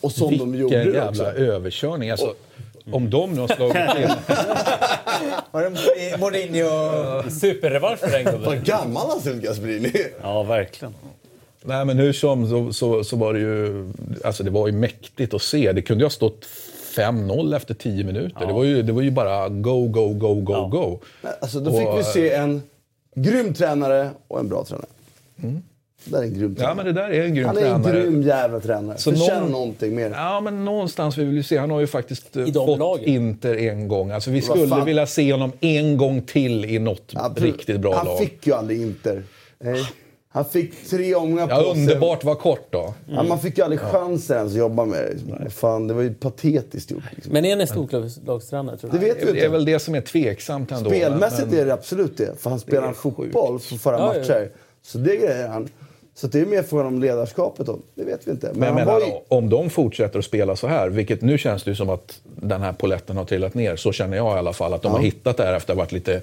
[0.00, 1.40] Och som de gjorde Vilken det jävla också.
[1.40, 2.10] överkörning.
[2.10, 2.34] Alltså,
[2.92, 4.10] om de nu har slagit till.
[5.50, 5.70] Var det
[6.18, 7.30] Mourinho?
[7.30, 8.42] Superrevansch för den gubben.
[8.44, 9.92] Vad gammal han ser ut, Gasperini.
[10.22, 10.94] ja, verkligen.
[11.64, 13.90] Nej, men hur som så, så, så var det ju...
[14.24, 15.72] Alltså det var ju mäktigt att se.
[15.72, 16.44] Det kunde ju ha stått
[16.96, 18.46] 5-0 efter 10 minuter.
[18.46, 21.00] Det, var ju, det var ju bara go, go, go, go, go.
[21.40, 22.62] Alltså, då fick Och, vi se en
[23.14, 24.86] grym tränare och en bra tränare.
[26.04, 26.70] Det där är en grym tränare.
[26.70, 28.02] Ja, men det där är en grym han är en tränare.
[28.02, 28.98] grym jävla tränare.
[28.98, 30.10] Så Förtjänar någon- någonting mer.
[30.10, 31.56] Ja, men någonstans vill vi se.
[31.58, 33.04] Han har ju faktiskt eh, fått lagen.
[33.08, 34.10] Inter en gång.
[34.10, 34.84] Alltså, vi skulle fan?
[34.84, 38.18] vilja se honom en gång till i något Ja, riktigt bra han lag.
[38.18, 39.22] fick ju aldrig Inter.
[39.58, 39.82] Nej.
[40.34, 41.82] Han fick tre omgångar Ja, på sig.
[41.82, 42.94] underbart var kort då.
[43.08, 45.10] Ja, man fick ju aldrig chansen ens att jobba med det.
[45.14, 45.50] Liksom.
[45.50, 47.02] Fan, det var ju patetiskt gjort.
[47.14, 47.32] Liksom.
[47.32, 48.98] Men är ni storlagstränare tror du?
[48.98, 49.48] Det vet vi Det är inte.
[49.48, 50.90] väl det som är tveksamt ändå.
[50.90, 52.40] Spelmässigt men- är det absolut det.
[52.40, 54.20] För han spelar fotboll för förra Ja, ja, ja.
[54.20, 54.50] matcher.
[54.82, 55.68] Så det grejer han.
[56.14, 57.78] Så det är mer frågan om ledarskapet då.
[57.94, 58.46] Det vet vi inte.
[58.46, 59.06] Men, Men han menar, ju...
[59.28, 62.60] om de fortsätter att spela så här, vilket nu känns det ju som att den
[62.62, 63.76] här poletten har trillat ner.
[63.76, 64.74] Så känner jag i alla fall.
[64.74, 66.20] Att de har hittat det här efter att ha varit lite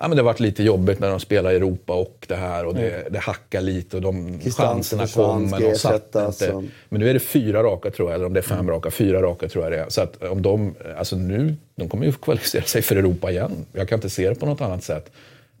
[0.00, 2.66] Ja, men det har varit lite jobbigt när de spelar i Europa och det här
[2.66, 6.62] och det, det hackar lite och de chanserna försvann, kom men de satt inte.
[6.88, 9.22] Men nu är det fyra raka tror jag, eller om det är fem raka, fyra
[9.22, 9.88] raka tror jag det är.
[9.88, 13.52] Så att om de, alltså nu, de kommer ju kvalificera sig för Europa igen.
[13.72, 15.10] Jag kan inte se det på något annat sätt.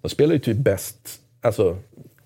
[0.00, 0.96] De spelar ju typ bäst,
[1.40, 1.76] alltså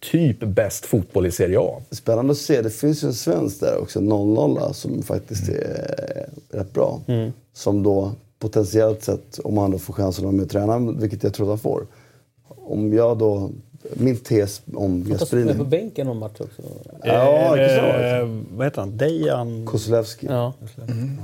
[0.01, 1.83] typ bäst fotboll i Serie A.
[1.91, 2.63] Spännande att se.
[2.63, 5.61] Det finns ju en svensk där också, 00 som faktiskt Mm.
[5.63, 7.01] är rätt bra.
[7.53, 11.23] Som då potentiellt sett, om han då får chansen att vara med och träna, vilket
[11.23, 11.87] jag tror att han får.
[12.71, 13.51] Om jag då,
[13.95, 15.47] min tes om Han Gasperini.
[15.47, 16.63] med på bänken någon match också.
[17.05, 18.21] Ja, vara.
[18.21, 18.97] Eh, vad heter han?
[18.97, 19.67] Dejan?
[19.67, 20.27] Kosolewski.
[20.31, 20.53] Ja.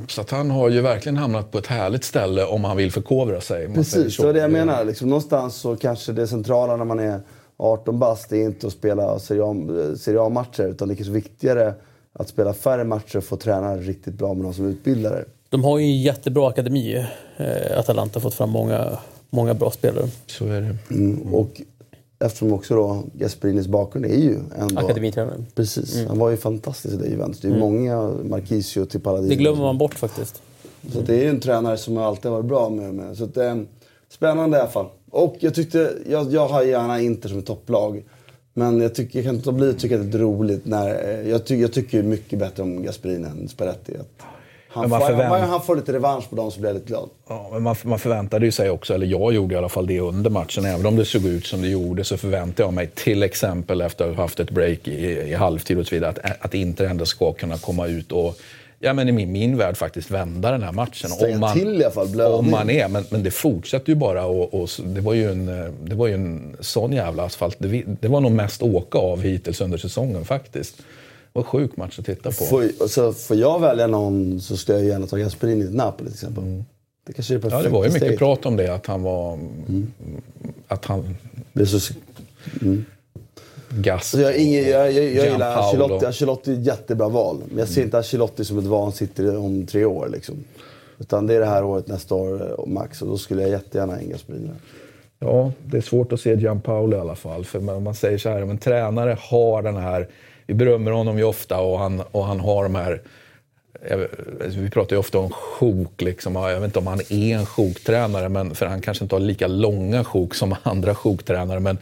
[0.08, 3.40] Så att han har ju verkligen hamnat på ett härligt ställe om han vill förkovra
[3.40, 3.74] sig.
[3.74, 4.84] Precis, det var det jag menar.
[4.84, 7.20] Liksom, någonstans så kanske det centrala när man är
[7.56, 10.68] 18 bast är inte att spela Serie A-matcher.
[10.68, 11.74] Utan det är kanske viktigare
[12.12, 15.24] att spela färre matcher och få träna riktigt bra med någon som utbildar dig.
[15.48, 17.06] De har ju en jättebra akademi.
[17.36, 18.98] Eh, Atalanta har fått fram många,
[19.30, 20.08] många bra spelare.
[20.26, 20.94] Så är det.
[20.94, 21.34] Mm.
[21.34, 21.60] Och
[22.18, 24.80] eftersom också då Gasperinis bakgrund är ju ändå...
[24.80, 25.44] Akademitränare.
[25.54, 27.40] Precis, han var ju fantastisk i det Juventus.
[27.40, 29.28] Det är ju många Marquisio till Paladino.
[29.28, 30.42] Det glömmer man bort faktiskt.
[30.92, 32.94] Så det är ju en tränare som alltid har varit bra med.
[32.94, 33.16] med.
[33.16, 33.56] Så att, eh,
[34.08, 34.86] spännande i alla fall.
[35.10, 38.04] Och jag tyckte, jag, jag har gärna Inter som ett topplag.
[38.54, 40.88] Men jag, tycker, jag kan inte bli att tycka att det är roligt när...
[41.08, 43.92] eh, Jag, ty, jag tycker mycket bättre om Gasperini än Spalletti.
[43.96, 44.22] Att,
[44.68, 47.08] Han, Men man får, förvänt- han, får lite revansch på dem så blir lite glad.
[47.28, 50.00] Ja, men man, man förväntade ju sig också, eller jag gjorde i alla fall det
[50.00, 53.22] under matchen, även om det såg ut som det gjorde så förväntade jag mig till
[53.22, 56.54] exempel efter att ha haft ett break i, i halvtid och så vidare att, att
[56.54, 58.38] Inter ändå ska kunna komma ut och
[58.78, 61.10] Ja, men i min, min värld faktiskt vända den här matchen.
[61.10, 62.38] Stänga till i alla fall, blödning.
[62.38, 65.46] Om man är, men, men det fortsätter ju bara och, och det, var ju en,
[65.84, 67.56] det var ju en sån jävla asfalt.
[67.58, 70.74] Det, det var nog mest åka av hittills under säsongen faktiskt.
[71.36, 72.44] En sjuk match att titta på.
[72.44, 76.14] Får, så får jag välja någon så skulle jag gärna ta Gasperini till Napoli till
[76.14, 76.62] exempel.
[77.06, 77.50] Det kanske är Mm.
[77.52, 78.18] Ja, det var ju mycket steg.
[78.18, 79.38] prat om det, att han var...
[80.68, 81.16] Att han...
[81.52, 81.94] Det är så,
[83.68, 85.56] Gas så jag, ingen, jag, jag, jag gillar.
[85.56, 86.06] Ancelotti.
[86.06, 87.42] Ancelotti är ett jättebra val.
[87.48, 90.08] Men jag ser inte Ancelotti som ett val han sitter om tre år.
[90.08, 90.34] Liksom.
[90.98, 93.02] Utan det är det här året, nästa år eh, max.
[93.02, 94.50] Och då skulle jag jättegärna ha in Gasperini.
[95.18, 97.44] Ja, det är svårt att se Gianpaolo i alla fall.
[97.44, 100.08] För man, man säger så här, om en tränare har den här...
[100.46, 103.02] Vi berömmer honom ju ofta och han, och han har de här...
[103.90, 104.06] jag-
[104.44, 106.02] alltså Vi pratar ju ofta om sjok.
[106.02, 106.36] Liksom.
[106.36, 109.46] Jag vet inte om han är en sjoktränare, men, för han kanske inte har lika
[109.46, 111.60] långa sjok som andra sjoktränare.
[111.60, 111.78] Men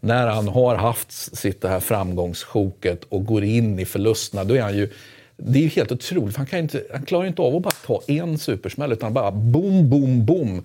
[0.00, 4.60] när han har haft sitt det här framgångssjoket och går in i förlusterna, då är
[4.62, 4.88] han ju...
[5.36, 8.02] Det är ju helt otroligt, han, kan inte, han klarar inte av att bara ta
[8.06, 10.64] en supersmäll, utan bara boom, boom, boom.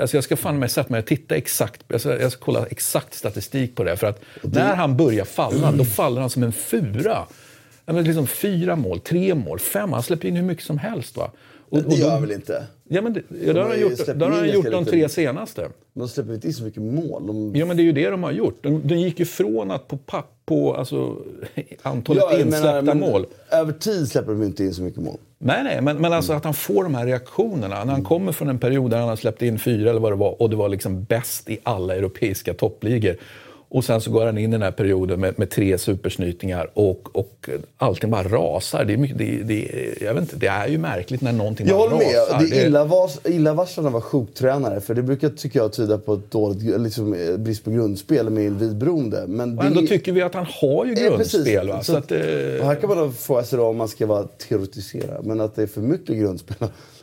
[0.00, 2.66] Alltså jag ska fan med sätta mig och titta exakt, jag ska, jag ska kolla
[2.66, 3.96] exakt statistik på det.
[3.96, 7.26] För att när han börjar falla, då faller han som en fura.
[7.86, 9.92] Liksom fyra mål, tre mål, fem.
[9.92, 11.16] Han släpper in hur mycket som helst.
[11.16, 11.30] Va?
[11.70, 12.66] Och, Det gör då- han väl inte?
[12.88, 15.68] Ja, men det, ja, det har han gjort, det har han gjort de tre senaste.
[15.92, 17.26] De släpper inte in så mycket mål.
[17.26, 17.56] De...
[17.56, 18.58] Ja, men det är ju det de har gjort.
[18.62, 21.16] De, de gick ju från att på papp på alltså,
[21.82, 23.26] antalet Ja, insläppta menar, men mål.
[23.50, 25.16] Över tid släpper de inte in så mycket mål.
[25.38, 27.84] Nej, nej, men, men alltså att han får de här reaktionerna.
[27.84, 30.16] När han kommer från en period där han har släppt in fyra eller vad det
[30.16, 33.16] var och det var liksom bäst i alla europeiska toppligor.
[33.72, 37.16] Och sen så går han in i den här perioden med, med tre supersnytingar och,
[37.16, 38.84] och allting bara rasar.
[38.84, 41.76] Det är, mycket, det, det, jag vet inte, det är ju märkligt när någonting Jag
[41.78, 42.14] bara håller med.
[42.16, 42.46] rasar.
[42.50, 44.80] Det är illavars- illavarslande att vara sjoktränare.
[44.80, 48.44] För det brukar, tycker jag, tyda på ett dåligt, liksom, eh, brist på grundspel med
[48.44, 49.24] individberoende.
[49.28, 51.68] Men Och ändå är- tycker vi att han har ju Ja, grundspel.
[51.68, 51.82] Va?
[51.82, 52.18] Så att, eh,
[52.62, 55.80] här kan man fråga sig om man ska vara teoretisera, men att det är för
[55.80, 56.56] mycket grundspel.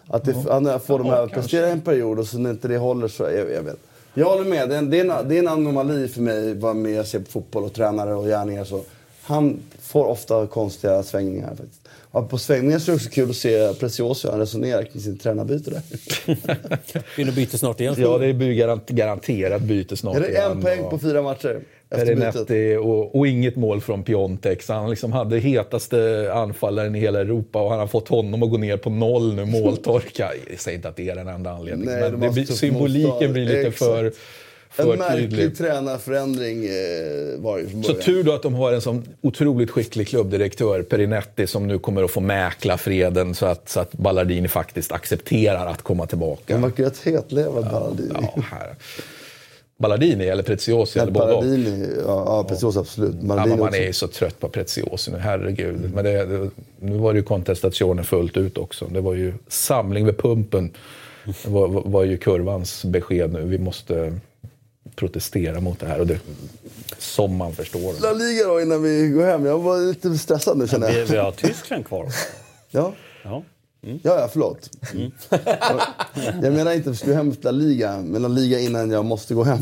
[0.08, 1.36] Att det, han får de Ja, här kanske.
[1.36, 3.24] prestera en period och så när inte det håller så...
[3.24, 3.78] Jag, jag vet.
[4.20, 4.70] Jag håller med.
[4.70, 7.08] Det är, en, det, är en, det är en anomali för mig vad med jag
[7.08, 8.64] ser på fotboll och tränare och gärningar.
[8.64, 8.82] Så.
[9.22, 11.50] Han får ofta konstiga svängningar.
[11.50, 11.87] Faktiskt.
[12.12, 15.18] Och på svängningar så är det också kul att se Precioso han resonerar kring sin
[15.18, 15.82] tränarbyte där.
[17.16, 17.96] Blir det byte snart igen?
[17.98, 20.52] ja, det blir garant, garanterat byte snart Är det igen.
[20.52, 21.60] en poäng Och- på fyra matcher?
[21.90, 24.62] Perinetti och, och inget mål från Piontek.
[24.64, 28.50] Så han liksom hade hetaste anfallaren i hela Europa och han har fått honom att
[28.50, 30.32] gå ner på noll nu, måltorka.
[30.50, 33.34] Jag säger inte att det är den enda anledningen, Nej, men de det symboliken motstånd.
[33.34, 33.78] blir lite Exakt.
[33.78, 34.12] för,
[34.86, 35.58] för En märklig tydlig.
[35.58, 38.06] tränarförändring eh, var det från Så början.
[38.06, 42.12] tur då att de har en sån otroligt skicklig klubbdirektör, Perinetti, som nu kommer att
[42.12, 46.54] få mäkla freden så att, så att Ballardini faktiskt accepterar att komma tillbaka.
[46.54, 48.10] Han verkar rätt hetlevad, Ballardini.
[48.36, 48.76] Ja, här.
[49.80, 51.44] Ballardini eller Preziosi eller Ja, både och.
[51.44, 53.16] Ballardini, ja, ja precis absolut.
[53.22, 53.80] Ja, Ballardini man också.
[53.82, 55.92] är ju så trött på Preziosi nu, herregud.
[55.94, 56.50] Men det, det,
[56.80, 58.86] nu var det ju contestationen fullt ut också.
[58.86, 60.72] Det var ju samling vid pumpen.
[61.44, 63.42] Det var, var, var ju kurvans besked nu.
[63.42, 64.14] Vi måste
[64.98, 66.00] protestera mot det här.
[66.00, 66.20] Och det,
[66.98, 68.02] som man förstår.
[68.02, 69.46] La Liga då innan vi går hem.
[69.46, 71.06] Jag var lite stressad nu känner Vi, jag.
[71.06, 72.18] vi har Tyskland kvar också.
[72.72, 72.94] Ja,
[73.24, 73.44] Ja.
[73.82, 74.70] ja, ja förlåt.
[76.42, 79.06] Jag menar inte att vi ska gå hem La Liga, men La Liga innan jag
[79.06, 79.60] måste gå hem.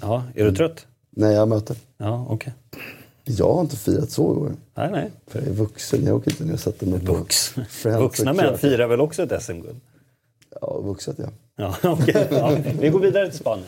[0.00, 0.24] ja.
[0.34, 0.86] Är du trött?
[1.10, 1.74] Nej, jag har möte.
[1.98, 2.52] Ja, okej.
[3.24, 4.52] Jag har inte firat så i år.
[4.74, 5.10] Nej, nej.
[5.26, 6.04] För jag är vuxen.
[6.06, 7.54] Jag åker inte ner och sätter mig på Vux.
[7.84, 9.80] Vuxna män firar väl också ett SM-guld?
[10.60, 11.28] Ja, vuxet ja.
[11.56, 12.28] Ja, okej.
[12.30, 13.66] Ja, vi går vidare till Spanien.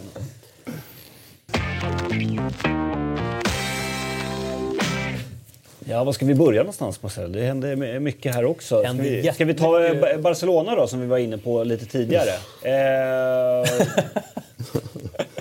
[5.88, 7.32] Ja, var ska vi börja någonstans Marcel?
[7.32, 8.80] Det händer my- mycket här också.
[8.82, 12.30] Ska vi, ska vi ta eh, Barcelona då, som vi var inne på lite tidigare?
[12.64, 13.68] Eh,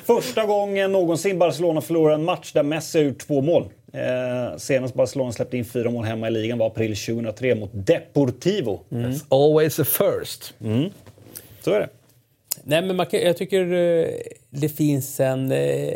[0.05, 3.63] första gången någonsin Barcelona förlorar en match där Messi har gjort två mål.
[3.93, 8.79] Eh, senast Barcelona släppte in fyra mål hemma i ligan var april 2003 mot Deportivo.
[8.89, 10.53] It's always a first.
[11.61, 11.89] Så är det.
[12.63, 14.07] Nej, men man jag tycker eh,
[14.49, 15.93] det finns en eh,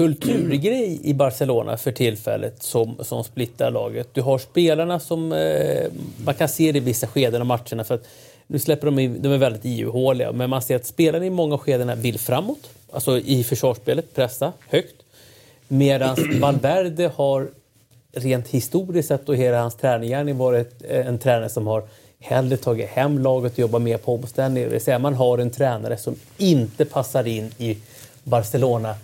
[0.00, 4.08] kulturgrej i Barcelona för tillfället som, som splittrar laget.
[4.12, 5.32] Du har spelarna som...
[5.32, 5.86] Eh,
[6.24, 7.84] man kan se det i vissa skeden av matcherna.
[7.84, 8.04] För att
[8.46, 11.58] nu släpper de, in, de är väldigt ihåliga, men man ser att spelarna i många
[11.58, 12.70] skeden vill framåt.
[12.92, 14.94] Alltså i försvarsspelet, pressa högt.
[15.68, 17.48] Medan Valverde har
[18.12, 21.82] rent historiskt sett och hela hans tränargärning varit eh, en tränare som har
[22.20, 24.64] hellre tagit hem laget och jobbat mer på omställning.
[24.64, 27.78] Det vill säga man har en tränare som inte passar in i
[28.24, 28.94] Barcelona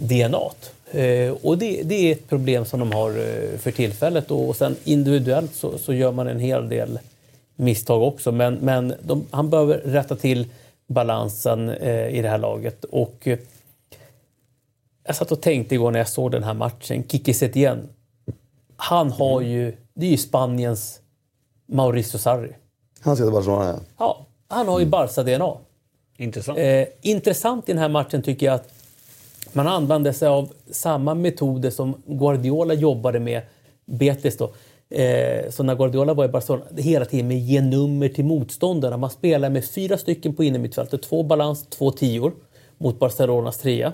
[0.00, 0.50] Barcelona-DNA.
[0.92, 4.30] Eh, och det, det är ett problem som de har eh, för tillfället.
[4.30, 6.98] Och sen individuellt så, så gör man en hel del
[7.56, 8.32] misstag också.
[8.32, 10.46] Men, men de, han behöver rätta till
[10.86, 12.84] balansen eh, i det här laget.
[12.84, 13.38] Och eh,
[15.04, 17.88] jag satt och tänkte igår när jag såg den här matchen, Kiki Setien.
[18.76, 21.00] Han har ju, det är ju Spaniens
[21.66, 22.52] Mauricio Sarri.
[23.00, 23.78] Han ska till Barcelona, ja.
[23.98, 25.56] Ja, han har ju Barca-DNA.
[26.16, 26.58] Intressant.
[26.58, 28.79] Eh, intressant i den här matchen tycker jag att
[29.52, 33.42] man använde sig av samma metoder som Guardiola jobbade med
[33.86, 34.50] Betis då.
[34.90, 38.96] Eh, så när Guardiola var i Barcelona, hela tiden med ge nummer till motståndarna.
[38.96, 42.32] Man spelar med fyra stycken på innermittfältet, två balans, två tior
[42.78, 43.92] mot Barcelonas trea.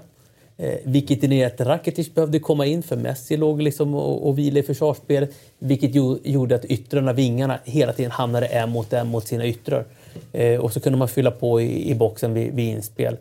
[0.58, 4.60] Eh, vilket innebar att Rakitic behövde komma in för Messi låg liksom och, och vilade
[4.60, 5.30] i försvarsspelet.
[5.58, 9.84] Vilket ju, gjorde att yttrarna, vingarna, hela tiden hamnade en mot en mot sina yttrar.
[10.32, 13.16] Eh, och så kunde man fylla på i, i boxen vid, vid inspel.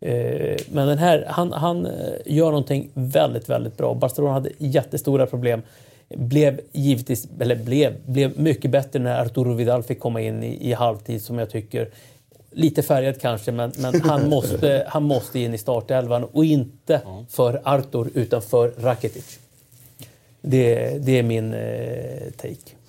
[0.00, 1.92] Eh, men den här, han, han eh,
[2.26, 3.94] gör någonting väldigt, väldigt bra.
[3.94, 5.62] Barcelona hade jättestora problem.
[6.08, 10.72] Blev givetvis, eller blev, blev mycket bättre när Arturo Vidal fick komma in i, i
[10.72, 11.88] halvtid som jag tycker
[12.52, 16.24] Lite färgad kanske, men, men han, måste, han måste in i startelvan.
[16.24, 19.38] Och inte för Artur, utan för Rakitic.
[20.40, 22.79] Det, det är min eh, take.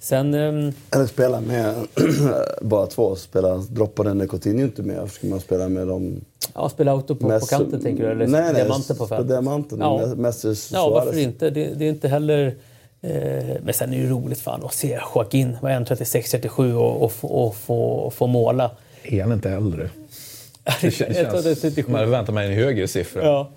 [0.00, 0.34] Sen...
[0.34, 1.74] ehm, Eller spela med
[2.62, 3.16] bara två.
[3.16, 4.96] Spela, droppa den när Coutinho inte med.
[5.00, 6.20] Varför ska man spela med dem?
[6.54, 8.10] ja, spela auto på, på Messi- kanten, tänker du?
[8.10, 9.28] Eller nej, nej, diamanten på fältet?
[9.28, 9.78] diamanten.
[9.80, 10.06] Ja.
[10.16, 11.50] Messi, Ja, varför inte?
[11.50, 12.54] Det, det är inte heller...
[13.02, 13.12] Eh,
[13.64, 17.28] men sen är det ju roligt fan att se Joaquin, var 1.36-37 och, och, få-
[17.28, 18.70] och få, få måla.
[19.02, 19.90] Är han inte äldre?
[20.80, 21.74] Det känns, det 1.37.
[21.74, 23.24] känns, man väntar mig en högre siffra.
[23.24, 23.50] Ja.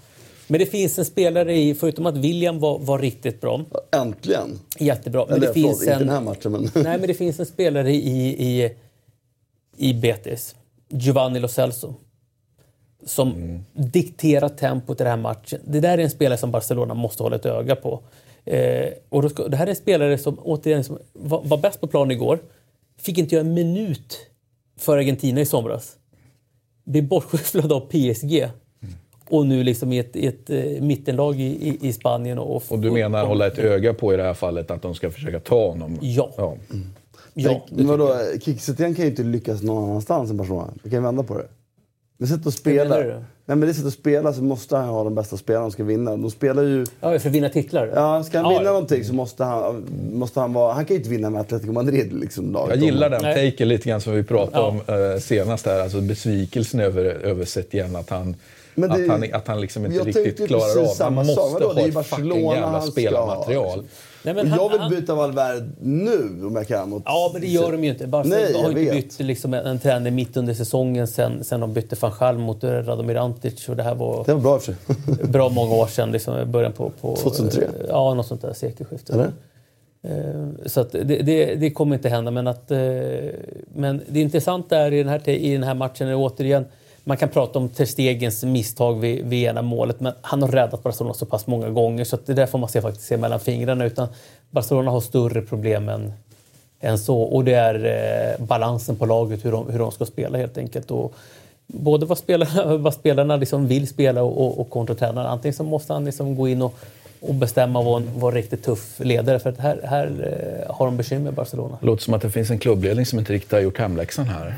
[0.53, 4.59] Men det finns en spelare i, förutom att William var, var riktigt bra, Äntligen!
[4.79, 5.25] jättebra.
[5.25, 6.61] Men Eller det förlåt, finns inte en, den här matchen men...
[6.61, 8.73] Nej, men det finns en spelare i, i,
[9.77, 10.55] i Betis,
[10.89, 11.93] Giovanni Lo Celso,
[13.05, 15.59] som dikterar tempot i den här matchen.
[15.65, 18.01] Det där är en spelare som Barcelona måste hålla ett öga på.
[18.45, 21.87] Eh, och ska, det här är en spelare som återigen som var, var bäst på
[21.87, 22.39] plan igår.
[22.97, 24.17] Fick inte göra en minut
[24.77, 25.95] för Argentina i somras.
[26.83, 28.47] Blev bortskyfflad av PSG.
[29.33, 32.39] Och nu liksom i ett, i ett eh, mittenlag i, i, i Spanien.
[32.39, 35.11] Och, Och du menar hålla ett öga på i det här fallet att de ska
[35.11, 35.97] försöka ta honom?
[36.01, 36.31] Ja.
[36.37, 36.55] ja.
[37.33, 40.73] Ja, Tänk, det men vadå, Kicksetien kan ju inte lyckas någon annanstans än Barcelona.
[40.83, 41.47] Vi kan ju vända på det.
[42.17, 42.97] Det sätt att spela.
[42.97, 45.83] Nej men det sätt att spela så måste han ha de bästa spelarna som ska
[45.83, 46.11] vinna.
[46.11, 46.85] De spelar ju...
[46.99, 47.91] Ja, för att vinna titlar?
[47.95, 48.71] Ja, ska han vinna ja.
[48.71, 50.73] någonting så måste han, måste han vara...
[50.73, 52.51] Han kan ju inte vinna med Atletico Madrid liksom.
[52.51, 52.75] laget.
[52.75, 53.51] Jag gillar den Nej.
[53.51, 54.67] taken lite grann som vi pratade Ja.
[54.67, 55.79] om eh, senast här.
[55.79, 57.95] Alltså besvikelsen över, över Setien.
[57.95, 58.35] Att han,
[58.75, 60.85] det- att han, att han liksom inte riktigt klarar av.
[60.87, 61.51] samma Han sak.
[61.51, 63.65] måste är ha ju ett fucking Barcelona jävla spelarmaterial.
[63.81, 63.85] liksom.
[64.25, 66.89] Nej, han- jag vill han- byta Valverde nu om jag kan.
[66.89, 67.03] Mot...
[67.05, 68.07] Ja, men det gör de ju inte.
[68.07, 71.73] Barca Nej, har ju bytt liksom en, en tränare mitt under säsongen sen, sen de
[71.73, 73.69] bytte van Gaal mot eh, Radomir Antic.
[73.69, 74.75] Och det här var Det var bra för sig.
[75.27, 76.91] bra många år sedan, liksom början på...
[77.01, 77.67] på 2003?
[77.89, 79.13] Ja, något sånt där sekelskifte.
[79.13, 79.31] Eller?
[80.07, 82.31] Eh, Så att det, det, det kommer inte hända.
[82.31, 82.79] Men, att, eh,
[83.75, 86.65] men det intressanta är i den här, i den här matchen är återigen
[87.03, 90.83] man kan prata om Ter Stegens misstag vid, vid ena målet men han har räddat
[90.83, 93.39] Barcelona så pass många gånger så att det där får man se, faktiskt se mellan
[93.39, 93.85] fingrarna.
[93.85, 94.07] Utan
[94.51, 96.13] Barcelona har större problem än,
[96.79, 97.21] än så.
[97.21, 97.85] Och det är
[98.39, 100.91] eh, balansen på laget, hur de, hur de ska spela helt enkelt.
[100.91, 101.15] Och
[101.67, 105.27] både vad spelarna, vad spelarna liksom vill spela och, och, och kontra tränaren.
[105.27, 106.75] Antingen så måste han liksom gå in och,
[107.19, 109.39] och bestämma och vara en, vara en riktigt tuff ledare.
[109.39, 110.07] För att här, här
[110.67, 111.77] eh, har de bekymmer i Barcelona.
[111.81, 114.55] Låter som att det finns en klubbledning som inte riktigt har gjort hemläxan här.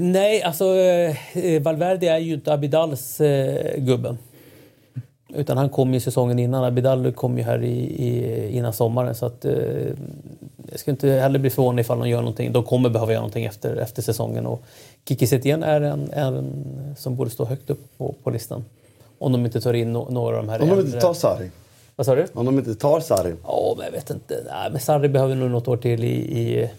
[0.00, 4.16] Nej, alltså eh, Valverde är ju inte Abidals eh, gubbe.
[5.28, 6.64] Utan han kom ju säsongen innan.
[6.64, 9.14] Abidal kom ju här i, i, innan sommaren.
[9.14, 9.52] Så att, eh,
[10.70, 12.52] jag ska inte heller bli förvånad ifall de gör någonting.
[12.52, 14.46] De kommer behöva göra någonting efter, efter säsongen.
[14.46, 14.62] Och
[15.08, 16.64] Kiki Setien är en, en
[16.98, 18.64] som borde stå högt upp på, på listan.
[19.18, 21.50] Om de inte tar in no, några av de här Om de inte tar Sarri.
[21.96, 22.26] Vad sa du?
[22.32, 23.34] Om de inte tar Sarri.
[23.42, 24.34] Ja, men jag vet inte.
[24.50, 26.70] Nej, men Sarri behöver nog något år till i, i,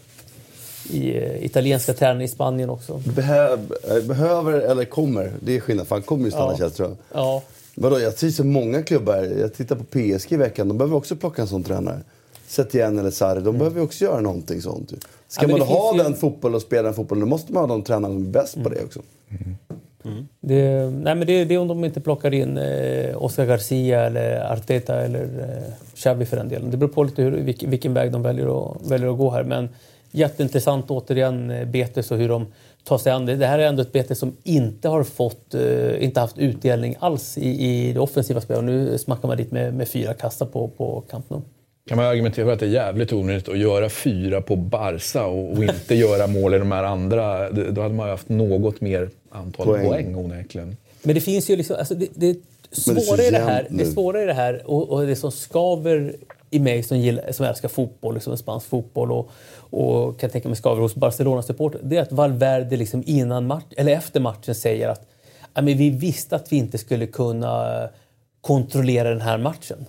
[0.90, 3.02] i eh, italienska tränare i Spanien också.
[3.16, 5.32] Behöv, eh, behöver eller kommer.
[5.40, 5.86] Det är skillnad.
[5.86, 6.70] För han kommer ju stanna Ja.
[6.78, 6.96] jag.
[7.14, 7.42] Ja,
[7.74, 9.16] Vadå, jag ser så många klubbar.
[9.40, 10.68] Jag tittar på PSG i veckan.
[10.68, 11.98] De behöver också plocka en sån tränare.
[12.46, 13.40] Setien eller Sarri.
[13.40, 14.92] De behöver ju också göra någonting sånt.
[15.28, 15.56] Ska Mm.
[15.56, 17.82] Ja, man ha ju- den fotboll och spela den fotbollen, då måste man ha de
[17.82, 18.64] tränarna som är bäst Mm.
[18.64, 19.00] på det också.
[20.40, 24.52] Det, nej men det, det är om de inte plockar in eh, Oscar Garcia eller
[24.52, 26.70] Arteta eller eh, Xavi för den delen.
[26.70, 29.44] Det beror på lite hur, vilken, vilken väg de väljer att, väljer att gå här.
[29.44, 29.68] Men
[30.10, 32.46] jätteintressant återigen eh, Betes och hur de
[32.84, 33.36] tar sig an det.
[33.36, 37.38] Det här är ändå ett Betes som inte har fått, eh, inte haft utdelning alls
[37.38, 38.58] i, i det offensiva spelet.
[38.58, 41.40] Och Nu smackar man dit med, med fyra kassa på, på Camp Nou.
[41.88, 45.52] Kan man argumentera för att det är jävligt onödigt att göra fyra på Barca och,
[45.52, 47.50] och inte göra mål i de här andra?
[47.50, 49.86] Då hade man ju haft något mer antal Poäng.
[49.86, 50.76] poäng, onekligen.
[51.02, 52.36] Men det finns ju liksom, alltså det, det
[52.72, 56.14] svåra i det här, det svåra i det här och, och det som skaver
[56.50, 59.30] i mig som, gillar, som älskar fotboll, liksom spansk fotboll och,
[59.70, 63.92] och kan tänka mig skaver hos Barcelona-supporter, det är att Valverde liksom innan match, eller
[63.92, 65.06] efter matchen säger att
[65.54, 67.88] men vi visste att vi inte skulle kunna
[68.40, 69.84] kontrollera den här matchen.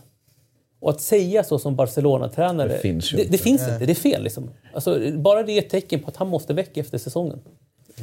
[0.82, 3.32] Och att säga så som Barcelona-tränare, Det finns ju det, inte.
[3.32, 3.86] det finns inte.
[3.86, 4.24] Det är fel.
[4.24, 4.50] Liksom.
[4.74, 7.40] Alltså, bara det är ett tecken på att han måste väck efter säsongen.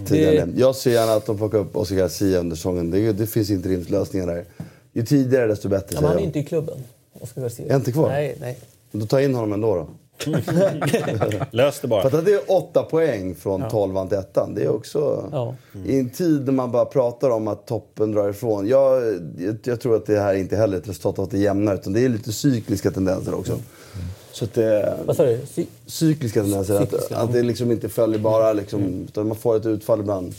[0.06, 0.48] tidigare.
[0.56, 2.90] Jag ser gärna att de plockar upp Oscar Garcia under säsongen.
[2.90, 4.44] Det, det finns interimslösningar där.
[4.92, 6.26] Ju tidigare desto bättre, Ja, men han är jag.
[6.28, 6.78] inte i klubben.
[7.20, 7.72] Oscar Garcia.
[7.72, 8.08] Är inte kvar?
[8.08, 8.58] Nej, nej.
[8.92, 9.86] Då tar in honom ändå då.
[11.50, 12.02] Lös det För bara.
[12.18, 14.54] att det är åtta poäng från 12 till ettan.
[14.54, 15.28] Det är också...
[15.32, 15.54] Ja.
[15.86, 18.66] I en tid när man bara pratar om att toppen drar ifrån.
[18.68, 19.02] Jag,
[19.38, 21.42] jag, jag tror att det här inte heller är ett resultat av att det är
[21.42, 23.58] jämna, utan det är lite cykliska tendenser också.
[24.32, 25.40] Så att det, Vad sa du?
[25.54, 26.74] Sy- cykliska tendenser.
[26.74, 30.34] Att, Cykliska, att det liksom inte följer bara liksom, utan man får ett utfall ibland.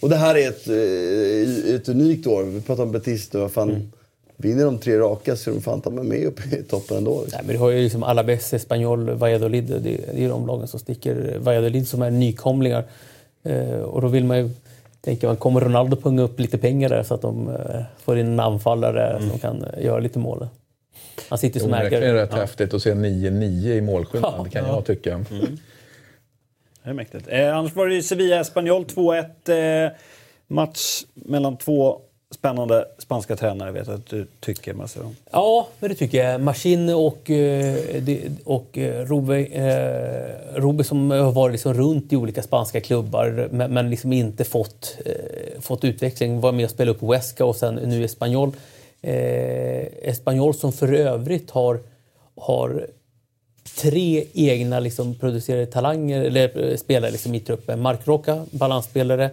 [0.00, 2.42] Och det här är ett, eh, ett unikt år.
[2.42, 3.40] Vi pratar om Betis nu.
[3.40, 3.92] Vad Fan,
[4.36, 7.22] Vinner de tre raka så är de fan ta mig med upp i toppen ändå.
[7.22, 7.36] Liksom.
[7.38, 9.64] Nej, men du har ju liksom Alaves, Espanyol, Valladolid.
[9.64, 11.36] Det, det är ju de lagen som sticker.
[11.38, 12.84] Valladolid som är nykomlingar.
[13.42, 14.50] Eh, och då vill man ju
[15.00, 18.26] tänka, man kommer Ronaldo punga upp lite pengar där så att de eh, får in
[18.26, 20.48] en anfallare som kan eh, göra lite mål.
[21.28, 22.12] Han sitter ju som ägare.
[22.12, 24.44] rätt häftigt att se 9-9 i målskillnad, Ja.
[24.44, 25.24] kan jag tycka.
[26.84, 27.28] Det är mäktigt.
[27.28, 29.84] Eh, annars var det ju Sevilla-Espanyol 2-1.
[29.86, 29.92] Eh,
[30.48, 32.00] match mellan två
[32.34, 35.14] spännande spanska tränare vet jag att du tycker Marcelo.
[35.30, 36.40] Ja, men det tycker jag.
[36.40, 37.76] Maskin och, eh,
[38.44, 39.46] och eh, Robe,
[40.54, 44.96] Robe eh, som har varit liksom runt i olika spanska klubbar men, liksom inte fått,
[45.60, 46.40] fått utveckling.
[46.40, 48.52] Var med och spelade upp Huesca och sen nu Espanyol.
[50.02, 51.80] Espanyol som för övrigt har,
[52.36, 52.86] har
[53.82, 57.80] tre egna liksom, producerade talanger, eller spelare liksom, i truppen.
[57.80, 59.30] Mark Roca, balansspelare.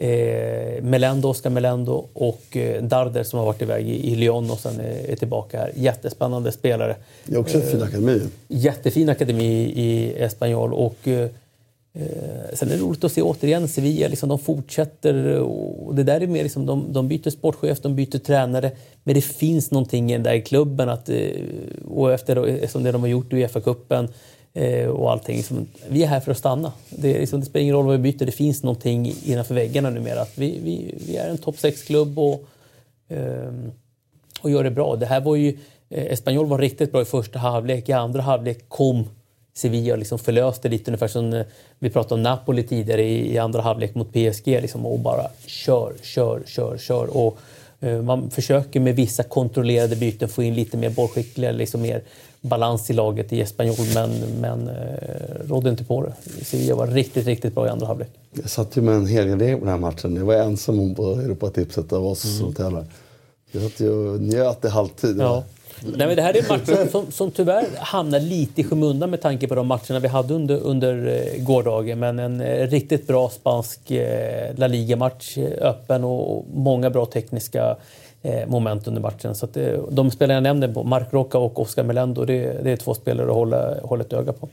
[0.00, 4.58] Eh, Melendo, Oscar Melendo och eh, Darder som har varit iväg i, i Lyon och
[4.58, 5.72] sen är, är tillbaka här.
[5.74, 6.96] Jättespännande spelare.
[7.24, 8.20] Det är också en fin akademi.
[8.48, 11.28] Jättefin akademi i Espanyol och eh,
[11.94, 12.08] eh,
[12.52, 16.26] sen är det roligt att se återigen Sevilla, liksom, de fortsätter och det där är
[16.26, 18.70] mer liksom, de, de byter sportchef, de byter tränare
[19.04, 21.30] men det finns någonting i den där klubben att, eh,
[21.88, 24.10] och efter som det de har gjort i Uefa-cupen eh,
[24.58, 25.36] Eh, och allting.
[25.36, 26.72] Liksom, vi är här för att stanna.
[26.90, 30.20] Det, liksom, det spelar ingen roll vad vi byter, det finns någonting innanför väggarna numera.
[30.20, 32.44] Att vi, vi, vi är en topp 6-klubb och
[33.08, 33.72] ehm,
[34.40, 34.96] och gör det bra.
[34.96, 35.58] Det här var ju,
[35.90, 37.88] eh, Espanyol var riktigt bra i första halvlek.
[37.88, 39.04] I andra halvlek kom
[39.54, 41.46] Sevilla och liksom förlöste lite ungefär som eh,
[41.78, 44.46] vi pratade om Napoli tidigare i, i andra halvlek mot PSG.
[44.46, 47.16] Liksom, och bara kör, kör, kör, kör.
[47.16, 47.38] Och,
[47.80, 52.02] eh, man försöker med vissa kontrollerade byten få in lite mer bollskickliga, liksom mer
[52.40, 54.10] balans i laget i Espanyol men,
[54.40, 56.44] men eh, rådde inte på det.
[56.44, 58.10] Sevilla var riktigt, riktigt bra i andra halvlek.
[58.32, 60.16] Jag satt ju med en helgardering på den här matchen.
[60.16, 62.86] Jag var ensam om på Europatipset av oss som tävlar.
[63.50, 65.16] Jag satt ju och njöt i halvtid.
[65.18, 65.44] Ja.
[65.82, 69.22] Nej, men det här är en match som, som, tyvärr hamnar lite i skymundan med
[69.22, 71.98] tanke på de matcherna vi hade under, under eh, gårdagen.
[71.98, 77.76] Men en eh, riktigt bra spansk eh, La Liga-match, öppen och många bra tekniska
[78.46, 79.34] moment under matchen.
[79.34, 82.76] Så att, eh, de spelare jag nämnde, Mark Rocca och Oscar Melendo, det, det är
[82.76, 84.48] två spelare att hålla, hålla ett öga på.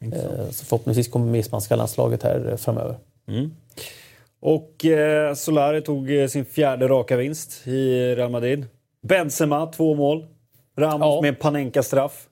[0.00, 2.94] Eh, så förhoppningsvis kommer med i spanska landslaget här eh, framöver.
[4.42, 8.66] Och eh, Solari tog eh, sin fjärde raka vinst i Real Madrid.
[9.08, 10.26] Benzema, två mål.
[10.78, 11.20] Ramos Ja.
[11.22, 12.26] med en Panenka-straff.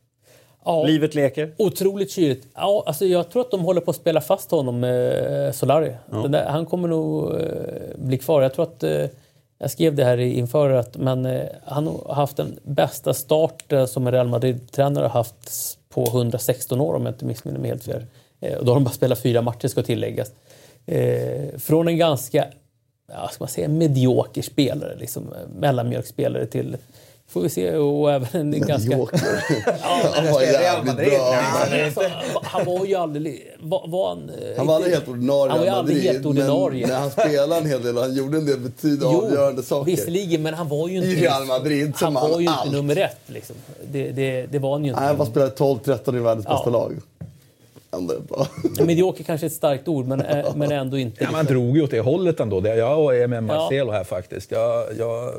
[0.64, 0.84] Ja.
[0.84, 1.52] Livet leker.
[1.58, 2.46] Otroligt kyligt.
[2.54, 5.92] Ja, alltså jag tror att de håller på att spela fast honom, eh, Solari.
[6.10, 7.40] Den där, han kommer nog eh,
[7.96, 8.42] bli kvar.
[8.42, 8.84] Jag tror att...
[9.58, 14.06] Jag skrev det här inför att men, eh, han har haft den bästa starten som
[14.06, 18.04] en Real Madrid-tränare har haft på 116 år om jag inte missminner mig helt fel.
[18.40, 20.32] Eh, och då har de bara spelat fyra matcher ska tilläggas.
[20.86, 22.46] Eh, från en ganska,
[23.12, 26.76] ja, ska man säga, medioker spelare, liksom, eh, mellanmjölkspelare till
[27.30, 27.76] Får vi se.
[27.76, 28.96] Och även en ganska...
[28.98, 29.20] Joker.
[29.82, 31.34] Ja, Han var jävligt bra.
[31.70, 31.84] Nej.
[31.84, 32.00] Alltså,
[32.42, 33.54] han var ju aldrig...
[33.60, 36.26] Var, var han, eh, Han var aldrig helt ordinarie Han var ju aldrig Madrid, helt
[36.26, 36.80] ordinarie.
[36.86, 39.90] Men när han spelade en hel del och han gjorde en del betydande avgörande saker.
[39.90, 41.08] visserligen, men han var ju inte...
[41.08, 42.64] I Real Madrid som han var han ju allt.
[42.66, 43.18] inte nummer ett.
[43.26, 43.56] Liksom.
[43.92, 45.00] Det, det, det var han ju inte.
[45.00, 46.54] Nej, han var spelade 12-13 i världens Ja.
[46.54, 46.96] bästa lag.
[47.96, 48.46] Ändå är det bra.
[48.86, 51.24] Medioker kanske är ett starkt ord, men, eh, men ändå inte.
[51.24, 52.60] Ja, man drog ju åt det hållet ändå.
[52.60, 54.50] Det- Jag är med Marcelo här faktiskt.
[54.50, 55.34] Jag, jag,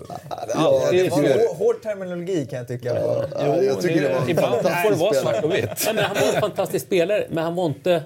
[0.56, 1.10] Ja, det- det Det
[1.48, 2.96] var hård terminologi kan jag tycka.
[3.00, 3.26] Ja,
[3.64, 5.66] jag tycker det var en ibland får det vara svart och vitt.
[5.86, 8.04] Nej, men han var en fantastisk spelare, men han var inte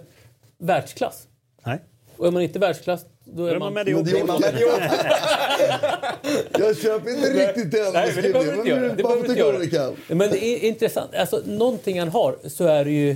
[0.57, 1.24] världsklass.
[1.65, 1.80] Nej.
[2.18, 3.76] Och är man inte världsklass, då är är man man...
[3.86, 4.24] medioker.
[6.60, 8.94] Jag köper inte riktigt den Nej, men det behöver du inte göra.
[8.95, 9.52] Det att inte tycka göra.
[9.52, 9.95] vad du kan.
[10.07, 11.15] Men det är intressant.
[11.15, 13.15] Alltså, någonting han har så är det ju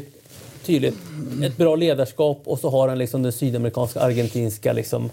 [0.68, 0.96] tydligt
[1.44, 5.10] ett bra ledarskap och så har han liksom den sydamerikanska, argentinska liksom,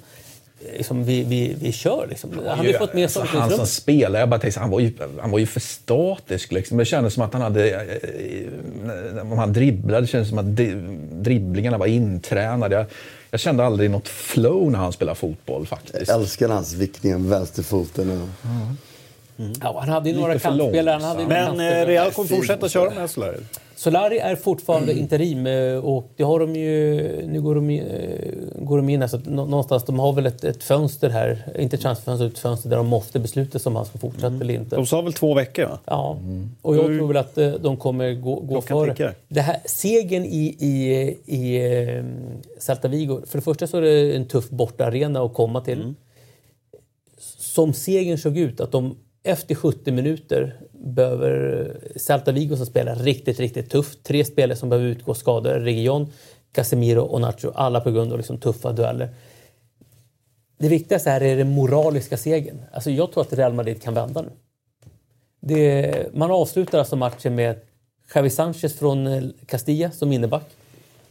[0.77, 2.07] liksom, vi, vi, vi kör.
[2.11, 2.31] Liksom.
[2.47, 4.81] Han hade ju fått med sig alltså, Han som spelare, jag bara tänkte, han var
[4.81, 6.53] ju, han var ju för statisk.
[6.53, 6.77] Liksom.
[6.77, 7.71] Det kändes som att han hade...
[7.71, 10.57] eh, Om han dribblade, det kändes som att
[11.25, 12.77] dribblingarna var intränade.
[12.77, 12.87] Jag,
[13.31, 16.09] jag kände aldrig något flow när han spelade fotboll faktiskt.
[16.09, 18.11] Jag älskar hans vickningar med vänsterfoten.
[18.11, 18.29] Och...
[19.63, 20.93] Ja, han hade ju några kantspelare.
[20.95, 23.37] Han hade ju Men eh, Real kommer fortsätta köra med Solari.
[23.77, 27.03] Solari är fortfarande interim eh, och det har de ju...
[27.27, 27.85] Nu går de, eh,
[28.65, 31.53] går de in här, så att nå- någonstans, de har väl ett, ett fönster här,
[31.59, 34.77] inte transferfönster, ett fönster där de måste besluta om han ska fortsätta eller inte.
[34.77, 35.79] De sa väl två veckor va?
[35.85, 36.19] Ja,
[36.63, 38.91] och jag tror väl att eh, de kommer gå, gå före.
[38.91, 39.15] tickar.
[39.29, 41.57] Det här, segern i, i, i
[41.97, 42.05] eh,
[42.59, 45.81] Celta Vigo, för det första så är det en tuff bortaarena att komma till.
[45.81, 45.95] Mm.
[47.39, 53.41] Som segern såg ut, att de efter 70 minuter behöver Celta Vigo som spelar riktigt,
[53.41, 54.03] riktigt tufft.
[54.03, 55.61] Tre spelare som behöver utgå skadade.
[55.61, 56.13] Region,
[56.53, 57.51] Casemiro och Nacho.
[57.55, 59.09] Alla på grund av liksom tuffa dueller.
[60.59, 62.63] Det viktigaste här är den moraliska segern.
[62.73, 64.31] Alltså jag tror att Real Madrid kan vända nu.
[65.41, 67.61] Det, man avslutar alltså matchen med
[68.15, 70.47] Javi Sanchez från eh, Castilla som inneback.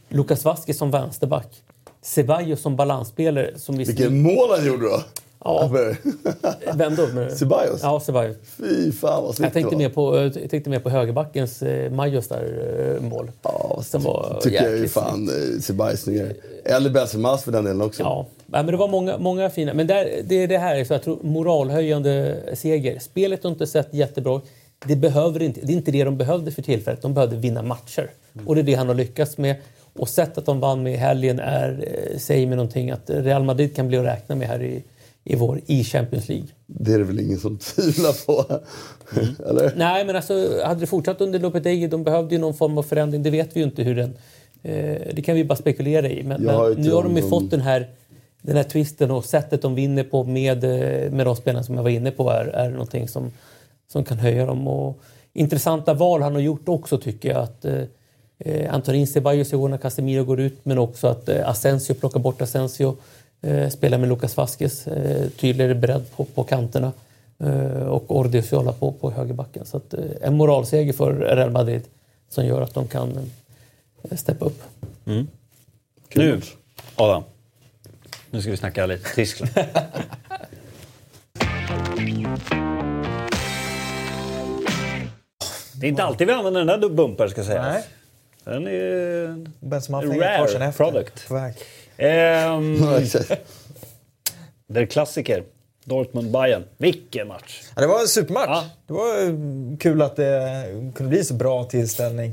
[0.08, 1.62] Lucas Vasquez som vänsterback.
[2.02, 3.58] Ceballos som balansspelare.
[3.58, 5.02] Som vi Vilken mål han gjorde då!
[5.44, 5.70] Ja.
[6.74, 7.08] Vem då?
[7.30, 7.80] Ceballos?
[7.82, 8.36] Ja, Ceballos.
[8.56, 10.30] Fy fan vad snyggt Jag tänkte, det mer var.
[10.30, 13.30] på, jag tänkte mer på högerbackens eh, Majos där eh, mål.
[13.42, 16.32] Ja, Som var tycker jag ju jäkligt fan eh, Ceballos snyggare.
[16.64, 18.02] Eller Benzema för den delen också.
[18.02, 19.74] Ja, men det var många, många fina.
[19.74, 22.98] Men där, det är det här, så jag tror, moralhöjande seger.
[22.98, 24.40] Spelet har inte sett jättebra
[24.86, 27.02] det behöver inte, Det är inte det de behövde för tillfället.
[27.02, 28.10] De behövde vinna matcher.
[28.46, 29.56] Och det är det han har lyckats med.
[29.92, 33.76] Och sättet de vann med i helgen är, eh, säger mig någonting att Real Madrid
[33.76, 34.84] kan bli att räkna med här i,
[35.24, 36.46] i vår i Champions League.
[36.66, 38.60] Det är det väl ingen som tvivlar på?
[39.50, 39.72] Eller?
[39.76, 43.22] Nej, men alltså, hade det fortsatt under Lopetegui, de behövde ju någon form av förändring.
[43.22, 44.14] Det vet vi ju inte hur den...
[44.62, 46.22] Eh, det kan vi bara spekulera i.
[46.22, 47.88] Men, men nu har de ju till fått den här,
[48.42, 51.82] den här twisten och sättet de vinner på med, eh, med de spelarna som jag
[51.82, 53.32] var inne på är, är någonting som,
[53.92, 54.68] som kan höja dem.
[54.68, 55.00] Och
[55.32, 57.42] intressanta val han har gjort också tycker jag.
[57.42, 61.94] Att, eh, Antonin Ceballos i år när Casemiro går ut men också att eh, Asensio
[61.94, 62.96] plockar bort Asensio.
[63.44, 66.92] Eh, spelar med Lucas Vasquez, eh, tydligare bredd på, på kanterna.
[67.38, 69.66] Eh, och Ordiziola på, på högerbacken.
[69.66, 71.82] Så att, eh, en moralseger för Real Madrid
[72.28, 73.30] som gör att de kan
[74.02, 74.62] eh, steppa upp.
[76.14, 76.40] Nu,
[76.96, 77.22] Adam.
[78.30, 79.52] Nu ska vi snacka lite Tyskland.
[85.76, 87.66] Det är inte alltid vi använder den där bumper ska sägas.
[87.66, 87.84] Nej.
[88.44, 89.46] Den är...
[89.60, 91.28] Benzema Rare product.
[91.28, 91.54] På väg.
[91.96, 92.84] Ehm,
[94.74, 95.44] är klassiker.
[95.84, 96.64] Dortmund-Bayern.
[96.76, 97.62] Vilken match!
[97.74, 98.48] Ja, det var en supermatch.
[98.48, 98.64] Ja.
[98.86, 100.64] Det var eh, kul att det
[100.94, 102.30] kunde bli så bra tillställning.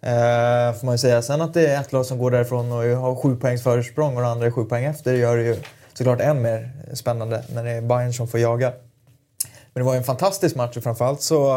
[0.00, 1.22] Eh, får man ju säga.
[1.22, 4.22] Sen att det är ett lag som går därifrån och har sju poängs försprång och
[4.22, 5.56] det andra är sju poäng efter gör det ju
[5.92, 8.72] såklart än mer spännande när det är Bayern som får jaga.
[9.72, 11.54] Men det var ju en fantastisk match och framförallt så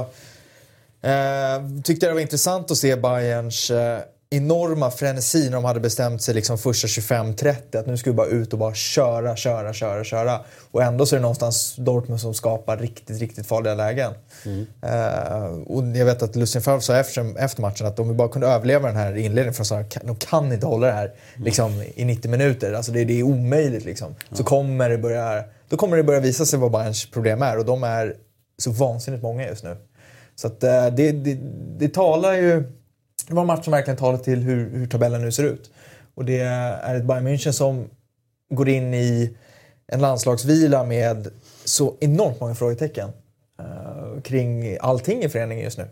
[1.02, 4.00] eh, tyckte jag det var intressant att se Bayerns eh,
[4.36, 8.28] enorma frenesi när de hade bestämt sig liksom första 25-30 att nu ska vi bara
[8.28, 10.40] ut och bara köra, köra, köra, köra.
[10.72, 14.14] Och ändå så är det någonstans Dortmund som skapar riktigt, riktigt farliga lägen.
[14.82, 18.30] Eh, och jag vet att Lucien Favre sa efter, efter matchen att om vi bara
[18.30, 22.06] kunde överleva den här inledningen, för så de kan inte hålla det här liksom, i
[22.06, 22.74] 90 minuter.
[22.74, 24.16] Alltså det, det är omöjligt liksom.
[24.32, 27.66] Så kommer det börja, då kommer det börja visa sig vad Bayerns problem är och
[27.66, 28.16] de är
[28.58, 29.78] så vansinnigt många just nu.
[30.36, 31.38] Så att, eh, det, det,
[31.78, 32.64] det talar ju...
[33.28, 35.72] Det var en match som verkligen talar till hur, hur tabellen nu ser ut.
[36.16, 37.90] Och det är ett Bayern München som
[38.50, 39.38] går in i
[39.88, 41.28] en landslagsvila med
[41.66, 43.10] så enormt många frågetecken
[43.60, 45.88] eh, kring allting i föreningen just nu.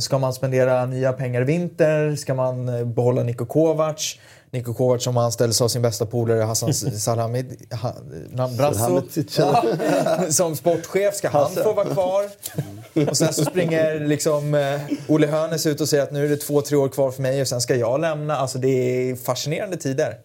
[0.00, 2.16] Ska man spendera nya pengar i vinter?
[2.16, 4.18] Ska man eh, behålla Niko Kovac?
[4.50, 9.02] Niko Kovac som anställdes av sin bästa polare Hassan Salhamid, ha, Brasso,
[9.38, 9.64] ja,
[10.30, 11.14] som sportchef.
[11.14, 12.24] Ska han få vara kvar?
[13.08, 16.36] Och sen så springer liksom eh, Olle Hönes ut och säger att nu är det
[16.36, 18.36] två, tre år kvar för mig och sen ska jag lämna.
[18.36, 20.16] Alltså det är fascinerande tider.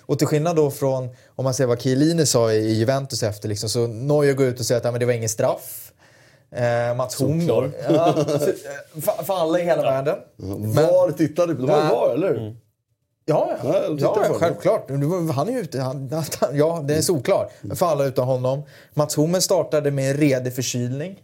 [0.00, 3.68] Och till skillnad då från, om man ser vad Chiellini sa i Juventus efter, liksom,
[3.68, 5.92] så Neuer går ut och säger att ja, men det var ingen straff.
[6.56, 7.70] Eh, Mats Hummel.
[7.90, 8.12] Ja,
[9.02, 10.16] för, för, alla i hela världen.
[10.36, 11.66] Var tittade du på?
[11.66, 11.90] De har ju Nej.
[11.96, 12.56] var, eller
[13.28, 14.34] Ja, Ja, ja, ja det.
[14.38, 14.88] självklart.
[14.88, 15.80] Det var- Han är ju ute.
[15.80, 16.24] Han, han,
[16.56, 17.52] ja, det är solklart.
[17.74, 18.62] För alla utan honom.
[18.94, 21.18] Mats Hummel startade med en redig förkylning.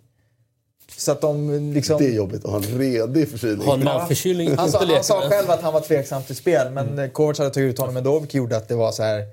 [1.03, 1.99] Så att de liksom...
[1.99, 3.66] Det är jobbigt att ha en redig förkylning.
[3.66, 4.55] Ha en magförkylning.
[4.57, 5.29] Alltså, han sa med.
[5.29, 7.11] själv att han var tveksam till spel, men mm.
[7.11, 9.24] Kovac hade tagit ut honom ändå, vilket gjorde att det var så här...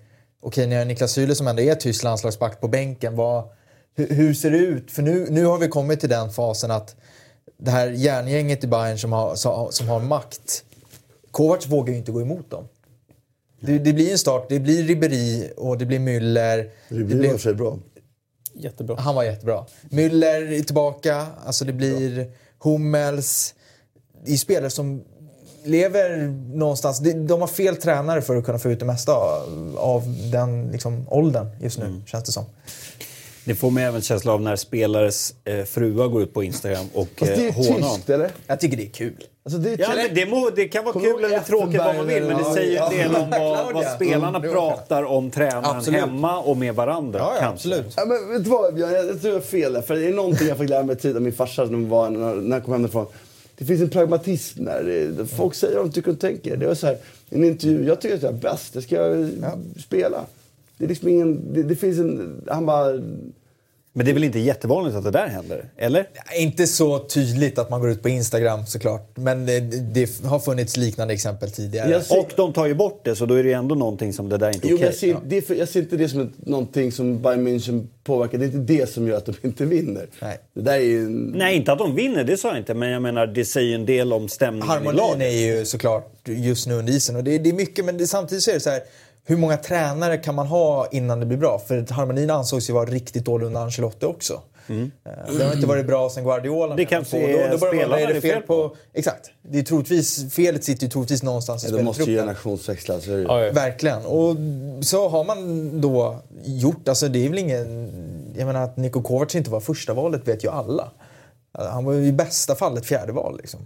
[0.41, 3.44] Okej, när Niklas Süle som ändå är tysk landslagsback på bänken, vad,
[3.96, 4.91] hur, hur ser det ut?
[4.91, 6.96] För nu, nu har vi kommit till den fasen att
[7.58, 9.36] det här järngänget i Bayern som har,
[9.72, 10.64] som, har makt,
[11.32, 12.68] Kovac vågar ju inte gå emot dem.
[13.60, 14.46] Det, det blir en start.
[14.50, 16.70] Det blir Ribéry och det blir Müller.
[16.90, 17.78] Det blir sig bra.
[18.60, 18.95] Jättebra.
[18.99, 19.65] Han var jättebra.
[19.90, 21.27] Müller är tillbaka.
[21.45, 22.31] Alltså det blir
[22.64, 23.56] Hummels.
[24.26, 25.03] Det är spelare som
[25.64, 26.18] lever
[26.57, 26.99] någonstans.
[26.99, 29.11] De- har fel tränare för att kunna få ut det mesta
[29.77, 32.06] av- den liksom, åldern just nu, Mm.
[32.06, 32.45] känns det som.
[33.45, 37.07] Det får mig även känsla av när spelares eh, fruar går ut på Instagram och
[37.18, 37.95] Fast det eh, är hånar dem.
[37.95, 38.31] tyst, eller?
[38.48, 39.23] Jag tycker det är kul.
[39.55, 42.23] Alltså, det Ja, men det, må, det kan vara kul eller tråkigt vad man vill,
[42.23, 45.99] men det säger ju en del om vad, vad spelarna Mm, pratar om tränaren Absolut.
[45.99, 47.19] hemma och med varandra.
[47.19, 47.93] Ja, ja absolut.
[47.97, 48.91] Ja, men vet du vad, Björn?
[48.93, 49.81] Jag, jag tror jag har fel där.
[49.81, 52.55] För det är någonting jag fick lära mig tid av min farsa när, var, när,
[52.55, 53.05] jag kom hemifrån.
[53.57, 55.26] Det finns en pragmatism där.
[55.38, 56.57] Folk säger vad de tycker och tänker.
[56.57, 56.97] Det var så här,
[57.30, 58.73] en intervju, jag tycker att jag är bäst.
[58.73, 59.30] Det ska jag
[59.85, 60.26] spela.
[60.77, 61.53] Det är liksom ingen...
[61.53, 62.41] Det, det finns en...
[62.47, 63.01] Han bara...
[63.94, 65.66] Men det är väl inte jättevanligt att det där händer?
[65.78, 66.07] Eller?
[66.40, 69.11] Inte så tydligt att man går ut på Instagram såklart.
[69.18, 69.60] Men det,
[69.94, 72.03] det har funnits liknande exempel tidigare.
[72.03, 74.30] Ser- Och de tar ju bort det, så då är det ju ändå någonting som
[74.30, 74.86] det där är inte Jo, okej.
[75.02, 77.88] men jag, ser, det är jag ser inte det som ett, någonting som Bayern München
[78.03, 78.38] påverkar.
[78.38, 80.07] Det är inte det som gör att de inte vinner.
[80.22, 80.40] Nej.
[80.53, 81.10] Det där är ju...
[81.10, 82.74] Nej, inte att de vinner, det sa jag inte.
[82.74, 85.22] Men jag menar, det säger ju en del om stämningen i Harmonin laget.
[85.22, 87.16] är ju såklart just nu under isen.
[87.16, 88.82] Och det, det är mycket, men det, samtidigt så är det så här.
[89.26, 91.62] Hur många tränare kan man ha innan det blir bra?
[91.68, 94.41] För harmonin ansågs ju vara riktigt dålig under Ancelotti också.
[94.70, 94.76] Eh,
[95.38, 96.66] Det har inte varit bra sen Guardiola.
[96.66, 96.78] Mm.
[96.78, 98.76] Det kanske är börjar man, spelarna vad är det det fel fel på?
[98.94, 99.32] Exakt.
[99.41, 102.22] Det är troligtvis, felet sitter ju troligtvis någonstans i de måste ju spelartruppen.
[102.28, 103.00] generationsväxla.
[103.00, 103.22] Så är det.
[103.22, 103.28] ju.
[103.28, 103.52] Ja, ja.
[103.52, 104.06] Verkligen.
[104.06, 104.36] Och
[104.82, 107.90] så har man då gjort, alltså det är väl ingen...
[108.38, 110.91] Jag menar att Niko Kovac inte var första valet vet ju alla.
[111.54, 113.60] Han var ju i bästa fall ett fjärde val liksom.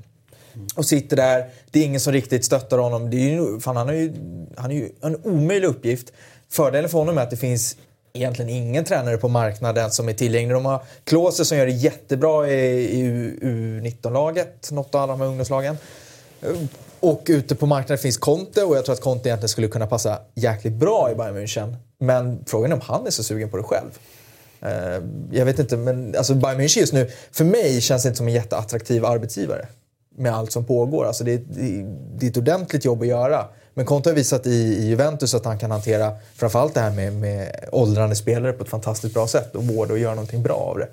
[0.76, 3.10] Och sitter där, det är ingen som riktigt stöttar honom.
[3.10, 4.14] Det är ju, fan, han, har ju,
[4.58, 6.14] han är ju en omöjlig uppgift.
[6.50, 7.78] Fördelen för honom är att det finns
[8.14, 10.56] egentligen ingen tränare på marknaden som är tillgänglig.
[10.56, 13.04] De har Klose som gör det jättebra i, i
[13.42, 15.78] U19-laget, något av alla de här ungdomslagen.
[17.00, 20.20] Och ute på marknaden finns Conte och jag tror att Conte egentligen skulle kunna passa
[20.34, 21.76] jäkligt bra i Bayern München.
[22.00, 23.90] Men frågan är om han är så sugen på det själv.
[24.62, 28.18] Eh, jag vet inte, men alltså Bayern München just nu, för mig känns det inte
[28.18, 29.68] som en jätteattraktiv arbetsgivare.
[30.16, 31.06] Med allt som pågår.
[31.06, 31.86] Alltså det, är- det,
[32.18, 33.46] det är ett ordentligt jobb att göra.
[33.74, 37.14] Men Conte har visat i, i Juventus att han kan hantera framförallt det här med,
[37.14, 40.78] med åldrande spelare på ett fantastiskt bra sätt och vårda och göra någonting bra av
[40.78, 40.88] det.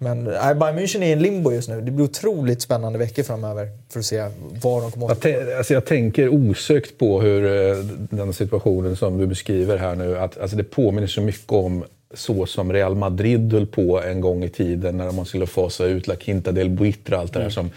[0.00, 1.80] Men nej, Bayern München är i en limbo just nu.
[1.80, 4.28] Det blir otroligt spännande veckor framöver för att se
[4.62, 7.76] vad de kommer Jag, att tän- alltså jag tänker osökt på hur eh,
[8.10, 11.84] den situationen som du beskriver här nu, att alltså det påminner så mycket om
[12.14, 16.06] så som Real Madrid höll på en gång i tiden när man skulle fasa ut
[16.06, 17.70] La Quinta del Buitra, allt det där som,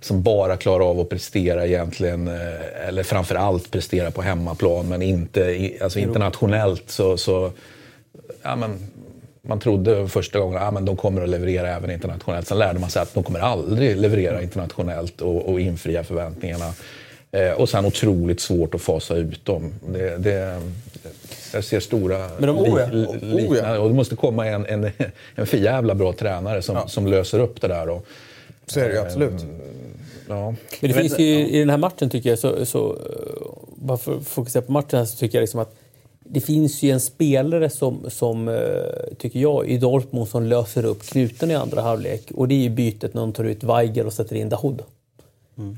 [0.00, 5.02] som bara klarar av att prestera egentligen, eh, eller framför allt prestera på hemmaplan, men
[5.02, 7.50] inte alltså internationellt så, så
[8.42, 8.78] ja, men,
[9.42, 12.46] man trodde första gången att ja, de kommer att leverera även internationellt.
[12.48, 16.72] Sen lärde man sig att de kommer aldrig leverera internationellt och, och infria förväntningarna.
[17.32, 19.72] Eh, och sen otroligt svårt att fasa ut dem.
[19.92, 20.60] Det, det,
[21.52, 22.86] jag ser stora Men de- oh ja,
[23.20, 23.78] li- oh ja.
[23.78, 24.90] Och det måste komma en, en,
[25.34, 27.88] en för jävla bra tränare som, som löser upp det där.
[27.88, 28.06] Och,
[28.66, 29.46] Så är det ju absolut.
[30.28, 30.54] Ja.
[30.80, 32.98] Men det finns ju i den här matchen tycker jag, så, så, eh,
[33.76, 35.74] bara för att fokusera på matchen här, så tycker jag liksom att
[36.30, 41.02] det finns ju en spelare som, som eh, tycker jag, i Dortmund som löser upp
[41.02, 42.30] knuten i andra halvlek.
[42.34, 44.82] Och det är ju bytet när de tar ut Weigel och sätter in Dahoud.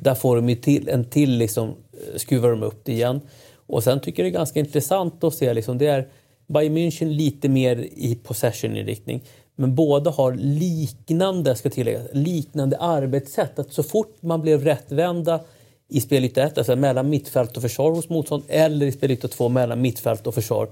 [0.02, 3.20] Där får de ju till, en till, liksom, eh, skruvar de upp det igen.
[3.66, 6.08] Och sen tycker jag det är ganska intressant att se, liksom, det är
[6.46, 9.22] Bayern München lite mer i possession-inriktning.
[9.60, 13.58] Men båda har liknande, ska tilläggas, liknande arbetssätt.
[13.58, 15.40] Att så fort man blev rättvända
[15.88, 19.80] i spelyta 1, alltså mellan mittfält och försvar hos motstånd, eller i spelyta 2 mellan
[19.80, 20.68] mittfält och försvar,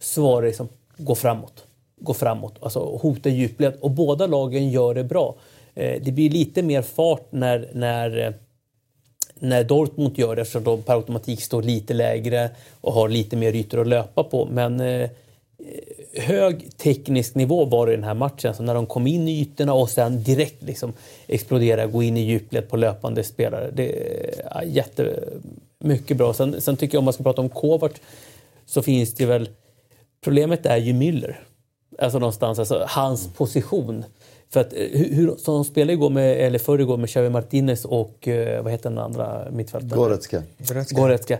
[0.00, 1.64] så var det liksom gå framåt.
[2.00, 3.74] Gå framåt, alltså hota djupled.
[3.80, 5.34] Och båda lagen gör det bra.
[5.74, 8.32] Eh, det blir lite mer fart när, när eh,
[9.34, 12.50] när Dortmund gör det eftersom de per automatik står lite lägre
[12.80, 14.48] och har lite mer ytor att löpa på.
[14.50, 15.10] Men eh,
[16.14, 18.54] hög teknisk nivå var det i den här matchen.
[18.54, 20.92] Så när de kom in i ytorna och sen direkt liksom
[21.26, 23.70] explodera, gå in i djupled på löpande spelare.
[23.74, 23.92] Det
[24.44, 26.34] är jättemycket bra.
[26.34, 27.92] Sen, sen tycker jag om man ska prata om Kovac
[28.66, 29.48] så finns det väl...
[30.20, 31.34] Problemet är ju Müller.
[31.98, 34.04] Alltså någonstans, alltså hans position.
[34.50, 37.30] För att eh, hur, hur, som de spelade igår med, eller förr igår med Xavi
[37.30, 40.02] Martinez och eh, vad heter den andra mittfältaren?
[40.02, 40.42] Goretzka.
[40.58, 41.00] Goretzka.
[41.00, 41.38] Goretzka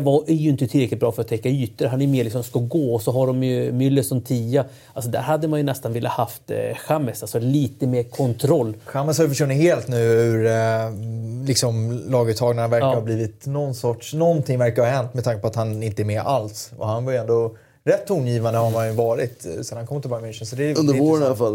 [0.00, 1.86] var, är ju inte tillräckligt bra för att täcka ytor.
[1.86, 4.64] Han är mer liksom ska gå och så har de ju Müller som tia.
[4.94, 6.56] Alltså där hade man ju nästan velat haft eh,
[6.88, 8.74] James, alltså lite mer kontroll.
[8.84, 10.52] Chamez har ju försvunnit helt nu ur eh,
[11.46, 12.68] liksom, laguttagningarna.
[12.68, 12.94] verkar Ja.
[12.94, 14.14] ha blivit någon sorts...
[14.14, 16.72] Någonting verkar ha hänt med tanke på att han inte är med alls.
[16.78, 20.00] Och han var ju ändå rätt tongivande har man ju varit eh, sedan han kom
[20.00, 20.44] till Bayern München.
[20.44, 21.54] Så det är, Under våren i alla fall.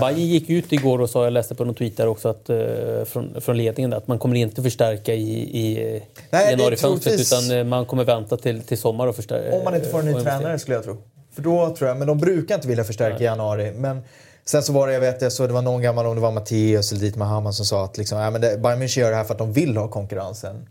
[0.00, 2.56] Bayern gick ut igår och sa, jag läste på någon tweet där också, att, eh,
[3.04, 7.64] från, från ledningen att man kommer inte förstärka i, i Nej, januarifönstret troligtvis- utan eh,
[7.64, 9.56] man kommer vänta till, till sommar och förstärka.
[9.56, 10.96] Om man inte får en ny tränare skulle jag tro.
[11.34, 13.72] För då tror jag, men de brukar inte vilja förstärka i januari.
[13.76, 14.00] Men
[14.44, 16.32] sen så var det, jag vet jag så det var någon gammal, om det var
[16.32, 19.16] Matteus eller Dietmar Hamann som sa att liksom, ja, men det, Bayern München gör det
[19.16, 20.66] här för att de vill ha konkurrensen.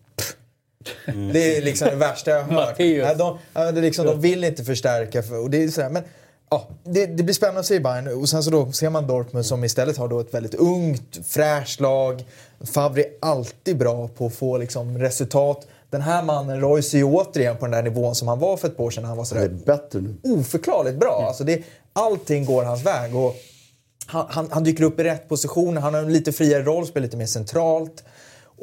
[0.86, 1.16] Pff.
[1.34, 2.76] Det är liksom det värsta jag har hört.
[2.80, 5.24] Nej, de, det liksom, de vill inte förstärka.
[5.24, 6.04] För, och det, är sådär, men,
[6.50, 8.22] ja, det, det blir spännande att se Bayern.
[8.22, 11.80] Och sen så då ser man Dortmund som istället har då ett väldigt ungt, fräscht
[11.80, 12.24] lag.
[12.74, 15.68] Favre är alltid bra på att få liksom, resultat.
[15.90, 18.68] Den här mannen Royce är ju återigen på den där nivån som han var för
[18.68, 19.04] ett par år sedan.
[19.04, 20.16] Han var Det är sådär bättre nu.
[20.24, 21.26] oförklarligt bra.
[21.28, 21.62] Alltså det,
[21.94, 23.16] allting går hans väg.
[23.16, 23.36] Och
[24.06, 27.06] han, han, han dyker upp i rätt position, han har en lite friare roll, spelar
[27.06, 28.04] lite mer centralt.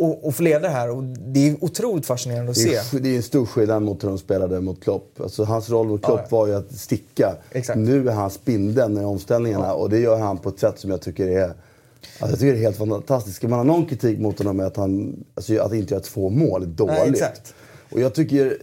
[0.00, 0.90] Och, och får leda det här.
[0.90, 2.96] Och det är otroligt fascinerande att Det se.
[2.96, 5.20] är, det är en stor skillnad mot hur de spelade mot Klopp.
[5.20, 6.36] Alltså, hans roll mot Klopp Ja, ja.
[6.36, 7.36] var ju att sticka.
[7.52, 7.78] Exakt.
[7.78, 11.00] Nu är han spindeln i omställningarna och det gör han på ett sätt som jag
[11.00, 11.56] tycker är Alltså
[12.20, 13.36] jag tycker det är helt fantastiskt.
[13.36, 16.30] Ska man ha någon kritik mot honom är att han alltså att inte göra två
[16.30, 16.94] mål är dåligt.
[16.98, 17.54] Nej, exakt.
[17.92, 18.58] Och jag tycker,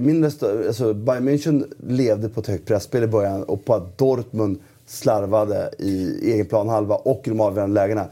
[0.00, 3.98] min resta, alltså Bayern München levde på ett högt pressspel i början och på att
[3.98, 8.06] Dortmund slarvade i egen planhalva och i de avgörande lägena.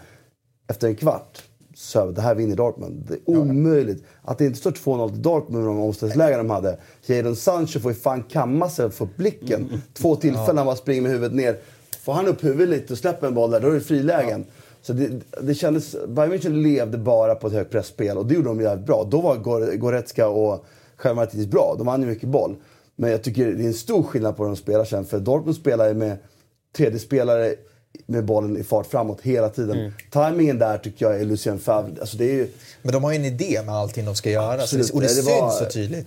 [0.69, 1.43] Efter en kvart
[1.77, 3.05] så det här vinner Dortmund.
[3.09, 4.05] Det är omöjligt.
[4.23, 6.79] Att det inte står 2-0 till Dortmund med de omställningslägen de hade.
[7.07, 9.83] Jadon Sancho får ju fan kamma sig för blicken.
[9.95, 11.59] Två tillfällen han bara springer med huvudet ner.
[12.05, 14.45] Får han upp huvudet lite och släpper en boll där, då är det frilägen.
[14.83, 15.11] Så det,
[15.43, 18.87] det kändes, Bayern München levde bara på ett högt pressspel och det gjorde de jävligt
[18.87, 19.09] bra.
[19.11, 20.65] Då var Gor- Goretzka och
[20.97, 21.75] Självmartitis bra.
[21.79, 22.57] De vann ju mycket boll.
[22.97, 25.05] Men jag tycker det är en stor skillnad på hur de spelar sen.
[25.05, 26.17] För Dortmund spelar ju med
[26.77, 27.55] tredje spelare
[28.07, 29.79] med bollen i fart framåt hela tiden.
[29.79, 29.93] Mm.
[30.11, 31.93] Timingen där tycker jag är Lucien Favre.
[32.01, 32.49] Alltså det är ju,
[32.83, 34.63] Men de har ju en idé med allting de ska göra.
[34.63, 34.87] Absolut.
[34.87, 36.07] det, och det, Det syns var- så tydligt.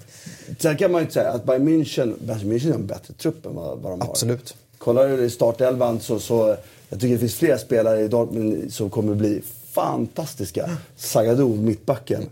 [0.60, 3.46] Sen kan man ju inte säga att Bayern München, Bayern München har en bättre trupp
[3.46, 4.10] än vad, vad de har.
[4.10, 4.56] Absolut.
[4.78, 6.56] Kollar du i startelvan så, så
[6.90, 9.42] jag tycker det finns flera spelare i Dortmund som kommer bli
[9.72, 10.70] fantastiska.
[10.96, 12.24] Zagadou, mittbacken.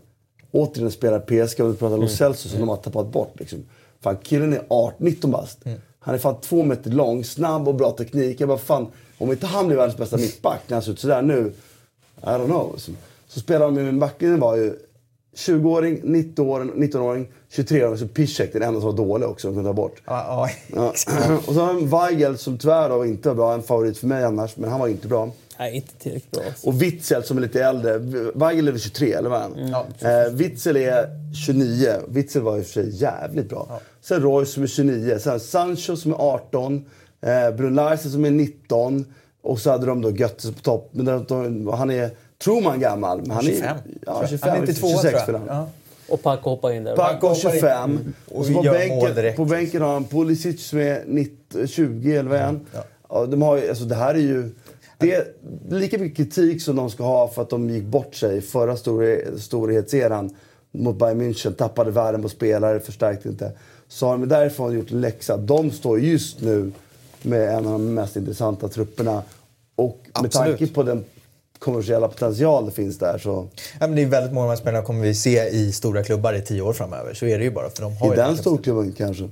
[0.51, 3.39] Återigen spelar PSG och vi pratar Lo Celso som de har tappat bort.
[3.39, 3.65] Liksom.
[4.01, 5.57] Fan, killen är 18, 19 bast.
[5.99, 8.41] Han är fan två meter lång, snabb och bra teknik.
[8.41, 11.21] Jag bara, fan, om inte han blir världens bästa mittback när han ser ut sådär
[11.21, 11.53] nu,
[12.21, 12.75] I don't know.
[12.77, 12.91] Så,
[13.27, 14.75] så spelar de med backlinjen var ju
[15.37, 17.97] 20-åring, 19-åring, 19-åring 23-åring.
[17.97, 20.01] Så Piszek, den enda som var dålig också, de kunde ta bort.
[20.05, 20.49] Ja, ja.
[20.75, 20.89] Ja.
[21.47, 23.53] Och så har vi Weigel som tyvärr då inte var bra.
[23.53, 25.31] En favorit för mig annars, men han var inte bra.
[25.59, 26.43] Nej, inte tillräckligt bra.
[26.47, 26.67] Alltså.
[26.67, 27.97] Och Witzel som är lite äldre.
[28.35, 29.51] Weigel är väl 23 eller vad?
[29.71, 31.09] Ja, eh, Witzel är
[31.45, 31.93] 29.
[32.07, 33.79] Witzel var i och för sig jävligt bra.
[34.01, 35.19] Sen Royce som är 29.
[35.19, 36.85] Sen Sancho som är 18.
[37.27, 39.05] Eh, Brun Larsen som är 19.
[39.41, 40.89] Och så hade de då Götze på topp.
[40.91, 42.09] Men de, de, han är,
[42.43, 43.63] tror man gammal, men han 25.
[43.63, 43.75] är...
[44.05, 44.49] Ja, 25.
[44.49, 45.21] Han är 92 tror 26 jag.
[45.21, 45.47] spelar han.
[45.47, 45.69] Ja.
[46.09, 46.95] Och Paco hoppar in där.
[46.95, 47.59] Paco hoppar in.
[47.59, 48.13] 25.
[48.27, 52.29] Och Och så på bänken, på bänken har han Pulisic som är 90, 20 eller
[52.29, 52.65] vad är han?
[53.09, 54.49] Ja, de har, alltså det här är ju...
[54.99, 55.27] Det är
[55.69, 59.37] lika mycket kritik som de ska ha för att de gick bort sig förra stor,
[59.37, 60.35] storhetseran
[60.71, 61.53] mot Bayern München.
[61.53, 63.51] Tappade värden på spelare, förstärkte inte.
[63.87, 65.37] Så har de därifrån gjort en läxa.
[65.37, 66.71] De står just nu
[67.21, 69.23] med en av de mest intressanta trupperna.
[69.75, 70.59] Och med Absolut.
[70.59, 71.05] tanke på den
[71.59, 73.47] kommersiella potential det finns där så...
[73.79, 76.03] Ja, men det är väldigt många av de här spelarna kommer vi se i stora
[76.03, 77.13] klubbar i tio år framöver.
[77.13, 77.69] Så är det ju bara.
[77.69, 79.29] För de har I ju den storklubben kanske.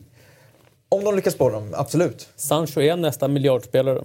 [0.89, 2.27] Om de lyckas spåra dem, absolut.
[2.35, 4.01] Sancho är nästa miljardspelare.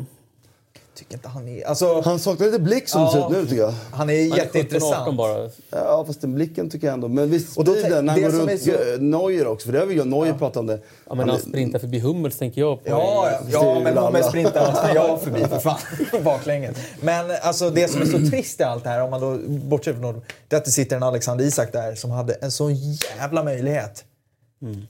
[1.00, 1.66] Tycker inte han är...
[1.66, 3.74] Alltså, Han saknar lite blick som det ser ut nu tycker jag.
[3.92, 5.16] han är Han är 17-18 jätteintressant.
[5.16, 5.50] bara.
[5.70, 7.08] Ja, fast den blicken tycker jag ändå.
[7.08, 9.66] Men visst, Och då tänk- när han det går som runt är så- Neuer också.
[9.66, 10.78] För det har vi ju Neuer pratat om det.
[11.08, 12.90] Ja, men han sprintar förbi Hummels tänker jag på.
[12.90, 13.40] Ja, ja,
[13.74, 13.96] ja men.
[13.98, 15.78] Hummels sprintar måste jag förbi för fan.
[16.24, 16.76] Baklänges.
[17.00, 19.92] Men alltså, det som är så trist i allt det här, om man då bortser
[19.92, 22.74] från dem, det är att det sitter en Alexander Isak där som hade en sån
[22.74, 24.04] jävla möjlighet.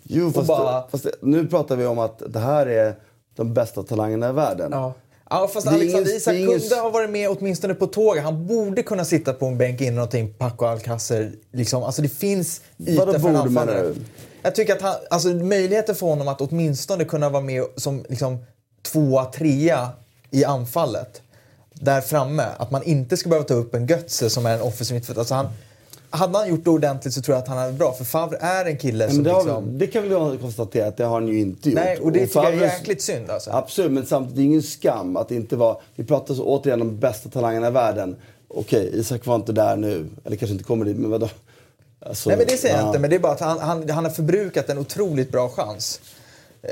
[0.02, 2.94] Jo, fast, bara- fast nu pratar vi om att det här är
[3.36, 4.68] de bästa talangerna i världen.
[4.72, 4.92] Ja.
[5.30, 8.24] Ja, fast Alexander Isak kunde ha varit med åtminstone på tåget.
[8.24, 11.32] Han borde kunna sitta på en bänk innan någonting Paco Alcacer.
[11.52, 11.82] Liksom.
[11.82, 13.94] Alltså det finns yta Vadå för en anfallare.
[14.42, 18.44] Jag tycker att han, alltså möjligheten för honom att åtminstone kunna vara med som liksom
[18.82, 19.88] tvåa, trea
[20.30, 21.22] i anfallet.
[21.74, 22.46] Där framme.
[22.58, 25.20] Att man inte ska behöva ta upp en Götze som är en offensiv mittfältare.
[25.20, 25.48] Alltså han,
[26.10, 27.92] hade han gjort det ordentligt så tror jag att han hade bra.
[27.92, 29.78] För Favre är en kille Men som det, har, liksom...
[29.78, 31.80] det kan vi väl konstatera att det har han ju inte gjort.
[31.80, 33.50] Nej, och det tycker jag är jäkligt synd alltså.
[33.50, 35.76] Absolut, men samtidigt det är ingen skam att inte vara...
[35.94, 38.16] Vi pratar så återigen om de bästa talangerna i världen.
[38.48, 40.06] Okej, Isak var inte där nu.
[40.24, 41.28] Eller kanske inte kommer dit, men vadå?
[42.06, 42.86] Alltså, Nej men det säger jag ja.
[42.86, 46.00] inte, men det är bara att han, han, han har förbrukat en otroligt bra chans.
[46.62, 46.70] Eh,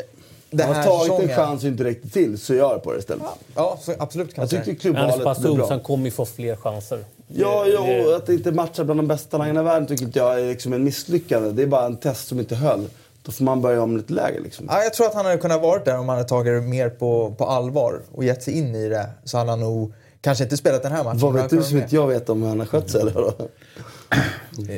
[0.50, 1.36] Den Han har tagit en säsongen.
[1.36, 3.22] chans och inte räckt till, så gör det på det istället.
[3.54, 5.66] Ja, så absolut kan Jag tyckte klubbvalet blev bra.
[5.66, 7.04] så han kommer ju få fler chanser.
[7.28, 10.18] Ja, ja och att det inte matchar bland de bästa talangerna i världen tycker inte
[10.18, 11.50] jag är liksom en misslyckande.
[11.50, 12.88] Det är bara en test som inte höll.
[13.22, 14.66] Då får man börja om lite lägre liksom.
[14.70, 16.88] Ja, jag tror att han hade kunnat vara där om han hade tagit det mer
[16.90, 19.10] på, på allvar och gett sig in i det.
[19.24, 21.18] Så hade han nog kanske inte spelat den här matchen.
[21.18, 23.32] Vad vet du som inte jag vet om hur han har skött sig eller.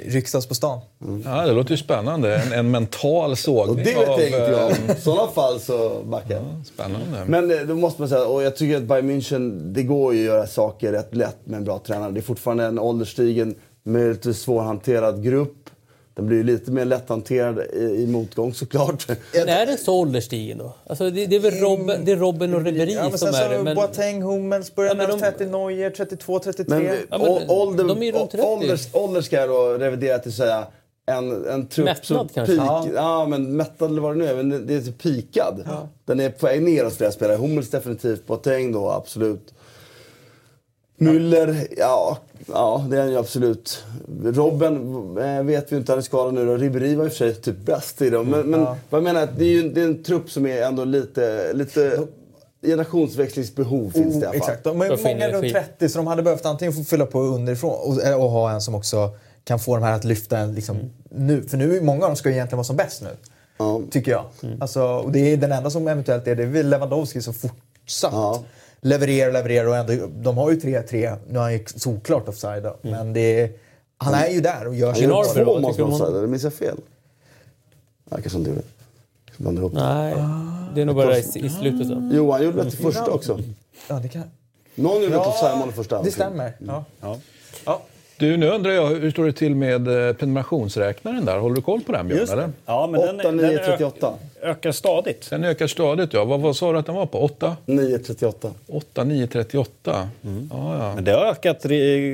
[0.07, 0.81] Ryktas på stan.
[1.25, 2.37] Ja, det låter ju spännande.
[2.37, 4.21] En, en mental Och sågning det vet jag av...
[4.21, 4.97] inget jag eh.
[4.97, 6.45] I sådana fall så backar jag.
[6.67, 7.25] Spännande.
[7.27, 10.21] Men eh, då måste man säga, och jag tycker att Bayern München, det går ju
[10.21, 12.11] att göra saker rätt lätt med en bra tränare.
[12.11, 15.60] Det är fortfarande en ålderstigen, möjligtvis svårhanterad grupp.
[16.15, 19.09] Den blir lite mer lätthanterad i, i motgång såklart.
[19.35, 20.73] Men är det så ålderstigen då?
[20.87, 23.49] Alltså det, det är väl Robben, det är Robben och Ribéry Ja, som sen är
[23.51, 23.57] det.
[23.59, 26.79] så Men, Boateng, Hummels börjar Ja, de- 30, Neuer 32, 33.
[26.79, 28.47] Men, Ja, men ålder, de är runt 30.
[28.47, 30.67] ålders, ålder ska jag då revidera till att säga
[31.07, 32.57] en, en trupp Mättnad som kanske?
[32.57, 32.89] peak, Ja.
[32.95, 33.27] ja.
[33.27, 35.69] men mättad eller vad det nu är, men det är typ pikad.
[36.05, 37.37] Den är på väg ner hos flera spelare.
[37.37, 39.55] Hummels definitivt, Boateng då absolut.
[41.01, 43.85] Müller, ja, ja det är han ju absolut.
[44.25, 44.77] Robben
[45.19, 46.57] eh, vet vi inte, han är skadad nu då.
[46.57, 48.27] Ribéry var i och för sig typ bäst i dem.
[48.27, 48.77] Men, men Ja.
[48.91, 51.53] vad jag menar, att det är ju det är en trupp som är ändå lite,
[51.53, 52.07] lite
[52.63, 54.37] generationsväxlingsbehov finns det i alla fall.
[54.37, 55.53] Exakt, de är många runt energi.
[55.53, 58.75] 30 så de hade behövt antingen få fylla på underifrån och, och ha en som
[58.75, 59.11] också
[59.45, 60.77] kan få de här att lyfta en liksom,
[61.11, 61.43] nu.
[61.43, 63.09] För nu, många av dem ska ju egentligen vara som bäst nu.
[63.59, 63.81] Ja.
[63.91, 64.25] Tycker jag.
[64.61, 68.43] Alltså, och det är den enda som eventuellt är det är Lewandowski som fortsatt Ja.
[68.81, 71.17] Levererar, levererar och ändå, de har ju 3-3.
[71.29, 73.51] Nu är han ju såklart offside då, men det är,
[73.99, 76.43] han är ju där och gör Han sin gjorde Gnarby två då, mål eller minns
[76.43, 76.77] jag fel?
[78.11, 78.63] Jag kanske inte gjorde.
[79.59, 79.79] Ihop det.
[79.81, 80.15] nej,
[80.75, 81.87] det är nog bara i, i slutet.
[81.87, 82.11] Så.
[82.13, 83.39] Johan gjorde väl till första också?
[83.89, 84.23] Ja, det kan...
[84.75, 86.03] Någon gjorde väl offside-mål i första?
[86.03, 86.53] det stämmer.
[86.67, 86.85] Ja.
[87.01, 87.19] Ja.
[87.65, 87.83] Ja.
[88.19, 91.39] Du, nu undrar jag, hur står det till med eh, prenumerationsräknaren där?
[91.39, 92.21] Håller du koll på den, Björn?
[92.21, 92.43] Just Eller?
[92.43, 92.53] det.
[92.67, 94.15] Ja, men den, 8, den 9, ö- 38.
[94.43, 95.31] Ökar stadigt.
[95.31, 96.25] Den ökar stadigt, ja.
[96.25, 97.19] Vad, vad sa du att den var på?
[97.23, 97.57] 8?
[97.67, 98.51] 9, 38.
[98.69, 100.09] 8, 9, 38.
[100.25, 100.51] Mm.
[100.53, 100.95] Ja, ja.
[100.95, 101.63] Men det har ökat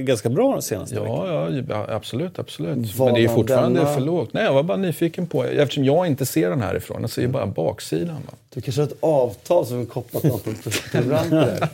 [0.04, 0.94] ganska bra de senaste.
[0.94, 2.94] Ja, ja, ja, absolut, absolut.
[2.96, 4.32] Var Men det är fortfarande denna- för lågt.
[4.32, 7.00] Nej, jag var bara nyfiken på, eftersom jag inte ser den härifrån.
[7.00, 8.16] Jag ser ju bara baksidan.
[8.26, 8.32] Va?
[8.54, 11.68] Du kanske har ett avtal som är kopplat till prenumeranter.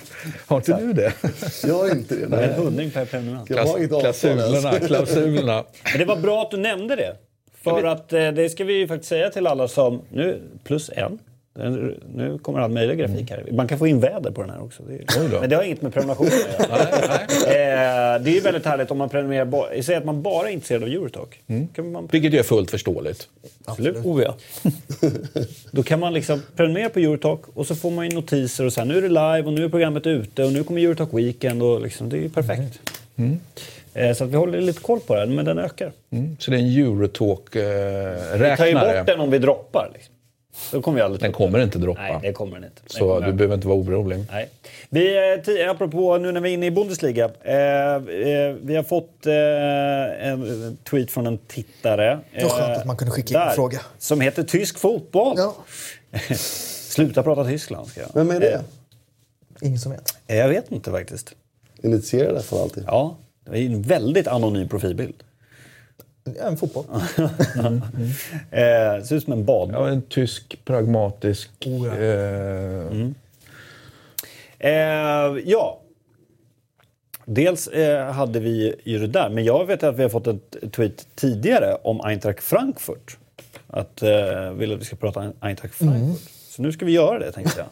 [0.47, 1.13] Har inte du det?
[1.67, 2.23] Jag har inte det.
[2.23, 2.53] En Nej.
[2.53, 3.47] hundring per prenumerant.
[3.47, 5.63] Klausulerna, klausulerna.
[5.91, 7.15] Men det var bra att du nämnde det.
[7.63, 10.01] För att eh, det ska vi ju faktiskt säga till alla som...
[10.09, 11.19] Nu, plus en.
[12.15, 13.45] Nu kommer all möjlig grafik här.
[13.51, 14.83] Man kan få in väder på den här också.
[14.83, 16.77] Det är, men det har inget med prenumeration att göra.
[17.41, 19.81] Eh, det är ju väldigt härligt om man prenumererar...
[19.81, 21.39] Säg att man bara är intresserad av Eurotalk.
[21.75, 23.27] Kan man, Vilket är fullt förståeligt.
[23.65, 23.97] absolut.
[24.05, 24.35] Oh, ja.
[25.71, 28.81] Då kan man liksom prenumerera på Eurotalk och så får man ju notiser och så
[28.81, 31.63] här, nu är det live och nu är programmet ute och nu kommer Eurotalk Weekend
[31.63, 32.79] och liksom, det är ju perfekt.
[33.15, 33.25] Eh,
[34.15, 35.91] så att vi håller lite koll på den, men den ökar.
[36.11, 36.37] Mm.
[36.39, 38.97] Så det är en Vi tar ju Eurotalk-räknare.
[38.97, 39.89] bort den om vi droppar.
[39.93, 40.13] Liksom.
[40.71, 42.01] Då kommer vi aldrig Den kommer inte droppa.
[42.01, 42.81] Nej, det kommer den inte.
[42.81, 44.23] Den Så kommer- du behöver inte vara orolig.
[44.31, 44.49] Nej.
[44.89, 47.25] Vi, eh, apropå nu när vi är inne i Bundesliga.
[47.43, 47.99] Eh, eh,
[48.61, 52.19] vi har fått eh, en tweet från en tittare.
[52.35, 53.79] Det var skönt att man kunde skicka in en fråga.
[53.97, 55.33] Som heter Tysk fotboll.
[55.37, 55.55] Ja.
[56.35, 57.87] Sluta prata Tyskland.
[57.87, 58.09] Ska jag.
[58.13, 58.61] Vem är det?
[59.61, 60.15] Ingen som vet.
[60.27, 61.31] Eh, Jag vet inte faktiskt.
[61.83, 62.83] Initierade för alltid.
[62.87, 63.15] Ja,
[63.45, 65.23] det är en väldigt anonym profilbild.
[66.39, 66.85] En fotboll.
[68.51, 69.69] Eh, ser ut som en bad.
[69.73, 71.49] Ja, en tysk, pragmatisk...
[71.65, 71.95] Oh, ja.
[71.95, 73.11] eh,
[74.63, 75.81] Eh, ja.
[77.25, 80.73] Dels eh, hade vi ju det där, men jag vet att vi har fått ett
[80.73, 83.17] tweet tidigare om Eintracht Frankfurt.
[83.67, 86.29] Att eh, vill att vi ska prata Eintracht Frankfurt.
[86.49, 87.67] Så nu ska vi göra det tänkte jag.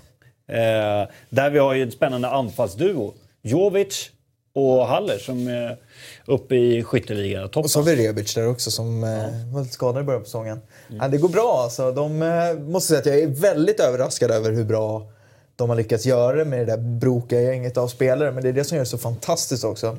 [0.58, 3.14] Eh, där vi har ju en spännande anfallsduo.
[3.42, 4.12] Jovic
[4.54, 5.78] och Haller som är
[6.26, 7.50] uppe i skytteligan.
[7.56, 10.26] Och så har vi Rebic där också som eh, var lite skadad i början på
[10.26, 10.60] säsongen.
[10.88, 11.92] Ja, det går bra alltså.
[11.92, 15.08] De eh, måste säga att jag är väldigt överraskad över hur bra
[15.56, 18.32] de har lyckats göra det med det där brokiga gänget av spelare.
[18.32, 19.98] Men det är det som gör det så fantastiskt också.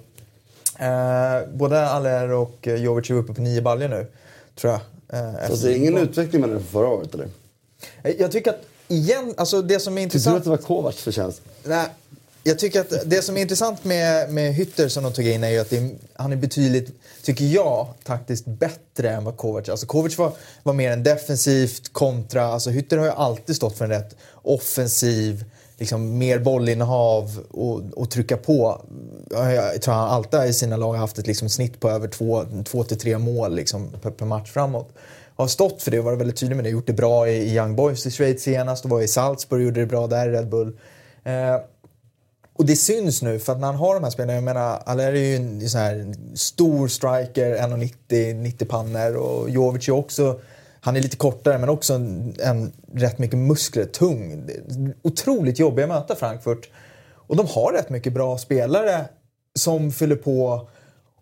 [0.78, 4.06] Eh, både Aller och Jovic är uppe på nio baljor nu,
[4.60, 4.81] tror jag.
[5.20, 7.28] Eh, efter- det är ingen utveckling med det från förra året eller?
[8.02, 10.36] Eh, Jag tycker att igen, alltså det som är Tyckte du intressant...
[10.36, 11.43] att det var Kovacs förtjänst?
[11.64, 11.86] Nej,
[12.43, 15.51] jag tycker att det som är intressant med, med Hytter som de tog in är
[15.51, 16.93] ju att det är, han är betydligt,
[17.23, 19.71] tycker jag, taktiskt bättre än vad Kovac är.
[19.71, 23.85] Alltså Kovac var, var mer en defensivt kontra, alltså Hytter har ju alltid stått för
[23.85, 25.45] en rätt offensiv,
[25.79, 28.85] liksom mer bollinnehav och, och trycka på.
[29.31, 32.45] Jag, tror han alltid i sina lag har haft ett liksom snitt på över två,
[32.65, 34.89] två till tre mål liksom per, per match framåt.
[35.37, 36.71] Har stått för det och varit väldigt tydlig med det.
[36.71, 39.65] Gjort det bra i, i Young Boys i Schweiz senast och var i Salzburg och
[39.65, 40.79] gjorde det bra där i Red Bull.
[41.25, 41.57] Eh,
[42.61, 45.12] och det syns nu för att när han har de här spelarna, jag menar Aller
[45.12, 50.41] är ju en sån här stor striker, 1,90, 90 pannor och Jovic är också,
[50.81, 54.51] han är lite kortare men också en, en rätt mycket muskler, tung.
[55.03, 56.70] Otroligt jobbiga att möta Frankfurt.
[57.15, 59.05] Och de har rätt mycket bra spelare
[59.59, 60.69] som fyller på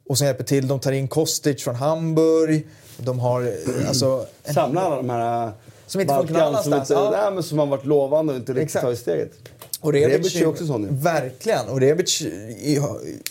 [0.09, 0.69] och som hjälper till.
[0.69, 2.67] De tar in Kostic från Hamburg.
[2.97, 4.27] De har eh, alltså...
[4.45, 5.53] En, Samla alla de här
[5.87, 7.11] Som inte funkar någon som, inte, ja.
[7.11, 9.33] nej, men som har varit lovande och inte riktigt tagit steget.
[9.81, 10.89] Och Rebic är också sån nu.
[10.91, 11.69] Verkligen.
[11.69, 12.23] Och Rebic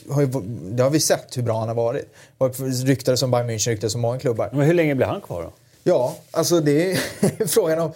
[0.10, 0.28] har, ju,
[0.72, 2.06] det har vi sett hur bra han har varit.
[2.86, 4.50] Ryktades som Bayern München, ryktades som många klubbar.
[4.54, 5.52] Men hur länge blir han kvar då?
[5.84, 7.92] Ja, alltså det är frågan om...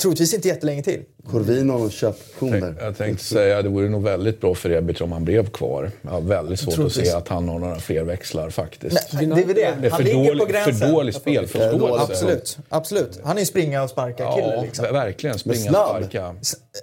[0.00, 1.02] Troligtvis inte jättelänge till.
[1.30, 2.74] Corvino köpoption där.
[2.80, 5.90] Jag tänkte säga det vore nog väldigt bra för Rebic om han blev kvar.
[6.02, 7.08] Jag har väldigt svårt att Troligtvis.
[7.10, 9.12] se att han har några fler växlar faktiskt.
[9.12, 9.74] Nej, det är väl det.
[9.80, 10.74] Det är Han för, ligger på dålig, gränsen.
[10.74, 12.02] för dålig spelförståelse.
[12.12, 13.20] Absolut, absolut.
[13.24, 14.84] Han är en springa och sparka kille Ja, liksom.
[14.84, 15.38] ver- verkligen.
[15.38, 16.34] Springa och sparka.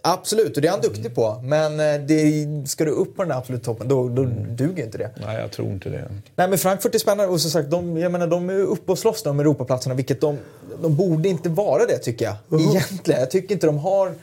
[0.03, 1.39] Absolut, och det är han duktig på.
[1.43, 5.11] Men eh, det, ska du upp på den absolut toppen, då, då duger inte det.
[5.25, 6.11] Nej, jag tror inte det.
[6.35, 8.99] Nej, men Frankfurt är spännande och som sagt, de, jag menar, de är uppe och
[8.99, 10.37] slåss om Europaplatserna, vilket de,
[10.81, 12.35] de borde inte vara det tycker jag.
[12.75, 13.19] Egentligen.
[13.19, 14.15] Jag tycker inte de har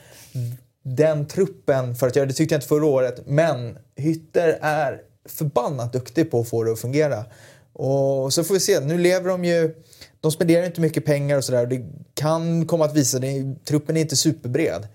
[0.83, 2.33] den truppen för att göra det.
[2.33, 3.21] tyckte jag inte förra året.
[3.25, 7.25] Men Hytter är förbannat duktig på att få det att fungera.
[7.73, 8.79] Och så får vi se.
[8.79, 9.75] Nu lever de ju...
[10.21, 11.65] De spenderar inte mycket pengar och sådär.
[11.65, 13.55] Det kan komma att visa det.
[13.65, 14.87] Truppen är inte superbred.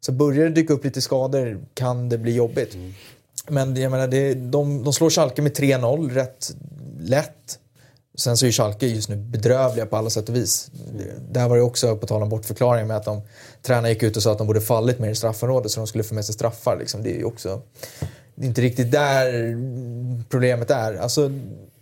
[0.00, 2.76] Så börjar det dyka upp lite skador kan det bli jobbigt.
[3.48, 6.56] Men jag menar, det, de, de slår Schalke med 3-0 rätt
[7.00, 7.58] lätt.
[8.14, 10.70] Sen så är ju Schalke just nu bedrövliga på alla sätt och vis.
[11.30, 13.22] Där var det också, på tal om bortförklaring, med att de,
[13.62, 16.04] tränaren gick ut och sa att de borde fallit mer i straffområdet så de skulle
[16.04, 16.76] få med sig straffar.
[16.78, 17.02] Liksom.
[17.02, 17.62] Det är ju också
[18.34, 19.56] det är inte riktigt där
[20.28, 20.94] problemet är.
[20.94, 21.30] Alltså,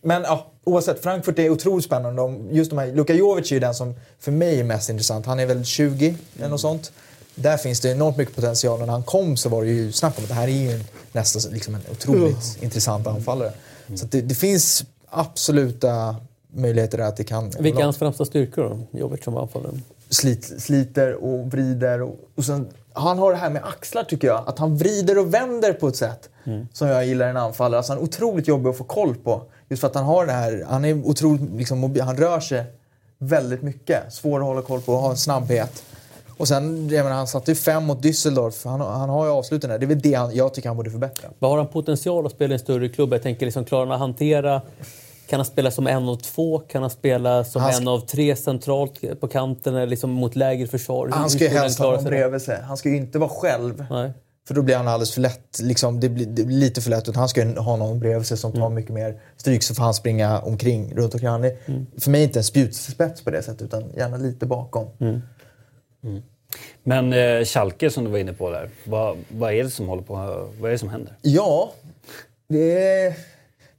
[0.03, 2.23] men ja, oavsett, Frankfurt är otroligt spännande.
[2.23, 5.27] De, just de här, Luka Jovic är den som för mig är mest intressant.
[5.27, 6.93] Han är väl 20 eller något sånt.
[7.35, 8.81] Där finns det enormt mycket potential.
[8.81, 10.71] Och när han kom så var det ju snack om att det här är ju
[10.71, 13.53] en, nästan liksom en otroligt intressant anfallare.
[13.95, 16.17] Så det, det finns absoluta
[16.55, 17.51] möjligheter att det kan...
[17.59, 19.17] Vilka är hans främsta styrkor då?
[19.25, 19.73] Som anfallare.
[20.09, 22.03] slit, sliter och vrider.
[22.03, 24.49] Och, och sen, han har det här med axlar tycker jag.
[24.49, 26.29] Att han vrider och vänder på ett sätt
[26.73, 27.79] som jag gillar en anfallare.
[27.79, 29.43] Alltså han är otroligt jobbig att få koll på.
[29.69, 32.65] Just för att han har det här, han är otroligt liksom, mobil, han rör sig
[33.19, 34.13] väldigt mycket.
[34.13, 35.83] Svår att hålla koll på och ha en snabbhet.
[36.43, 38.69] Och sen, jag menar, han satte ju fem mot Düsseldorf.
[38.69, 39.79] Han, han har ju avsluten där.
[39.79, 41.31] Det är väl det han, jag tycker han borde förbättra.
[41.39, 43.13] Vad har han potential att spela i en större klubb?
[43.13, 44.63] Jag tänker liksom, klarar han att hantera...
[45.29, 46.59] Kan han spela som en av två?
[46.59, 50.37] Kan han spela som Han ska- en av tre centralt på kanten eller liksom mot
[50.37, 51.09] lägre försvar?
[51.13, 52.61] Han ska ju skulle helst ha någon bredvid sig.
[52.63, 53.85] Han ska ju inte vara själv.
[53.91, 54.13] Nej.
[54.49, 55.61] För då blir han alldeles för lätt.
[55.63, 57.09] Liksom, det, blir, det blir lite för lätt.
[57.09, 59.83] Utan han ska ju ha någon bredvid sig som tar mycket mer stryk så får
[59.83, 61.31] han springa omkring runt omkring.
[61.31, 61.57] Han är
[62.01, 64.89] för mig inte en spjutspets på det sättet utan gärna lite bakom.
[66.83, 68.71] Men eh, Schalke som du var inne på där.
[68.85, 70.15] Vad, vad är det som håller på?
[70.61, 71.17] Vad är det som händer?
[71.23, 71.73] Ja,
[72.49, 73.15] det är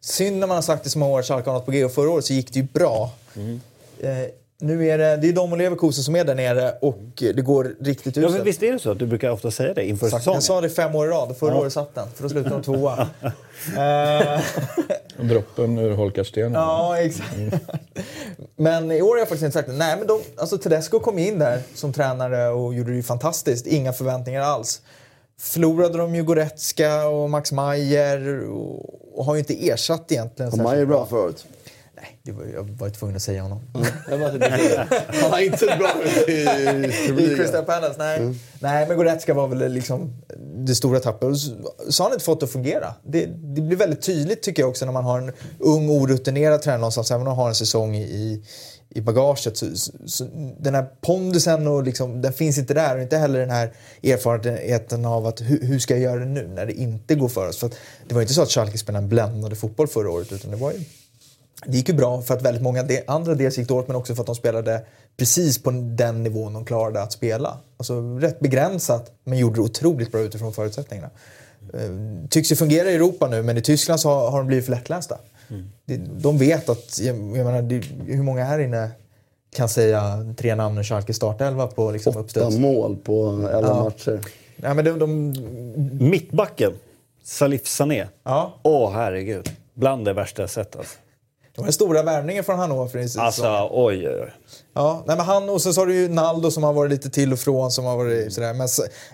[0.01, 1.85] synd när man har sagt det så många år att Schalke har något på G.
[1.85, 3.11] Och förra året så gick det ju bra.
[3.99, 4.09] Eh,
[4.63, 7.75] nu är det, det är de och Leverkusen som är där nere och det går
[7.79, 8.43] riktigt Ja, uselt.
[8.45, 10.35] visst är det så att du brukar ofta säga det inför säsongen?
[10.35, 12.07] Jag sa det fem år i rad och förra året satt den.
[12.15, 13.07] För då slutade de tvåa.
[15.21, 16.53] Droppen ur holkastenen.
[16.53, 17.35] Ja, exakt.
[18.55, 19.75] Men i år har jag faktiskt inte sagt det.
[19.75, 23.67] Nej, men de, alltså Tedesco kom in där som tränare och gjorde det ju fantastiskt.
[23.67, 24.81] Inga förväntningar alls.
[25.39, 30.51] Förlorade de ju Goretzka och Max Mayer och, och har ju inte ersatt egentligen.
[30.51, 31.45] Har särskilt Majer bra förut?
[32.03, 33.59] Nej, det var, jag var tvungen att säga honom.
[35.21, 36.33] Han har inte sett bra ut i
[37.23, 38.35] I Crystal Palace, nej.
[38.59, 40.21] Nej, men Goretzka var väl liksom
[40.55, 41.37] det stora tappet.
[41.89, 42.93] Så har han inte fått det att fungera.
[43.03, 46.79] Det, det blir väldigt tydligt tycker jag också när man har en ung orutinerad tränare
[46.79, 47.11] någonstans.
[47.11, 48.43] Även om man har en säsong i,
[48.89, 49.57] i bagaget.
[49.57, 50.27] Så, så, så
[50.59, 52.95] den här pondusen och liksom, den finns inte där.
[52.95, 53.73] Och inte heller den här
[54.03, 57.49] erfarenheten av att hur, hur ska jag göra det nu när det inte går för
[57.49, 57.57] oss.
[57.57, 57.69] För
[58.07, 60.31] det var inte så att Schalke spelade en bländande fotboll förra året.
[60.31, 60.79] Utan det var ju
[61.67, 64.15] det gick ju bra för att väldigt många de, andra dels gick dåligt men också
[64.15, 64.81] för att de spelade
[65.17, 67.57] precis på den nivån de klarade att spela.
[67.77, 71.09] Alltså rätt begränsat men gjorde det otroligt bra utifrån förutsättningarna.
[71.73, 71.79] Eh,
[72.29, 74.71] tycks ju fungera i Europa nu men i Tyskland så har, har de blivit för
[74.71, 75.17] lättlästa.
[75.85, 77.75] Det, de vet att, jag, jag menar, det,
[78.13, 78.89] hur många här inne
[79.55, 82.57] kan säga tre namn ur Schalke startelva på liksom, Åtta uppstuds?
[82.57, 83.83] mål på elva Ja.
[83.83, 84.19] matcher.
[84.55, 85.33] Ja, men de, de,
[86.09, 86.71] Mittbacken,
[87.23, 88.07] Salif Sané.
[88.23, 89.49] ja, Åh herregud.
[89.73, 90.97] Bland det värsta jag sett alltså.
[91.55, 93.19] Det var den stora värvningen från Hannover i.
[93.19, 94.33] Alltså oj, oj, oj.
[94.73, 97.33] Ja, nej, men han och så har du ju Naldo som har varit lite till
[97.33, 98.53] och från som har varit sådär.
[98.53, 98.67] Men,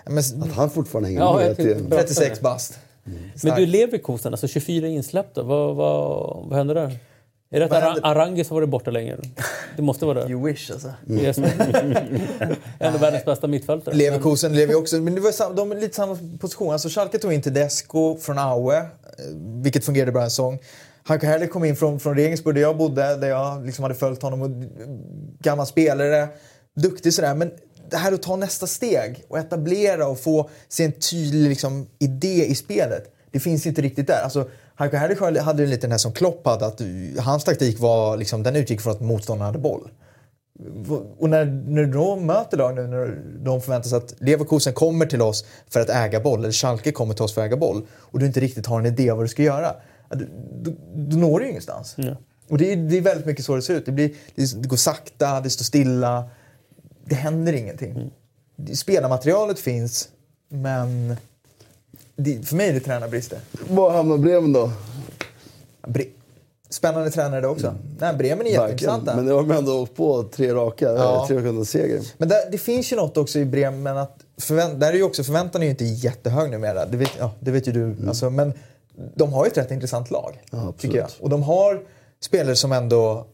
[0.06, 1.56] men Att han fortfarande hänger Ja, med.
[1.56, 2.78] till- 36 bast.
[3.42, 5.42] Men du, Leverkusen, alltså 24 insläppta.
[5.42, 6.98] Vad, vad, vad händer där?
[7.52, 7.98] Är det att?
[8.04, 9.16] Arangis har varit borta länge?
[9.76, 10.30] Det måste vara det.
[10.30, 10.92] You wish alltså.
[11.10, 11.38] Yes.
[12.78, 13.94] en av världens bästa mittfältare.
[13.94, 16.72] Leverkusen lever ju också, men det var de är lite samma position.
[16.72, 18.84] Alltså Schalke tog in Tedesco från Aue, eh,
[19.62, 20.58] vilket fungerade bra en säsong.
[21.02, 24.22] Hanko Herley kom in från, från Regensburg där jag bodde, där jag liksom hade följt
[24.22, 24.42] honom.
[24.42, 24.50] Och,
[25.40, 26.28] gammal spelare,
[26.76, 27.34] duktig sådär.
[27.34, 27.50] Men
[27.90, 32.44] det här att ta nästa steg och etablera och få se en tydlig liksom, idé
[32.44, 33.14] i spelet.
[33.30, 34.22] Det finns inte riktigt där.
[34.22, 36.80] Alltså, Heiko Herrlich hade ju lite den här som Klopp hade, att
[37.18, 39.90] hans taktik var liksom, den utgick från att motståndaren hade boll.
[41.18, 45.06] Och när, när du då möter lag nu, när de förväntar sig att Leverkusen kommer
[45.06, 47.86] till oss för att äga boll, eller Schalke kommer till oss för att äga boll,
[47.92, 49.74] och du inte riktigt har en idé vad du ska göra,
[50.10, 50.70] då,
[51.18, 51.94] når du ju ingenstans.
[51.96, 52.16] Ja.
[52.48, 53.86] Och det är, det är väldigt mycket så det ser ut.
[53.86, 56.24] Det, blir, det, går sakta, det står stilla,
[57.04, 57.90] det händer ingenting.
[57.90, 58.76] Mm.
[58.76, 60.08] Spelarmaterialet finns,
[60.48, 61.16] men
[62.16, 63.38] det, för mig är det tränarbrister.
[63.68, 64.72] Var hamnar Bremen då?
[65.86, 66.04] Bre
[66.70, 67.66] Spännande tränare det också.
[67.66, 67.78] Mm.
[67.98, 69.16] Nej, Bremen är jätteintressanta.
[69.16, 71.24] Men nu har de ändå åkt på tre raka, ja.
[71.28, 72.00] tre raka seger.
[72.18, 75.24] Men där, det finns ju något också i Bremen att förvänt, där är ju också
[75.24, 76.86] förväntan är ju inte jättehög numera.
[76.86, 77.82] Det vet, ja, det vet ju du.
[77.82, 78.08] Mm.
[78.08, 78.52] Alltså, men
[79.14, 80.42] de har ju ett rätt intressant lag.
[80.50, 81.08] Ja, tycker jag.
[81.20, 81.82] Och de har
[82.20, 83.26] spelare som ändå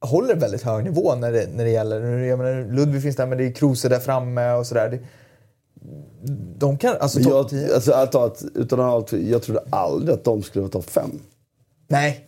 [0.00, 2.18] håller väldigt hög nivå när det, när det gäller.
[2.18, 5.06] Jag menar, Ludvig finns där, men det är Kruse där framme och sådär.
[6.56, 7.74] De kan, alltså 10.
[7.74, 11.10] Alltså, att, utan allt, jag trodde aldrig att de skulle vara topp 5.
[11.88, 12.26] Nej.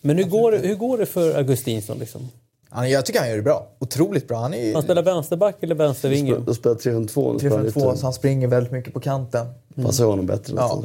[0.00, 1.98] Men hur går, det, hur går det för Augustinsson?
[1.98, 2.28] Liksom?
[2.68, 3.66] Han, jag tycker han gör det bra.
[3.78, 4.38] Otroligt bra.
[4.38, 6.36] Han, är, han spelar vänsterback eller vänstervinge?
[6.46, 7.38] De spelar 3-5-2.
[7.38, 9.46] 3-5-2, så han springer väldigt mycket på kanten.
[9.76, 9.86] Mm.
[9.86, 10.54] Passar honom bättre.
[10.56, 10.84] Ja.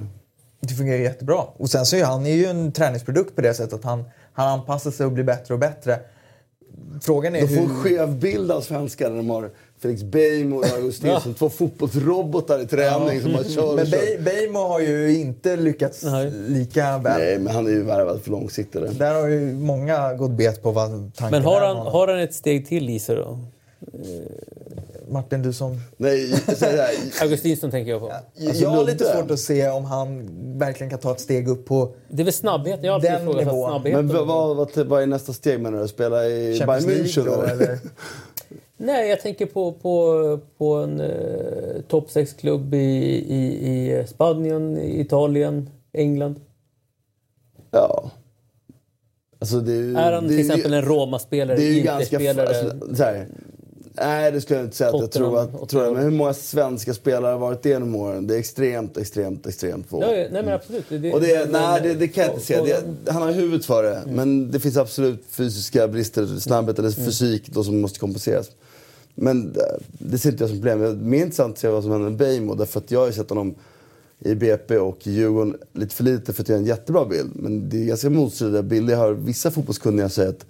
[0.67, 1.41] Det fungerar jättebra.
[1.57, 4.59] Och sen så är han är ju en träningsprodukt på det sättet att han, han
[4.59, 5.99] anpassar sig och blir bättre och bättre.
[7.01, 7.55] Frågan är de hur...
[7.55, 9.49] får en skev bild av svenskar när de har
[9.81, 11.33] Felix Beijmo och Augustinsson.
[11.39, 16.31] Två fotbollsrobotar i träning som bara kör Men Beijmo har ju inte lyckats Nej.
[16.31, 17.19] lika väl.
[17.19, 18.87] Nej, men han är ju värvad för långsiktare.
[18.87, 22.33] Där har ju många gått bet på vad tanken Men har han, har han ett
[22.33, 23.39] steg till i sig då?
[25.07, 25.79] Martin, du som...
[25.97, 26.33] Nej,
[27.21, 28.09] Augustinsson tänker jag på.
[28.09, 30.29] Ja, alltså, jag har lite svårt att se om han
[30.59, 32.85] verkligen kan ta ett steg upp på Det är väl snabbheten?
[32.85, 34.05] Jag har frågat snabbheten.
[34.05, 35.87] Men vad, vad, vad är nästa steg menar du?
[35.87, 37.25] Spela i Bayern München?
[37.25, 37.79] Då, eller?
[38.77, 45.69] Nej, jag tänker på, på, på en eh, topp 6-klubb i, i, i Spanien, Italien,
[45.93, 46.39] England.
[47.71, 48.11] Ja.
[49.39, 52.47] Alltså det, är han till exempel en Roma-spelare, Inter-spelare?
[52.47, 52.95] Alltså,
[53.97, 54.89] Nej, det skulle jag inte säga.
[54.89, 57.95] Att jag tror att, tror jag, men hur många svenska spelare har varit det genom
[57.95, 58.27] åren?
[58.27, 59.99] Det är extremt, extremt, extremt få.
[59.99, 60.85] Nej, nej men absolut.
[60.89, 62.63] Det, och det, nej, det, det kan jag inte säga.
[62.63, 63.95] Det, han har huvudet för det.
[63.95, 64.15] Mm.
[64.15, 67.05] Men det finns absolut fysiska brister, snabbhet eller mm.
[67.05, 68.51] fysik då, som måste kompenseras.
[69.15, 69.55] Men
[69.91, 71.09] det ser inte jag som problem.
[71.09, 72.55] Mer intressant att se vad som händer med Beijmo.
[72.55, 73.55] Därför att jag har sett honom
[74.19, 77.31] i BP och Djurgården lite för lite för att göra en jättebra bild.
[77.33, 78.93] Men det är ganska motstridiga bilder.
[78.93, 80.45] Jag hör vissa fotbollskunniga säga att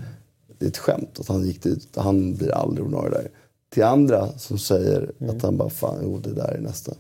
[0.60, 1.90] det är ett skämt att han gick dit.
[1.96, 3.28] Han blir aldrig ordinarie där.
[3.70, 5.36] Till andra som säger mm.
[5.36, 6.94] att han bara, fan, jo det där är nästa.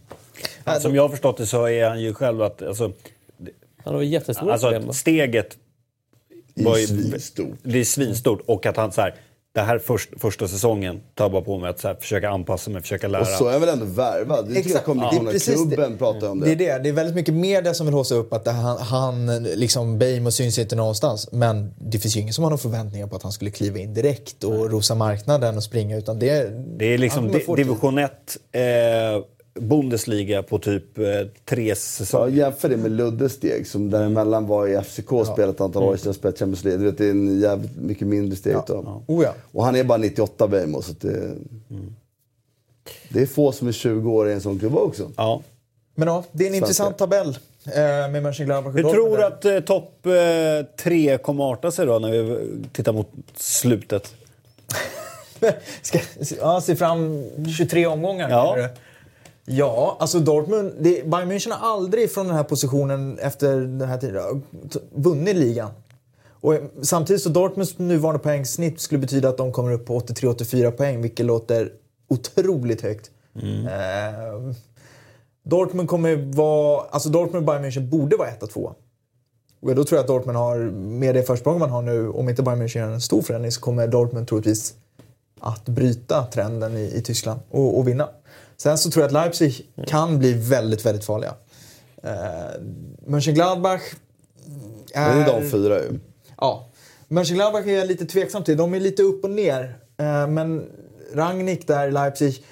[0.63, 2.61] Ja, som jag har förstått det så är han ju själv att...
[2.61, 2.91] Alltså,
[3.77, 4.93] han har jättestora alltså, problem.
[4.93, 5.57] Steget
[6.55, 7.57] var ju, svinstort.
[7.63, 8.41] Det är svinstort.
[8.45, 9.15] Och att han så här,
[9.55, 12.81] det här först, första säsongen tar bara på mig att så här, försöka anpassa mig,
[12.81, 13.21] försöka lära.
[13.21, 14.49] Och så är jag väl ändå värvad.
[14.49, 14.85] Det Exakt.
[14.85, 15.97] Kommunikationsklubben ja.
[15.97, 16.45] pratar om det.
[16.45, 16.83] Det är det.
[16.83, 20.59] Det är väldigt mycket media som vill håsa upp att han, han liksom, Beijmo syns
[20.59, 21.29] inte någonstans.
[21.31, 23.93] Men det finns ju ingen som har några förväntningar på att han skulle kliva in
[23.93, 24.67] direkt och Nej.
[24.67, 25.97] rosa marknaden och springa.
[25.97, 28.11] Utan det, det är liksom division 1.
[28.51, 28.61] Eh,
[29.59, 31.05] Bundesliga på typ eh,
[31.45, 32.27] tre säsonger.
[32.27, 35.33] Ja, jämför det med Luddes steg som däremellan var i FCK och ja.
[35.33, 36.79] spelat ett antal år sedan spelat Champions League.
[36.79, 38.53] Du vet, det är en jävligt mycket mindre steg.
[38.53, 38.65] Ja.
[38.67, 39.01] Ja.
[39.07, 39.33] Oh, ja.
[39.51, 41.95] Och han är bara 98 Beijmo så det, mm.
[43.09, 45.11] det är få som är 20 år i en sån klubb också.
[45.15, 45.41] Ja.
[45.95, 46.65] Men ja, det är en Svenska.
[46.65, 51.71] intressant tabell eh, med Mönchengladbach och Du tror att eh, topp eh, tre kommer arta
[51.71, 54.13] sig då när vi tittar mot slutet?
[55.81, 55.99] Ska
[56.39, 57.23] ja, se fram
[57.57, 58.29] 23 omgångar?
[58.29, 58.69] Ja.
[59.45, 63.97] Ja, alltså Dortmund, det, Bayern München har aldrig från den här positionen efter den här
[63.97, 64.43] tiden
[64.95, 65.71] vunnit ligan.
[66.27, 71.01] Och samtidigt så Dortmunds nuvarande poängsnitt skulle betyda att de kommer upp på 83-84 poäng,
[71.01, 71.71] vilket låter
[72.07, 73.11] otroligt högt.
[73.41, 73.67] Mm.
[73.67, 74.55] Eh,
[75.43, 76.85] Dortmund kommer vara...
[76.89, 78.73] Alltså Dortmund och Bayern München borde vara 1-2.
[79.59, 82.43] Och då tror jag att Dortmund har, med det försprång man har nu, om inte
[82.43, 84.73] Bayern München gör en stor förändring så kommer Dortmund troligtvis
[85.39, 88.09] att bryta trenden i, i Tyskland och, och vinna.
[88.57, 91.33] Sen så tror jag att Leipzig kan bli väldigt, väldigt farliga.
[92.05, 92.11] Uh,
[93.07, 93.81] Mönchengladbach
[94.93, 95.15] är...
[95.15, 95.99] Det är de fyra ju.
[96.37, 96.69] Ja.
[97.07, 98.57] Mönchengladbach är jag lite tveksam till.
[98.57, 99.77] De är lite upp och ner.
[100.01, 100.65] Uh, men
[101.13, 102.43] Rangnick där i Leipzig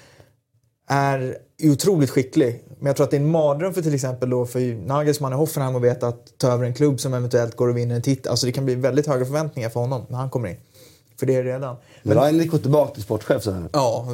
[0.88, 2.64] är otroligt skicklig.
[2.78, 5.36] Men jag tror att det är en mardröm för till exempel då för Nagelsmann i
[5.36, 8.30] Hoffenheim att veta att ta över en klubb som eventuellt går och vinner en titel.
[8.30, 10.56] Alltså det kan bli väldigt höga förväntningar för honom när han kommer in.
[11.18, 11.76] För det är redan.
[12.02, 13.68] Men Rangnick går tillbaka till sportchef så här.
[13.72, 14.08] Ja,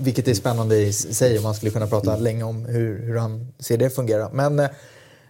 [0.00, 1.40] vilket är spännande i sig.
[1.40, 4.30] Man skulle kunna prata länge om hur, hur han ser det fungera.
[4.32, 4.68] Men eh,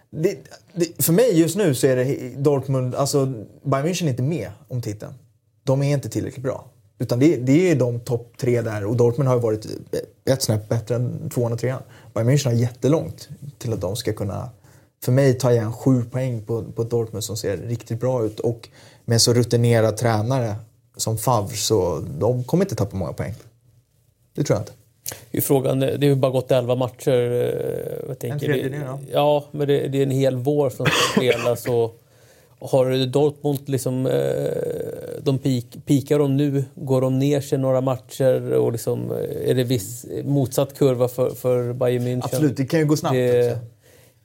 [0.09, 0.37] det,
[0.73, 3.25] det, för mig just nu så är det Dortmund, alltså
[3.63, 5.13] Bayern München är inte med om titeln.
[5.63, 6.71] De är inte tillräckligt bra.
[6.99, 9.67] Utan det, det är de topp tre där och Dortmund har ju varit
[10.25, 11.81] ett snäpp bättre än tvåan och trean.
[12.13, 14.49] Bayern München har jättelångt till att de ska kunna
[15.03, 18.69] för mig ta igen sju poäng på, på Dortmund som ser riktigt bra ut och
[19.05, 20.55] med så rutinerad tränare
[20.97, 23.33] som Favre så de kommer inte tappa många poäng.
[24.35, 24.71] Det tror jag inte.
[25.31, 27.31] Det är frågan, det har ju bara gått 11 matcher.
[27.31, 28.99] eh, Jag tänker, En tredjedel, det, ja.
[29.11, 31.65] ja, men det, det är en hel vår som ska spelas.
[31.67, 32.01] Och,
[32.59, 34.05] har Dortmund liksom...
[34.05, 34.13] eh,
[35.21, 36.65] De peak, pikar de nu?
[36.75, 38.53] Går de ner sig några matcher?
[38.53, 42.21] Och liksom, eh, är det viss motsatt kurva för, för Bayern München?
[42.23, 43.65] Absolut, det kan ju gå snabbt Det, också.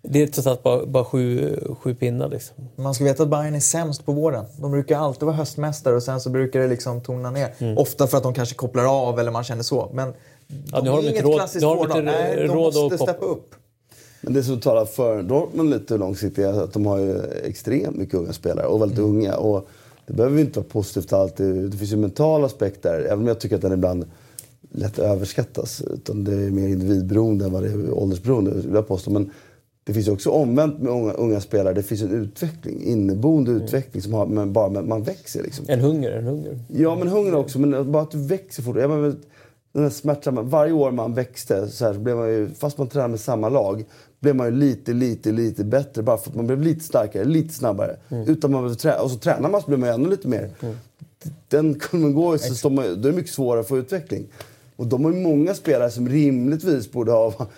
[0.02, 2.28] Det är trots allt bara, bara sju, sju pinnar.
[2.28, 2.56] Liksom.
[2.76, 4.44] Man ska veta att Bayern är sämst på våren.
[4.60, 7.54] De brukar alltid vara höstmästare och sen så brukar det liksom tona ner.
[7.58, 7.78] Mm.
[7.78, 9.90] Ofta för att de kanske kopplar av eller man känner så.
[9.94, 10.12] Men
[10.72, 12.04] Ja, de nu har är de inte inget råd- klassiskt vårlag.
[12.04, 13.54] Nej, de måste steppa upp.
[14.20, 18.14] Men det som talar för Dortmund lite långsiktigt är att de har ju extremt mycket
[18.14, 19.36] unga spelare och väldigt unga.
[19.36, 19.68] Och
[20.06, 21.70] det behöver ju inte vara positivt alltid.
[21.70, 24.04] Det finns ju en mental aspekt där, även om jag tycker att den ibland
[24.72, 25.80] lätt överskattas.
[25.80, 29.10] Utan det är mer individberoende än vad det är åldersberoende, vill jag påstå.
[29.10, 29.30] Men
[29.90, 31.74] det finns också omvänt med unga, unga spelare.
[31.74, 35.64] Det finns en utveckling, inneboende utveckling som har, men bara men man växer liksom.
[35.68, 36.58] En hunger, en hunger.
[36.68, 37.58] Ja, men hunger också.
[37.58, 38.76] Men bara att du växer fort.
[38.76, 39.14] Jag menar,
[39.72, 42.88] den här smärtsamma, varje år man växte så, här, så blev man ju, fast man
[42.88, 43.84] tränade med samma lag,
[44.20, 46.02] blev man ju lite, lite, lite bättre.
[46.02, 47.96] Bara för att man blev lite starkare, lite snabbare.
[48.26, 50.50] Utan man trä- och så tränar man så blir man ju ännu lite mer.
[51.48, 54.26] Den kurvan går så står man, då är det mycket svårare att få utveckling.
[54.76, 57.48] Och de har ju många spelare som rimligtvis borde ha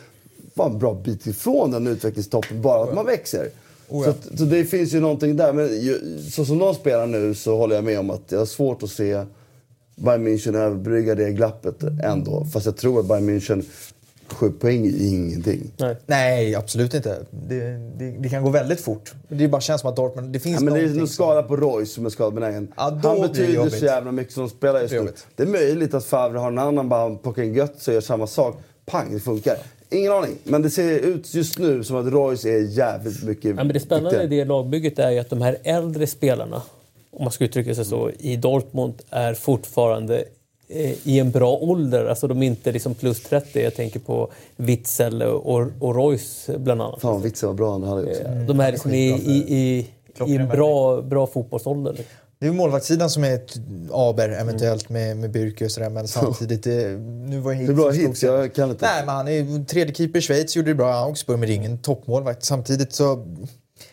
[0.54, 3.48] var en bra bit ifrån den utvecklingstoppen, bara att man växer.
[3.88, 5.52] Så, att, så det finns ju någonting där.
[5.52, 8.46] Men ju, så som de spelar nu så håller jag med om att jag har
[8.46, 9.24] svårt att se
[9.96, 12.46] Bayern München överbrygga det glappet ändå.
[12.52, 13.64] Fast jag tror att Bayern München,
[14.28, 15.70] sju poäng är ingenting.
[15.76, 15.96] Nej.
[16.06, 17.18] Nej, absolut inte.
[17.30, 17.60] Det,
[17.98, 19.12] det, det kan gå väldigt fort.
[19.28, 20.32] Det bara känns som att Dortmund...
[20.32, 22.72] Det finns Ja, men det är en skada på Royce som är skadebenägen.
[22.76, 23.78] Ja, Han betyder jobbigt.
[23.78, 25.12] så jävla mycket som spelar just Det är nu.
[25.36, 28.26] Det är möjligt att Favre har en annan, bara plockar in gött och gör samma
[28.26, 28.56] sak.
[28.86, 29.56] Pang, det funkar.
[29.92, 30.38] Ingen aning.
[30.44, 33.80] Men det ser ut just nu som att Royce är jävligt mycket Ja, men det
[33.80, 34.44] spännande i viktigare.
[34.44, 36.62] det lagbygget är ju att de här äldre spelarna,
[37.10, 40.24] om man ska uttrycka sig så, i Dortmund är fortfarande
[40.68, 42.04] eh, i en bra ålder.
[42.06, 43.62] Alltså de är inte liksom plus 30.
[43.62, 47.00] Jag tänker på Witzel och, och Royce bland annat.
[47.00, 48.22] Fan vitsen var bra han hade också.
[48.46, 49.88] De är liksom i, i, i,
[50.26, 51.96] i en bra, bra fotbollsålder.
[52.42, 53.56] Det är ju målvaktssidan som är ett
[53.92, 56.62] aber eventuellt med, med Bürki och sådär men samtidigt...
[56.62, 58.28] Det, nu var Det är bra sig.
[58.28, 58.86] jag kan inte.
[58.86, 61.78] Nej men han är tredje keeper i Schweiz, gjorde det bra i Augsburg med ringen,
[61.78, 62.44] toppmålvakt.
[62.44, 63.26] Samtidigt så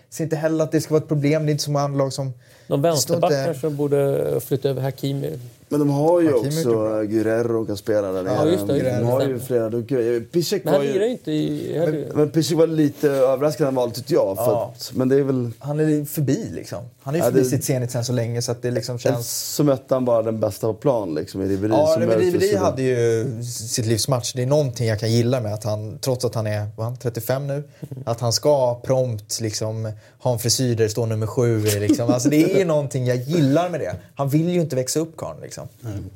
[0.09, 1.45] ser inte heller att det ska vara ett problem.
[1.45, 2.33] Det är inte så många lag som...
[2.67, 5.39] Någon det vänsterback kanske de borde flytta över Hakimi.
[5.71, 8.99] Men de har ju Hakimi också Guerrero kan spela där Ja, just det.
[8.99, 10.21] De har ju flera duktiga.
[10.31, 11.73] Piszek Men var ju inte i...
[11.79, 12.07] heller.
[12.15, 14.33] Men Piszek var lite överraskande val tyckte jag.
[14.37, 14.73] Ja.
[14.75, 15.51] att, men det är väl...
[15.59, 16.79] Han är förbi liksom.
[17.03, 18.99] Han är ju Ja, förbi det- sitt Zenit sen så länge så att det liksom
[18.99, 19.53] känns...
[19.55, 21.71] Så mötte han bara den bästa på plan liksom, i Ribéry.
[21.71, 24.33] Ja, som men så- hade ju sitt livs match.
[24.35, 26.89] Det är någonting jag kan gilla med att han, trots att han är vad är
[26.89, 27.63] han, 35 nu,
[28.05, 31.59] att han ska prompt liksom ha en frisyr där det står nummer sju.
[31.79, 32.09] Liksom.
[32.09, 33.95] Alltså, det är någonting jag gillar med det.
[34.15, 35.37] Han vill ju inte växa upp karln.
[35.41, 35.58] Liksom.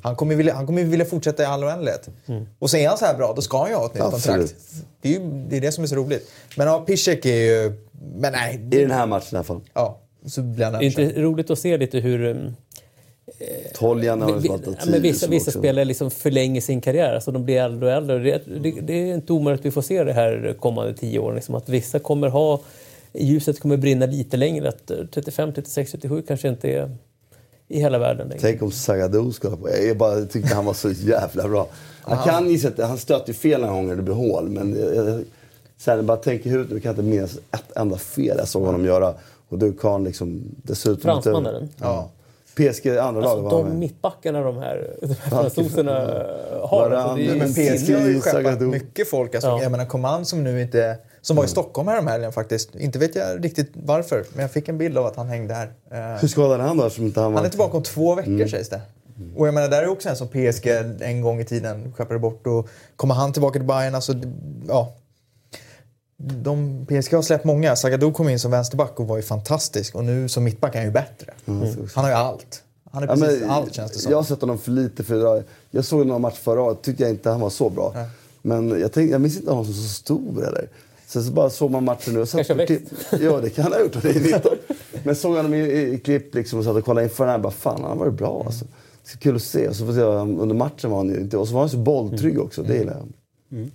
[0.02, 2.08] Han kommer vilja, han kommer vilja fortsätta i all oändlighet.
[2.58, 4.38] Och så är han så här bra, då ska han ju ha ett nytt Absolut.
[4.38, 4.84] kontrakt.
[5.00, 6.30] Det är ju det, är det som är så roligt.
[6.56, 7.72] Men ja, Piszek är ju...
[8.16, 8.54] Men nej.
[8.54, 9.60] I den här matchen i alla fall.
[9.74, 12.24] Ja, så blir han Det är inte roligt att se lite hur...
[12.24, 12.56] um,
[13.74, 17.86] Toljan har att men vissa, vissa spelare liksom förlänger sin karriär, alltså de blir äldre
[17.88, 18.18] och äldre.
[18.18, 21.34] Det, det, det är inte omöjligt att vi får se det här kommande tio åren.
[21.34, 22.60] Liksom att vissa kommer ha...
[23.12, 24.68] Ljuset kommer brinna lite längre.
[24.68, 26.96] Att eh, 35, 36, 37 kanske inte är
[27.68, 28.40] i hela världen längre.
[28.40, 29.70] Tänk om Zagadou skulle på.
[29.70, 31.68] Jag bara tyckte han var så jävla bra.
[32.02, 34.48] Han kan att han stöter ju fel några gånger det blir hål.
[34.48, 35.24] Men jag,
[35.86, 39.14] här, bara tänker ut nu kan inte minnas ett enda fel jag såg honom göra.
[39.48, 41.02] Och du kan liksom dessutom...
[41.02, 41.68] Fransmannen?
[41.76, 42.10] Ja.
[42.54, 43.78] PSG andra laget Alltså, var han de med.
[43.78, 45.92] mittbackarna de här, de här fransoserna
[46.62, 46.90] har.
[46.90, 49.34] Alltså, det är men Men PSG har ju skeppat mycket folk.
[49.34, 49.62] Alltså, Ja.
[49.62, 50.96] Jag menar Coman som nu inte...
[51.24, 52.74] Som var i Stockholm häromhelgen faktiskt.
[52.74, 55.72] Inte vet jag riktigt varför, men jag fick en bild av att han hängde här.
[55.90, 56.90] Eh, Hur skadade han då?
[56.90, 57.38] Som inte han, var...
[57.38, 58.80] Han är tillbaka om två veckor sägs det.
[59.36, 60.66] Och jag menar, där är också en som PSG
[61.00, 62.46] en gång i tiden skeppade bort.
[62.46, 64.14] Och kommer han tillbaka till Bayern, alltså,
[64.68, 64.94] ja.
[66.16, 67.76] De, PSG har släppt många.
[67.76, 69.94] Zagadou kom in som vänsterback och var ju fantastisk.
[69.94, 71.32] Och nu som mittback är han ju bättre.
[71.94, 72.62] Han har ju allt.
[72.92, 74.10] Han är Ja, precis men, allt känns det som.
[74.10, 75.42] Jag har sett honom för lite för idag.
[75.70, 77.92] Jag såg någon match förra året, tyckte jag inte han var så bra.
[77.94, 78.06] Nej.
[78.42, 80.68] Men jag, tänkte, jag minns inte honom som så stor eller.
[81.14, 82.82] Sen så bara såg man matchen nu och Kanske har klipp.
[83.20, 83.96] Ja, det kan han ha gjort.
[83.96, 84.56] och Det är 19.
[85.04, 87.38] Men såg honom i, i, i klipp liksom och satt och kollade inför den här.
[87.38, 88.64] Bara, fan, han varit bra alltså.
[89.04, 89.68] Så kul att se.
[89.68, 91.36] Och så får se, under matchen var han ju inte...
[91.36, 92.62] Och så var han så bolltrygg också.
[92.62, 92.96] Det gillar
[93.48, 93.70] jag.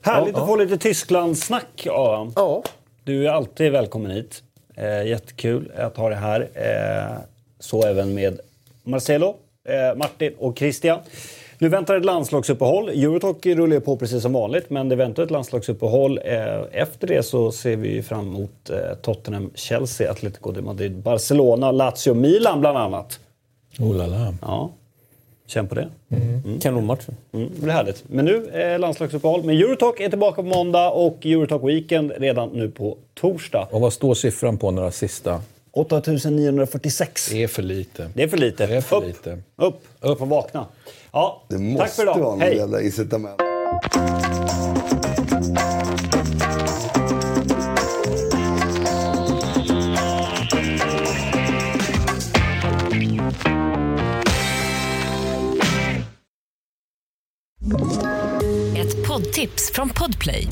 [0.00, 2.32] Härligt att få lite Tysklandssnack, Aron.
[2.36, 2.62] Ja.
[3.04, 4.42] Du är alltid välkommen hit.
[4.74, 6.48] Eh, jättekul att ha dig här.
[6.54, 7.18] Eh,
[7.60, 8.40] så även med
[8.82, 10.98] Marcelo, eh, Martin och Christian.
[11.62, 12.88] Nu väntar ett landslagsuppehåll.
[12.88, 16.20] Eurotalk rullar på precis som vanligt, men det väntar ett landslagsuppehåll.
[16.24, 21.72] Eh, Efter det så ser vi fram emot eh, Tottenham, Chelsea, Atletico de Madrid, Barcelona,
[21.72, 23.20] Lazio, Milan bland annat.
[23.78, 24.34] Oh la la.
[24.42, 24.70] Ja,
[25.46, 25.88] känn på det.
[26.60, 27.06] Kanonmatch.
[27.32, 28.04] Mm, det blir härligt.
[28.08, 29.44] Men nu är landslagsuppehåll.
[29.44, 33.68] Men Eurotalk är tillbaka på måndag och Eurotalk Weekend redan nu på torsdag.
[33.70, 35.42] Och vad står siffran på några sista?
[35.72, 37.28] 8946.
[37.30, 38.10] Det är för lite.
[38.14, 38.66] Det är för lite.
[38.66, 39.38] Det är för upp, lite.
[39.56, 40.66] upp, upp och vakna.
[41.12, 42.14] Ja, Det tack måste för idag.
[42.18, 42.56] vara någon Hej!
[42.56, 43.40] jävla incitament.
[58.76, 60.46] Ett poddtips från Podplay.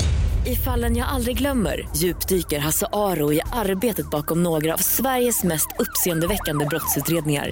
[0.45, 5.67] I fallen jag aldrig glömmer djupdyker Hasse Aro i arbetet bakom några av Sveriges mest
[5.79, 7.51] uppseendeväckande brottsutredningar.